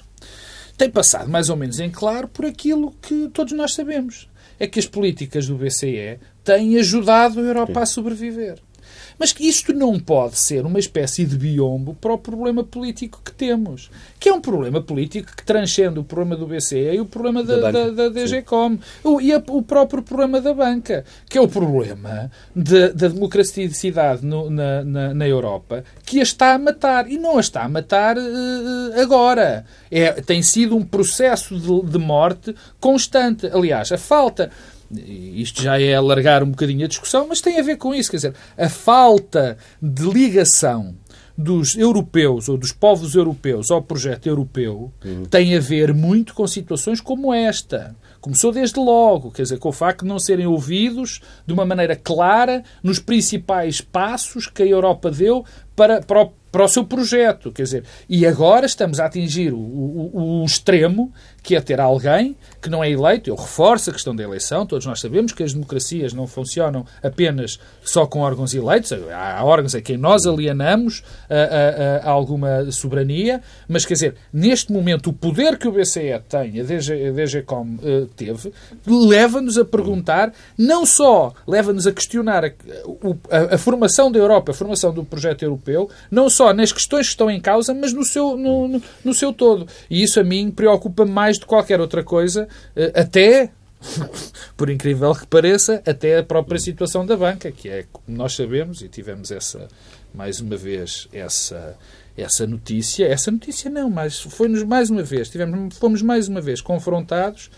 Tem 0.77 0.91
passado 0.91 1.29
mais 1.29 1.49
ou 1.49 1.57
menos 1.57 1.81
em 1.81 1.91
claro 1.91 2.29
por 2.29 2.45
aquilo 2.45 2.95
que 3.03 3.29
todos 3.33 3.53
nós 3.53 3.75
sabemos. 3.75 4.29
É 4.59 4.67
que 4.67 4.79
as 4.79 4.87
políticas 4.87 5.47
do 5.47 5.57
BCE 5.57 6.19
têm 6.43 6.79
ajudado 6.79 7.41
a 7.41 7.43
Europa 7.43 7.81
a 7.81 7.87
sobreviver. 7.87 8.59
Mas 9.19 9.33
que 9.33 9.47
isto 9.47 9.73
não 9.73 9.99
pode 9.99 10.39
ser 10.39 10.65
uma 10.67 10.79
espécie 10.79 11.25
de 11.25 11.37
biombo 11.37 11.95
para 11.95 12.13
o 12.13 12.19
problema 12.19 12.63
político 12.63 13.21
que 13.25 13.33
temos, 13.33 13.91
que 14.21 14.29
é 14.29 14.33
um 14.33 14.41
problema 14.41 14.81
político 14.81 15.35
que 15.35 15.45
transcende 15.45 15.99
o 15.99 16.05
problema 16.05 16.37
do 16.37 16.47
BCE 16.47 16.95
e 16.95 17.01
o 17.01 17.07
problema 17.07 17.43
da, 17.43 17.57
da, 17.57 17.71
da, 17.71 17.91
da 17.91 18.09
DGCOM 18.09 18.79
o, 19.03 19.21
e 19.21 19.33
a, 19.33 19.43
o 19.49 19.63
próprio 19.63 20.03
problema 20.03 20.41
da 20.41 20.53
banca, 20.53 21.05
que 21.29 21.39
é 21.39 21.41
o 21.41 21.49
problema 21.49 22.31
de, 22.55 22.91
da 22.91 23.09
democraticidade 23.09 24.25
no, 24.25 24.51
na, 24.51 24.85
na, 24.85 25.15
na, 25.15 25.29
Europa, 25.29 25.85
que 26.05 26.21
a 26.21 26.23
está 26.23 26.55
a 26.55 26.59
matar. 26.59 27.11
E 27.11 27.19
não 27.19 27.39
a 27.39 27.41
está 27.41 27.63
a 27.65 27.69
matar 27.69 28.17
uh, 28.17 29.01
agora. 29.01 29.65
É, 29.91 30.13
tem 30.13 30.43
sido 30.43 30.77
um 30.77 30.85
processo 30.85 31.59
de, 31.59 31.91
de 31.91 31.99
morte 31.99 32.55
constante. 32.81 33.47
Aliás, 33.47 33.91
a 33.93 33.99
falta 33.99 34.51
isto 34.91 35.63
já 35.63 35.81
é 35.81 35.95
alargar 35.95 36.43
um 36.43 36.51
bocadinho 36.51 36.85
a 36.85 36.89
discussão, 36.89 37.27
mas 37.29 37.41
tem 37.41 37.59
a 37.59 37.63
ver 37.63 37.77
com 37.77 37.95
isso. 37.95 38.11
Quer 38.11 38.17
dizer, 38.17 38.35
a 38.57 38.69
falta 38.69 39.57
de 39.81 40.03
ligação 40.05 40.95
dos 41.37 41.77
europeus 41.77 42.49
ou 42.49 42.57
dos 42.57 42.73
povos 42.73 43.15
europeus 43.15 43.71
ao 43.71 43.83
projeto 43.83 44.27
europeu 44.27 44.91
uhum. 45.05 45.25
tem 45.27 45.55
a 45.55 45.61
ver 45.61 45.93
muito 45.93 46.35
com 46.35 46.47
situações 46.47 47.01
como 47.01 47.33
esta. 47.35 47.95
Começou 48.21 48.51
desde 48.51 48.81
logo, 48.81 49.31
quer 49.31 49.43
dizer, 49.43 49.59
com 49.59 49.69
o 49.69 49.73
facto 49.73 50.03
de 50.03 50.09
não 50.09 50.19
serem 50.19 50.47
ouvidos 50.47 51.21
de 51.47 51.53
uma 51.53 51.65
maneira 51.65 51.95
clara 51.95 52.65
nos 52.83 52.99
principais 52.99 53.81
passos 53.81 54.47
que 54.47 54.63
a 54.63 54.67
Europa 54.67 55.11
deu 55.11 55.45
para, 55.77 56.01
para, 56.01 56.23
o, 56.23 56.33
para 56.51 56.65
o 56.65 56.69
seu 56.69 56.85
projeto. 56.85 57.53
Quer 57.53 57.63
dizer, 57.65 57.85
e 58.09 58.27
agora 58.27 58.67
estamos 58.67 58.99
a 58.99 59.05
atingir 59.05 59.53
o, 59.53 59.59
o, 59.59 60.41
o 60.41 60.45
extremo 60.45 61.13
que 61.47 61.55
é 61.55 61.61
ter 61.61 61.81
alguém 61.81 62.37
que 62.61 62.69
não 62.69 62.83
é 62.83 62.91
eleito. 62.91 63.31
Eu 63.31 63.37
reforço 63.37 63.91
a 63.91 63.93
questão 63.93 64.17
da 64.17 64.25
eleição. 64.25 64.67
Todos 64.67 64.85
nós 64.85 64.99
sabemos 64.99 65.31
que 65.33 65.45
as 65.45 65.53
democracias 65.53 66.13
não 66.13 66.27
funcionam 66.27 66.85
apenas 67.01 67.61
só 67.85 68.05
com 68.05 68.19
órgãos 68.19 68.53
eleitos. 68.53 68.93
Há 68.93 69.45
órgãos 69.45 69.73
a 69.77 69.81
quem 69.81 69.97
nós 69.97 70.27
alienamos 70.27 71.05
a, 71.31 72.05
a, 72.05 72.09
a 72.09 72.11
alguma 72.11 72.69
soberania. 72.73 73.41
Mas, 73.69 73.87
quer 73.87 73.95
dizer, 73.95 74.17
neste 74.33 74.73
momento, 74.73 75.11
o 75.11 75.13
poder 75.13 75.57
que 75.57 75.69
o 75.69 75.73
BCE 75.73 76.21
tem, 76.29 76.59
a, 76.59 76.65
DG, 76.65 77.13
DGCOM 77.13 77.77
teve, 78.17 78.53
leva-nos 78.85 79.57
a 79.57 79.65
perguntar, 79.65 80.33
não 80.59 80.85
só 80.85 81.33
leva-nos 81.47 81.87
a 81.87 81.93
questionar 81.93 82.45
a, 82.45 82.49
a, 83.31 83.55
a, 83.55 83.59
formação 83.59 84.11
da 84.11 84.19
Europa, 84.19 84.51
a 84.51 84.55
formação 84.55 84.93
do 84.93 85.05
projeto 85.05 85.45
europeu, 85.45 85.89
não 86.11 86.29
só 86.29 86.53
nas 86.53 86.73
questões 86.73 87.07
que 87.07 87.13
estão 87.13 87.31
em 87.31 87.41
causa, 87.41 87.73
mas 87.73 87.93
no 87.93 88.05
seu, 88.05 88.37
no, 88.37 88.67
no, 88.67 88.83
no 89.05 89.15
seu 89.15 89.33
todo. 89.33 89.69
E 89.89 90.03
isso 90.03 90.19
a 90.19 90.25
mim 90.25 90.51
preocupa 90.51 91.05
mais 91.05 91.36
mais 91.37 91.39
de 91.39 91.47
qualquer 91.47 91.81
outra 91.81 92.03
coisa, 92.03 92.49
eh, 92.75 92.93
até 92.95 93.51
por 94.57 94.71
incrível 94.71 95.15
que 95.15 95.27
pareça, 95.27 95.83
até 95.87 96.19
a 96.19 96.23
própria 96.23 96.59
situação 96.59 97.05
da 97.05 97.17
banca, 97.17 97.53
que 97.53 97.69
é, 97.69 97.85
como 97.93 98.17
nós 98.17 98.35
sabemos, 98.35 98.83
e 98.83 98.89
tivemos 98.89 99.31
essa, 99.31 99.69
mais 100.15 100.41
uma 100.41 100.57
vez, 100.57 101.09
essa, 101.13 101.77
essa 102.17 102.47
notícia, 102.47 103.07
essa 103.07 103.31
notícia 103.31 103.71
não, 103.71 103.91
mas 103.91 104.21
foi-nos 104.21 104.63
mais 104.63 104.91
uma 104.91 105.03
vez, 105.03 105.29
tivemos, 105.29 105.77
fomos 105.77 106.03
mais 106.03 106.29
uma 106.29 106.41
vez 106.41 106.61
confrontados 106.61 107.51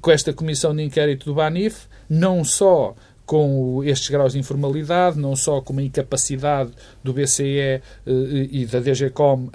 com 0.00 0.10
esta 0.10 0.32
comissão 0.32 0.74
de 0.74 0.82
inquérito 0.82 1.26
do 1.26 1.34
Banif, 1.34 1.86
não 2.08 2.44
só 2.44 2.94
com 3.30 3.80
estes 3.84 4.08
graus 4.08 4.32
de 4.32 4.40
informalidade, 4.40 5.16
não 5.16 5.36
só 5.36 5.60
com 5.60 5.78
a 5.78 5.82
incapacidade 5.84 6.72
do 7.00 7.12
BCE 7.12 7.60
eh, 7.60 7.82
e 8.04 8.66
da 8.66 8.80
DGCOM 8.80 9.48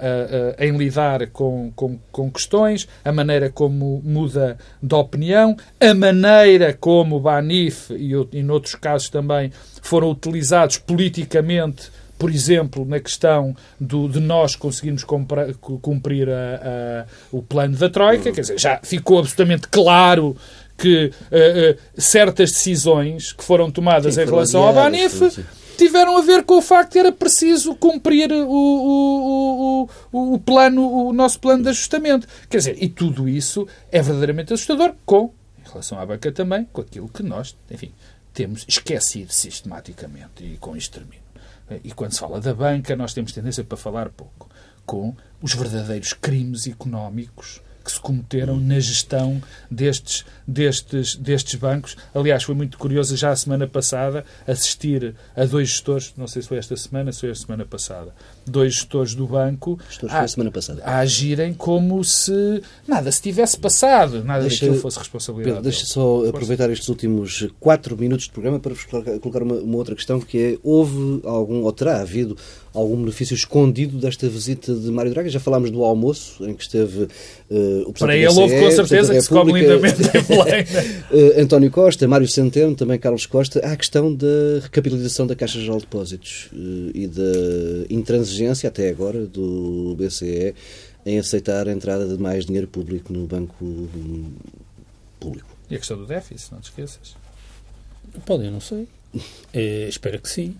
em 0.58 0.74
lidar 0.78 1.26
com, 1.26 1.70
com, 1.76 1.98
com, 2.10 2.30
questões, 2.30 2.88
a 3.04 3.12
maneira 3.12 3.50
como 3.50 4.00
muda 4.02 4.56
de 4.82 4.94
opinião, 4.94 5.54
a 5.78 5.92
maneira 5.92 6.72
como 6.72 7.16
o 7.16 7.20
Banif 7.20 7.92
e, 7.92 8.12
e, 8.32 8.42
noutros 8.42 8.76
casos 8.76 9.10
também, 9.10 9.52
foram 9.82 10.10
utilizados 10.10 10.78
politicamente 10.78 11.90
por 12.18 12.30
exemplo, 12.30 12.86
na 12.86 12.98
questão 12.98 13.54
do, 13.78 14.08
de 14.08 14.20
nós 14.20 14.56
conseguirmos 14.56 15.04
cumprir 15.04 16.30
a, 16.30 16.32
a, 16.32 17.06
o 17.30 17.42
plano 17.42 17.76
da 17.76 17.90
Troika, 17.90 18.32
quer 18.32 18.40
dizer, 18.40 18.58
já 18.58 18.80
ficou 18.82 19.18
absolutamente 19.18 19.68
claro 19.68 20.34
que 20.76 21.06
uh, 21.06 21.10
uh, 21.10 22.00
certas 22.00 22.52
decisões 22.52 23.32
que 23.32 23.42
foram 23.42 23.70
tomadas 23.70 24.14
sim, 24.14 24.22
em 24.22 24.24
relação 24.24 24.62
ao 24.62 24.74
Banif 24.74 25.44
tiveram 25.76 26.16
a 26.16 26.22
ver 26.22 26.44
com 26.44 26.58
o 26.58 26.62
facto 26.62 26.92
de 26.92 26.98
era 26.98 27.12
preciso 27.12 27.74
cumprir 27.74 28.32
o, 28.32 28.48
o, 28.48 29.88
o, 30.12 30.34
o, 30.34 30.38
plano, 30.38 31.08
o 31.08 31.12
nosso 31.12 31.38
plano 31.38 31.62
de 31.62 31.68
ajustamento. 31.68 32.26
Quer 32.48 32.58
dizer, 32.58 32.82
e 32.82 32.88
tudo 32.88 33.28
isso 33.28 33.66
é 33.92 34.00
verdadeiramente 34.00 34.52
assustador 34.52 34.94
com, 35.04 35.32
em 35.58 35.68
relação 35.68 35.98
à 35.98 36.06
banca 36.06 36.32
também, 36.32 36.66
com 36.72 36.80
aquilo 36.80 37.08
que 37.08 37.22
nós, 37.22 37.56
enfim, 37.70 37.92
temos 38.32 38.64
esquecido 38.66 39.32
sistematicamente. 39.32 40.44
E 40.44 40.56
com 40.56 40.76
isto 40.76 40.98
termino. 40.98 41.24
E 41.82 41.92
quando 41.92 42.12
se 42.12 42.20
fala 42.20 42.40
da 42.40 42.54
banca, 42.54 42.94
nós 42.94 43.12
temos 43.12 43.32
tendência 43.32 43.64
para 43.64 43.76
falar 43.76 44.08
pouco 44.10 44.48
com 44.84 45.14
os 45.42 45.52
verdadeiros 45.52 46.12
crimes 46.12 46.66
económicos 46.66 47.60
que 47.86 47.92
se 47.92 48.00
cometeram 48.00 48.58
na 48.58 48.80
gestão 48.80 49.40
destes, 49.70 50.24
destes, 50.46 51.14
destes 51.14 51.54
bancos. 51.54 51.96
Aliás, 52.12 52.42
foi 52.42 52.54
muito 52.54 52.76
curioso 52.76 53.16
já 53.16 53.30
a 53.30 53.36
semana 53.36 53.68
passada 53.68 54.24
assistir 54.46 55.14
a 55.36 55.44
dois 55.44 55.68
gestores, 55.68 56.12
não 56.16 56.26
sei 56.26 56.42
se 56.42 56.48
foi 56.48 56.58
esta 56.58 56.76
semana, 56.76 57.12
se 57.12 57.20
foi 57.20 57.30
a 57.30 57.34
semana 57.34 57.64
passada, 57.64 58.12
dois 58.46 58.74
gestores 58.74 59.14
do 59.14 59.26
banco 59.26 59.78
a, 60.08 60.20
a, 60.20 60.28
semana 60.28 60.50
passada. 60.50 60.82
a 60.84 60.98
agirem 60.98 61.52
como 61.52 62.02
se 62.04 62.62
nada 62.86 63.10
se 63.10 63.20
tivesse 63.20 63.58
passado, 63.58 64.22
nada 64.24 64.42
deixa, 64.42 64.66
daquilo 64.66 64.80
fosse 64.80 64.98
responsabilidade. 64.98 65.56
Pedro, 65.56 65.70
deixa 65.70 65.86
só 65.86 66.26
aproveitar 66.28 66.70
estes 66.70 66.88
últimos 66.88 67.48
quatro 67.58 67.96
minutos 67.96 68.26
de 68.26 68.32
programa 68.32 68.58
para 68.58 68.74
vos 68.74 68.84
colocar 68.84 69.42
uma, 69.42 69.56
uma 69.56 69.76
outra 69.76 69.94
questão 69.94 70.20
que 70.20 70.38
é, 70.38 70.58
houve 70.62 71.20
algum, 71.24 71.62
ou 71.62 71.72
terá 71.72 72.00
havido 72.00 72.36
algum 72.76 72.96
benefício 72.96 73.34
escondido 73.34 73.98
desta 73.98 74.28
visita 74.28 74.74
de 74.74 74.90
Mário 74.90 75.10
Draghi. 75.10 75.30
Já 75.30 75.40
falámos 75.40 75.70
do 75.70 75.82
almoço, 75.82 76.46
em 76.46 76.54
que 76.54 76.62
esteve 76.62 77.04
uh, 77.04 77.08
o 77.86 77.92
Presidente 77.92 77.98
Para 77.98 78.16
ele 78.16 78.26
houve 78.28 78.58
com 78.58 78.70
certeza 78.70 79.14
que 79.14 79.20
se 79.22 79.28
come 79.28 79.52
lindamente 79.52 80.02
uh, 80.02 81.40
António 81.40 81.70
Costa, 81.70 82.06
Mário 82.06 82.28
Centeno, 82.28 82.74
também 82.74 82.98
Carlos 82.98 83.24
Costa. 83.24 83.60
Há 83.64 83.72
a 83.72 83.76
questão 83.76 84.14
da 84.14 84.60
recapitalização 84.62 85.26
da 85.26 85.34
Caixa 85.34 85.58
Geral 85.58 85.78
de 85.78 85.84
Depósitos 85.84 86.50
uh, 86.52 86.90
e 86.94 87.06
da 87.06 87.22
intransigência, 87.88 88.35
até 88.66 88.88
agora, 88.88 89.26
do 89.26 89.96
BCE 89.98 90.54
em 91.04 91.18
aceitar 91.18 91.68
a 91.68 91.72
entrada 91.72 92.06
de 92.06 92.20
mais 92.20 92.46
dinheiro 92.46 92.66
público 92.66 93.12
no 93.12 93.26
banco 93.26 93.88
público. 95.20 95.48
E 95.70 95.76
a 95.76 95.78
questão 95.78 95.96
do 95.96 96.06
déficit, 96.06 96.52
não 96.52 96.60
te 96.60 96.70
esqueças. 96.70 97.16
Pode, 98.24 98.44
eu 98.44 98.50
não 98.50 98.60
sei. 98.60 98.88
É, 99.52 99.88
espero 99.88 100.18
que 100.20 100.28
sim. 100.28 100.56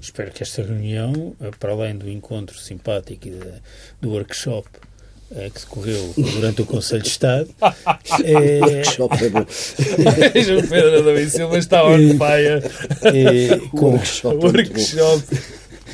espero 0.00 0.30
que 0.32 0.42
esta 0.42 0.62
reunião, 0.62 1.34
eh, 1.40 1.50
para 1.58 1.72
além 1.72 1.96
do 1.96 2.08
encontro 2.10 2.58
simpático 2.58 3.28
e 3.28 3.40
do 4.00 4.10
workshop 4.10 4.68
eh, 5.36 5.50
que 5.50 5.60
decorreu 5.60 6.12
durante 6.16 6.62
o 6.62 6.66
Conselho 6.66 7.02
de 7.02 7.08
Estado. 7.08 7.48
é... 8.24 8.60
Workshop 8.60 9.24
é 9.24 9.28
bom. 9.30 9.46
João 10.44 10.68
Pedro 10.68 10.98
Adão 10.98 11.28
Silva 11.28 11.58
está 11.58 11.84
on 11.84 11.98
fire. 11.98 12.62
É, 13.02 13.58
com 13.70 13.92
Workshop. 13.92 14.36
Workshop. 14.36 15.24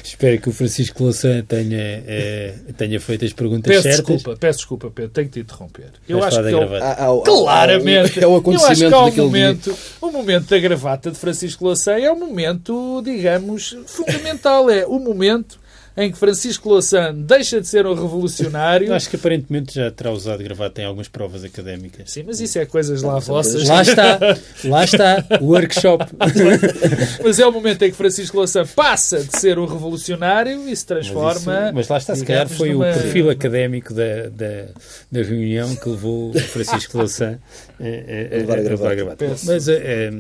Espero 0.03 0.41
que 0.41 0.49
o 0.49 0.53
Francisco 0.53 1.03
Louçã 1.05 1.43
tenha, 1.47 1.79
eh, 2.07 2.55
tenha 2.77 3.01
feito 3.01 3.25
as 3.25 3.33
perguntas 3.33 3.71
Peço 3.71 3.83
certas. 3.83 4.07
desculpa, 4.07 4.39
peço 4.39 4.59
desculpa, 4.59 4.91
Pedro, 4.91 5.11
tenho 5.13 5.27
que 5.29 5.33
te 5.35 5.41
interromper. 5.41 5.91
Eu 6.09 6.19
Vais 6.21 6.35
acho 6.37 6.47
que 6.47 6.53
eu-. 6.55 6.75
Há- 6.77 6.79
há- 6.79 6.93
há- 7.11 7.23
Claramente. 7.25 8.23
É 8.23 8.27
o 8.27 8.31
Eu 8.31 8.37
acho 8.37 8.43
que 8.45 8.51
acontecimento 8.51 8.95
há 8.95 9.01
um 9.01 9.05
daquele 9.07 9.29
dia. 9.31 9.47
momento, 9.49 9.77
o 10.01 10.11
momento 10.11 10.47
da 10.49 10.59
gravata 10.59 11.11
de 11.11 11.19
Francisco 11.19 11.65
Louçã 11.65 11.93
é 11.99 12.11
um 12.13 12.19
momento, 12.19 13.03
digamos, 13.05 13.77
fundamental. 13.87 14.69
É 14.71 14.87
o 14.87 14.99
momento 14.99 15.59
em 15.97 16.11
que 16.11 16.19
Francisco 16.19 16.69
Louçã 16.69 17.15
deixa 17.15 17.61
de 17.61 17.67
ser 17.69 17.87
um 17.87 17.95
revolucionário. 17.95 18.95
Acho 18.95 19.11
que 19.11 19.17
aparentemente 19.17 19.75
já 19.75 19.91
terá 19.91 20.11
usado 20.13 20.43
gravata 20.43 20.81
em 20.81 20.85
algumas 20.85 21.09
provas 21.09 21.45
académicas. 21.45 22.11
Sim, 22.11 22.25
mas 22.27 22.41
isso 22.41 22.59
é 22.59 22.65
coisas 22.67 23.03
lá 23.03 23.19
vossas. 23.19 23.69
Lá 23.69 23.83
está, 23.83 24.19
lá 24.65 24.85
está, 24.85 25.25
o 25.41 25.47
workshop. 25.47 26.05
Mas 27.23 27.39
é 27.39 27.47
o 27.47 27.53
momento 27.53 27.83
em 27.83 27.91
que 27.91 27.97
Francisco 27.97 28.37
Louçã 28.37 28.65
passa 28.67 29.23
de 29.23 29.39
ser 29.39 29.59
um 29.59 29.67
revolucionário 29.67 30.61
e 30.63 30.65
se 30.65 30.69
Mas, 30.71 30.85
transforma. 30.85 31.65
isso- 31.67 31.75
mas 31.75 31.89
lá 31.89 31.99
está, 31.99 32.15
se 32.15 32.25
calhar 32.25 32.49
foi 32.49 32.73
numa- 32.73 32.91
o 32.91 32.95
perfil 32.95 33.31
académico 33.31 33.93
da, 33.93 34.29
da, 34.31 34.67
da 35.11 35.23
reunião 35.23 35.75
que 35.77 35.89
levou 35.89 36.33
Francisco 36.35 36.97
Louçã 36.99 37.39
A 37.79 38.37
levar 38.37 38.59
a 38.59 38.61
a 38.61 38.95
gravata. 38.95 39.27
Mas, 39.45 39.69
eh, 39.69 39.81
eh, 39.83 40.11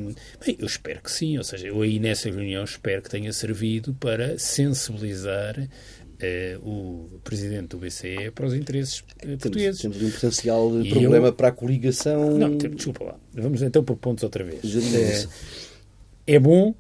bem, 0.45 0.57
eu 0.59 0.67
espero 0.67 1.01
que 1.03 1.11
sim, 1.11 1.39
ou 1.39 1.45
seja, 1.45 1.67
eu 1.69 1.81
aí 1.83 1.99
nessa 1.99 2.29
reunião 2.31 2.65
espero 2.65 3.03
que 3.03 3.11
tenha 3.11 3.33
servido 3.33 3.95
para 3.99 4.39
sensibilizar 4.39 5.60
eh, 6.21 6.59
o 6.63 7.09
presidente 7.25 7.69
do 7.69 7.79
BCE 7.79 8.31
para 8.35 8.47
os 8.47 8.55
interesses 8.55 9.03
eh, 9.19 9.23
Temos, 9.27 9.39
portugueses. 9.43 9.81
temos 9.81 10.03
um 10.03 10.11
potencial 10.11 10.81
E 10.83 10.91
problema 10.91 11.29
eu- 11.29 11.33
para 11.33 11.49
a 11.49 11.53
coligação. 11.53 12.37
Não, 12.39 12.57
tem- 12.59 12.71
desculpa 12.71 13.05
lá. 13.05 13.17
Vamos 13.35 13.63
então 13.63 13.83
por 13.83 13.97
pontos 13.97 14.23
outra 14.25 14.45
vez. 14.45 14.61
É, 16.27 16.35
é 16.35 16.39
bom 16.39 16.75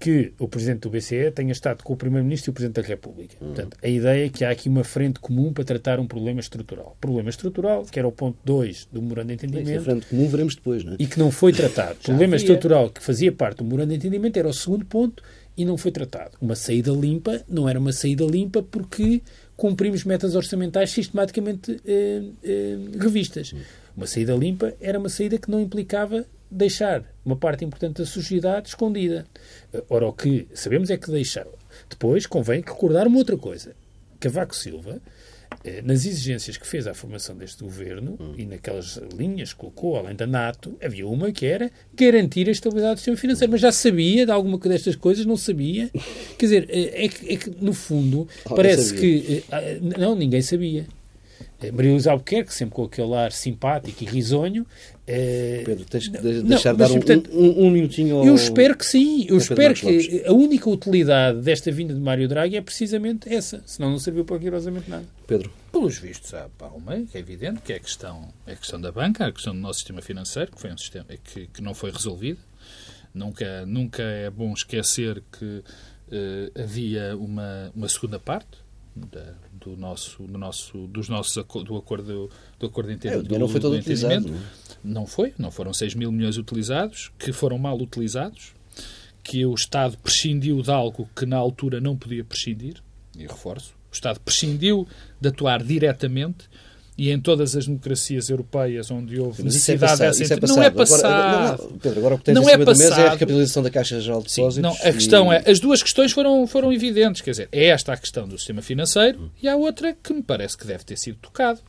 que 0.00 0.32
o 0.38 0.46
Presidente 0.46 0.82
do 0.82 0.90
BCE 0.90 1.32
tenha 1.32 1.50
estado 1.50 1.82
com 1.82 1.92
o 1.92 1.96
Primeiro-Ministro 1.96 2.50
e 2.50 2.52
o 2.52 2.54
Presidente 2.54 2.80
da 2.80 2.86
República. 2.86 3.34
Portanto, 3.36 3.76
a 3.82 3.88
ideia 3.88 4.26
é 4.26 4.28
que 4.28 4.44
há 4.44 4.50
aqui 4.50 4.68
uma 4.68 4.84
frente 4.84 5.18
comum 5.18 5.52
para 5.52 5.64
tratar 5.64 5.98
um 5.98 6.06
problema 6.06 6.38
estrutural. 6.38 6.96
Problema 7.00 7.28
estrutural, 7.30 7.84
que 7.84 7.98
era 7.98 8.06
o 8.06 8.12
ponto 8.12 8.38
2 8.44 8.86
do 8.92 9.02
Memorando 9.02 9.26
de 9.26 9.32
é 9.32 9.34
Entendimento, 9.34 9.82
frente 9.82 10.06
comum, 10.06 10.28
veremos 10.28 10.54
depois, 10.54 10.84
não 10.84 10.92
é? 10.92 10.96
e 11.00 11.06
que 11.08 11.18
não 11.18 11.32
foi 11.32 11.52
tratado. 11.52 11.96
problema 12.04 12.36
havia. 12.36 12.46
estrutural 12.46 12.90
que 12.90 13.02
fazia 13.02 13.32
parte 13.32 13.56
do 13.58 13.64
Memorando 13.64 13.88
de 13.90 13.96
Entendimento 13.96 14.36
era 14.36 14.46
o 14.48 14.54
segundo 14.54 14.86
ponto 14.86 15.20
e 15.58 15.64
não 15.64 15.76
foi 15.76 15.90
tratado. 15.90 16.38
Uma 16.40 16.54
saída 16.54 16.92
limpa 16.92 17.42
não 17.48 17.68
era 17.68 17.80
uma 17.80 17.92
saída 17.92 18.24
limpa 18.24 18.62
porque 18.62 19.20
cumprimos 19.56 20.04
metas 20.04 20.36
orçamentais 20.36 20.90
sistematicamente 20.90 21.80
eh, 21.84 22.22
eh, 22.44 22.76
revistas. 22.96 23.52
Uma 23.96 24.06
saída 24.06 24.36
limpa 24.36 24.72
era 24.80 24.96
uma 25.00 25.08
saída 25.08 25.36
que 25.36 25.50
não 25.50 25.60
implicava 25.60 26.24
deixar 26.48 27.04
uma 27.24 27.36
parte 27.36 27.64
importante 27.64 27.96
da 27.96 28.06
sociedade 28.06 28.68
escondida. 28.68 29.26
Eh, 29.74 29.82
Ora, 29.90 30.06
o 30.06 30.12
que 30.12 30.46
sabemos 30.54 30.90
é 30.90 30.96
que 30.96 31.10
deixaram. 31.10 31.50
Depois, 31.90 32.24
convém 32.24 32.60
recordar 32.60 33.08
uma 33.08 33.18
outra 33.18 33.36
coisa. 33.36 33.74
Cavaco 34.20 34.54
Silva, 34.54 35.02
nas 35.84 36.04
exigências 36.06 36.56
que 36.56 36.66
fez 36.66 36.86
à 36.86 36.94
formação 36.94 37.36
deste 37.36 37.62
governo 37.62 38.18
e 38.36 38.44
naquelas 38.44 39.00
linhas 39.16 39.52
que 39.52 39.58
colocou, 39.58 39.96
além 39.96 40.14
da 40.14 40.26
NATO, 40.26 40.76
havia 40.82 41.06
uma 41.06 41.32
que 41.32 41.46
era 41.46 41.70
garantir 41.94 42.48
a 42.48 42.52
estabilidade 42.52 42.94
do 42.94 42.98
sistema 42.98 43.16
financeiro. 43.16 43.52
Mas 43.52 43.60
já 43.60 43.72
sabia 43.72 44.24
de 44.26 44.32
alguma 44.32 44.58
destas 44.58 44.96
coisas, 44.96 45.24
não 45.24 45.36
sabia. 45.36 45.90
Quer 46.36 46.46
dizer, 46.46 46.66
eh, 46.68 47.04
é 47.04 47.08
que, 47.08 47.32
é 47.32 47.36
que, 47.36 47.50
no 47.60 47.72
fundo, 47.72 48.28
parece 48.44 48.94
que. 48.94 49.38
eh, 49.38 49.42
ah, 49.50 49.98
Não, 49.98 50.14
ninguém 50.14 50.42
sabia. 50.42 50.86
Eh, 51.60 51.72
Maria 51.72 51.90
Luísa 51.90 52.12
Albuquerque, 52.12 52.54
sempre 52.54 52.74
com 52.76 52.84
aquele 52.84 53.14
ar 53.14 53.32
simpático 53.32 54.04
e 54.04 54.06
risonho. 54.06 54.64
eh, 55.06 55.62
Pedro, 55.66 55.84
tens 55.86 56.06
que 56.06 56.14
não, 56.14 56.20
de- 56.22 56.32
não, 56.42 56.48
deixar 56.50 56.72
de 56.72 56.78
mas, 56.78 56.88
dar 56.88 56.94
um, 56.94 56.98
portanto, 57.00 57.30
um, 57.32 57.66
um 57.66 57.70
minutinho 57.70 58.16
ao... 58.18 58.24
eu 58.26 58.34
espero 58.36 58.76
que 58.76 58.86
sim. 58.86 59.26
Eu 59.28 59.36
espero 59.38 59.74
que 59.74 60.22
a 60.24 60.32
única 60.32 60.70
utilidade 60.70 61.40
desta 61.40 61.72
vinda 61.72 61.92
de 61.94 62.00
Mário 62.00 62.28
Draghi 62.28 62.56
é 62.56 62.60
precisamente 62.62 63.28
essa. 63.32 63.60
Senão 63.66 63.90
não 63.90 63.98
serviu 63.98 64.24
para 64.24 64.36
rigorosamente 64.38 64.88
nada. 64.88 65.04
Pedro, 65.26 65.50
Pelos 65.72 65.98
vistos, 65.98 66.32
há 66.32 66.48
há 66.60 66.66
um 66.68 66.80
meio, 66.80 67.06
que 67.06 67.16
é 67.16 67.20
evidente, 67.20 67.60
que 67.62 67.72
é 67.72 67.76
a 67.76 67.80
questão, 67.80 68.28
é 68.46 68.52
a 68.52 68.56
questão 68.56 68.80
da 68.80 68.90
banca, 68.92 69.26
a 69.26 69.32
questão 69.32 69.52
do 69.54 69.60
nosso 69.60 69.80
sistema 69.80 70.00
financeiro, 70.00 70.52
que 70.52 70.60
foi 70.60 70.72
um 70.72 70.78
sistema 70.78 71.06
que, 71.24 71.46
que 71.48 71.60
não 71.62 71.74
foi 71.74 71.90
resolvido. 71.90 72.38
Nunca, 73.14 73.66
nunca 73.66 74.02
é 74.02 74.30
bom 74.30 74.52
esquecer 74.52 75.22
que 75.38 75.62
eh, 76.12 76.50
havia 76.62 77.16
uma, 77.16 77.72
uma 77.74 77.88
segunda 77.88 78.18
parte 78.18 78.58
da- 78.94 79.34
do 79.68 79.76
nosso, 79.76 80.22
do 80.22 80.38
nosso, 80.38 80.86
dos 80.86 81.08
nossos 81.08 81.34
do 81.64 81.76
acordo 81.76 82.30
do 82.58 82.66
acordo 82.66 82.90
é, 82.90 82.94
inteiro 82.94 83.22
dinheiro 83.22 83.40
não 83.40 83.48
foi 83.48 83.60
todo 83.60 83.76
utilizado. 83.76 84.28
não 84.28 84.36
é? 84.36 84.40
não 84.82 85.06
foi, 85.06 85.34
não 85.38 85.50
foram 85.50 85.72
6 85.72 85.94
mil 85.94 86.10
milhões 86.10 86.36
utilizados, 86.36 87.10
que 87.18 87.32
foram 87.32 87.58
mal 87.58 87.76
utilizados, 87.80 88.54
que 89.22 89.44
o 89.44 89.54
Estado 89.54 89.96
prescindiu 89.98 90.62
de 90.62 90.70
algo 90.70 91.08
que 91.14 91.26
na 91.26 91.36
altura 91.36 91.80
não 91.80 91.96
podia 91.96 92.24
prescindir, 92.24 92.82
e 93.16 93.22
reforço, 93.22 93.74
o 93.90 93.94
Estado 93.94 94.20
prescindiu 94.20 94.86
de 95.20 95.28
atuar 95.28 95.62
diretamente 95.62 96.48
e 96.98 97.12
em 97.12 97.20
todas 97.20 97.54
as 97.54 97.64
democracias 97.66 98.28
europeias 98.28 98.90
onde 98.90 99.20
houve 99.20 99.40
é 99.42 99.44
necessidade 99.44 99.92
passado. 99.92 100.18
dessa 100.18 100.34
é 100.34 100.46
não 100.48 100.62
é 100.62 100.68
passado. 100.68 101.00
passado. 101.02 101.06
Agora, 101.06 101.52
agora, 101.54 101.62
não, 101.70 101.78
Pedro, 101.78 101.98
agora 102.00 102.14
o 102.16 102.18
que 102.18 102.24
tens 102.24 102.34
Não 102.34 102.42
em 102.42 102.50
é 102.52 102.56
mesa 102.56 102.70
é 102.70 102.74
a 102.74 102.88
passado. 102.88 103.12
recapitalização 103.12 103.62
da 103.62 103.70
Caixa 103.70 104.00
Geral 104.00 104.20
de 104.22 104.32
Sim, 104.32 104.40
Depósitos. 104.42 104.62
não, 104.80 104.88
a 104.88 104.92
questão 104.92 105.32
e- 105.32 105.36
é, 105.36 105.50
as 105.50 105.60
duas 105.60 105.80
questões 105.80 106.10
foram, 106.10 106.44
foram 106.48 106.72
evidentes, 106.72 107.22
quer 107.22 107.30
dizer, 107.30 107.48
é 107.52 107.66
esta 107.66 107.92
a 107.92 107.96
questão 107.96 108.26
do 108.26 108.36
sistema 108.36 108.60
financeiro 108.62 109.30
e 109.40 109.46
há 109.48 109.54
outra 109.54 109.94
que 110.02 110.12
me 110.12 110.22
parece 110.24 110.58
que 110.58 110.66
deve 110.66 110.82
ter 110.84 110.98
sido 110.98 111.18
tocado, 111.22 111.60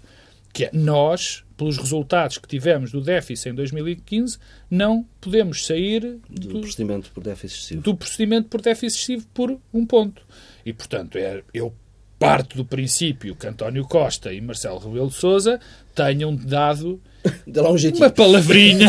que 0.52 0.66
é 0.66 0.72
nós, 0.74 1.44
pelos 1.56 1.78
resultados 1.78 2.40
que 2.40 2.48
tivemos 2.48 2.92
do 2.92 3.00
déficit 3.00 3.50
em 3.50 3.54
2015, 3.54 4.40
não 4.68 5.06
podemos 5.22 5.64
sair 5.64 6.18
do 6.28 6.48
do, 6.48 6.60
procedimento 6.62 7.12
por 7.12 7.24
déficit 7.24 7.56
excessivo. 7.60 7.82
do 7.84 7.96
procedimento 7.96 8.50
por 8.50 8.62
déficit 8.62 8.88
excessivo 8.98 9.28
por 9.32 9.60
um 9.72 9.86
ponto. 9.86 10.24
E, 10.66 10.74
portanto, 10.74 11.20
é, 11.20 11.44
eu 11.54 11.72
parto 12.20 12.58
do 12.58 12.66
princípio 12.66 13.34
que 13.34 13.48
António 13.48 13.86
Costa 13.86 14.34
e 14.34 14.42
Marcelo 14.42 14.78
Rebelo 14.78 15.08
de 15.08 15.16
Sousa 15.16 15.60
tenham 15.96 16.36
dado 16.36 17.02
um 17.48 17.98
uma 17.98 18.10
palavrinha 18.10 18.88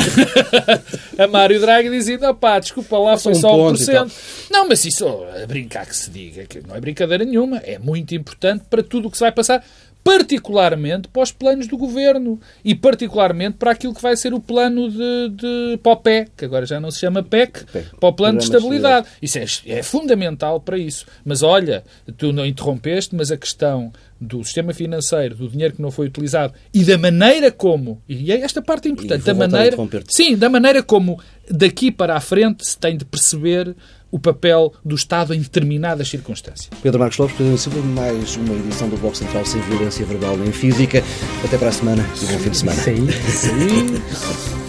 a 1.19 1.27
Mário 1.27 1.61
Draghi 1.61 1.91
dizendo, 1.91 2.27
opá, 2.27 2.59
desculpa 2.59 2.99
lá, 2.99 3.17
foi 3.17 3.35
só 3.35 3.51
ponto 3.51 3.81
e 3.81 3.85
1%. 3.85 4.13
Não, 4.51 4.69
mas 4.69 4.85
isso, 4.85 5.07
a 5.07 5.47
brincar 5.47 5.87
que 5.87 5.97
se 5.97 6.11
diga, 6.11 6.45
que 6.47 6.61
não 6.67 6.77
é 6.77 6.81
brincadeira 6.81 7.25
nenhuma, 7.25 7.59
é 7.59 7.79
muito 7.79 8.15
importante 8.15 8.65
para 8.69 8.83
tudo 8.83 9.09
o 9.09 9.11
que 9.11 9.17
se 9.17 9.23
vai 9.23 9.33
passar, 9.33 9.65
particularmente 10.03 11.09
para 11.09 11.23
os 11.23 11.33
planos 11.33 11.67
do 11.67 11.77
governo 11.77 12.41
e 12.65 12.75
particularmente 12.75 13.57
para 13.57 13.71
aquilo 13.71 13.95
que 13.95 14.03
vai 14.03 14.17
ser 14.17 14.35
o 14.35 14.41
plano 14.41 14.91
de, 14.91 15.29
de 15.31 15.79
para 15.83 15.93
o 15.93 15.97
PEC, 15.97 16.31
que 16.37 16.45
agora 16.45 16.67
já 16.67 16.81
não 16.81 16.91
se 16.91 17.01
chama 17.01 17.23
PEC, 17.23 17.65
PEC, 17.67 17.97
para 17.99 18.09
o 18.09 18.13
plano 18.13 18.39
de 18.39 18.51
de 18.51 18.57
estabilidade. 18.57 19.07
Isso 19.21 19.39
é, 19.39 19.45
é 19.67 19.83
fundamental 19.83 20.61
para 20.61 20.79
isso. 20.79 21.07
Mas 21.25 21.43
olha, 21.43 21.85
tu 22.17 22.33
não 22.33 22.45
interrompeste, 22.45 23.15
mas 23.15 23.31
a 23.31 23.37
questão 23.37 23.93
do 24.21 24.45
sistema 24.45 24.75
financeiro, 24.75 25.35
do 25.35 25.49
dinheiro 25.49 25.75
que 25.75 25.83
não 25.83 25.91
foi 25.91 26.07
utilizado 26.07 26.53
e 26.75 26.85
da 26.85 26.99
maneira 26.99 27.51
como, 27.51 28.03
e 28.07 28.31
é 28.31 28.41
esta 28.41 28.61
parte 28.61 28.89
importante, 28.89 29.25
da 29.25 29.33
maneira, 29.33 29.77
sim, 30.09 30.37
da 30.37 30.49
maneira 30.49 30.83
como 30.83 31.19
daqui 31.51 31.91
para 31.91 32.15
a 32.15 32.21
frente 32.21 32.67
se 32.67 32.77
tem 32.77 32.97
de 32.97 33.05
perceber 33.05 33.75
o 34.11 34.19
papel 34.19 34.73
do 34.85 34.95
Estado 34.95 35.35
em 35.35 35.41
determinadas 35.41 36.09
circunstâncias. 36.09 36.71
Pedro 36.83 36.99
Marcos 36.99 37.19
Lopes, 37.19 37.61
Silva, 37.61 37.81
mais 37.81 38.37
uma 38.37 38.55
edição 38.55 38.89
do 38.89 38.97
Bloco 38.97 39.17
Central 39.17 39.45
sem 39.45 39.61
violência 39.63 40.05
verbal 40.05 40.37
nem 40.37 40.53
física. 40.53 41.03
Até 41.45 41.57
para 41.57 41.69
a 41.69 41.73
semana 41.73 42.05
e 42.21 42.27
bom 42.27 42.39
fim 42.39 42.51
de 42.51 42.57
semana. 42.57 42.81
Isso 42.81 43.47
aí. 43.47 44.51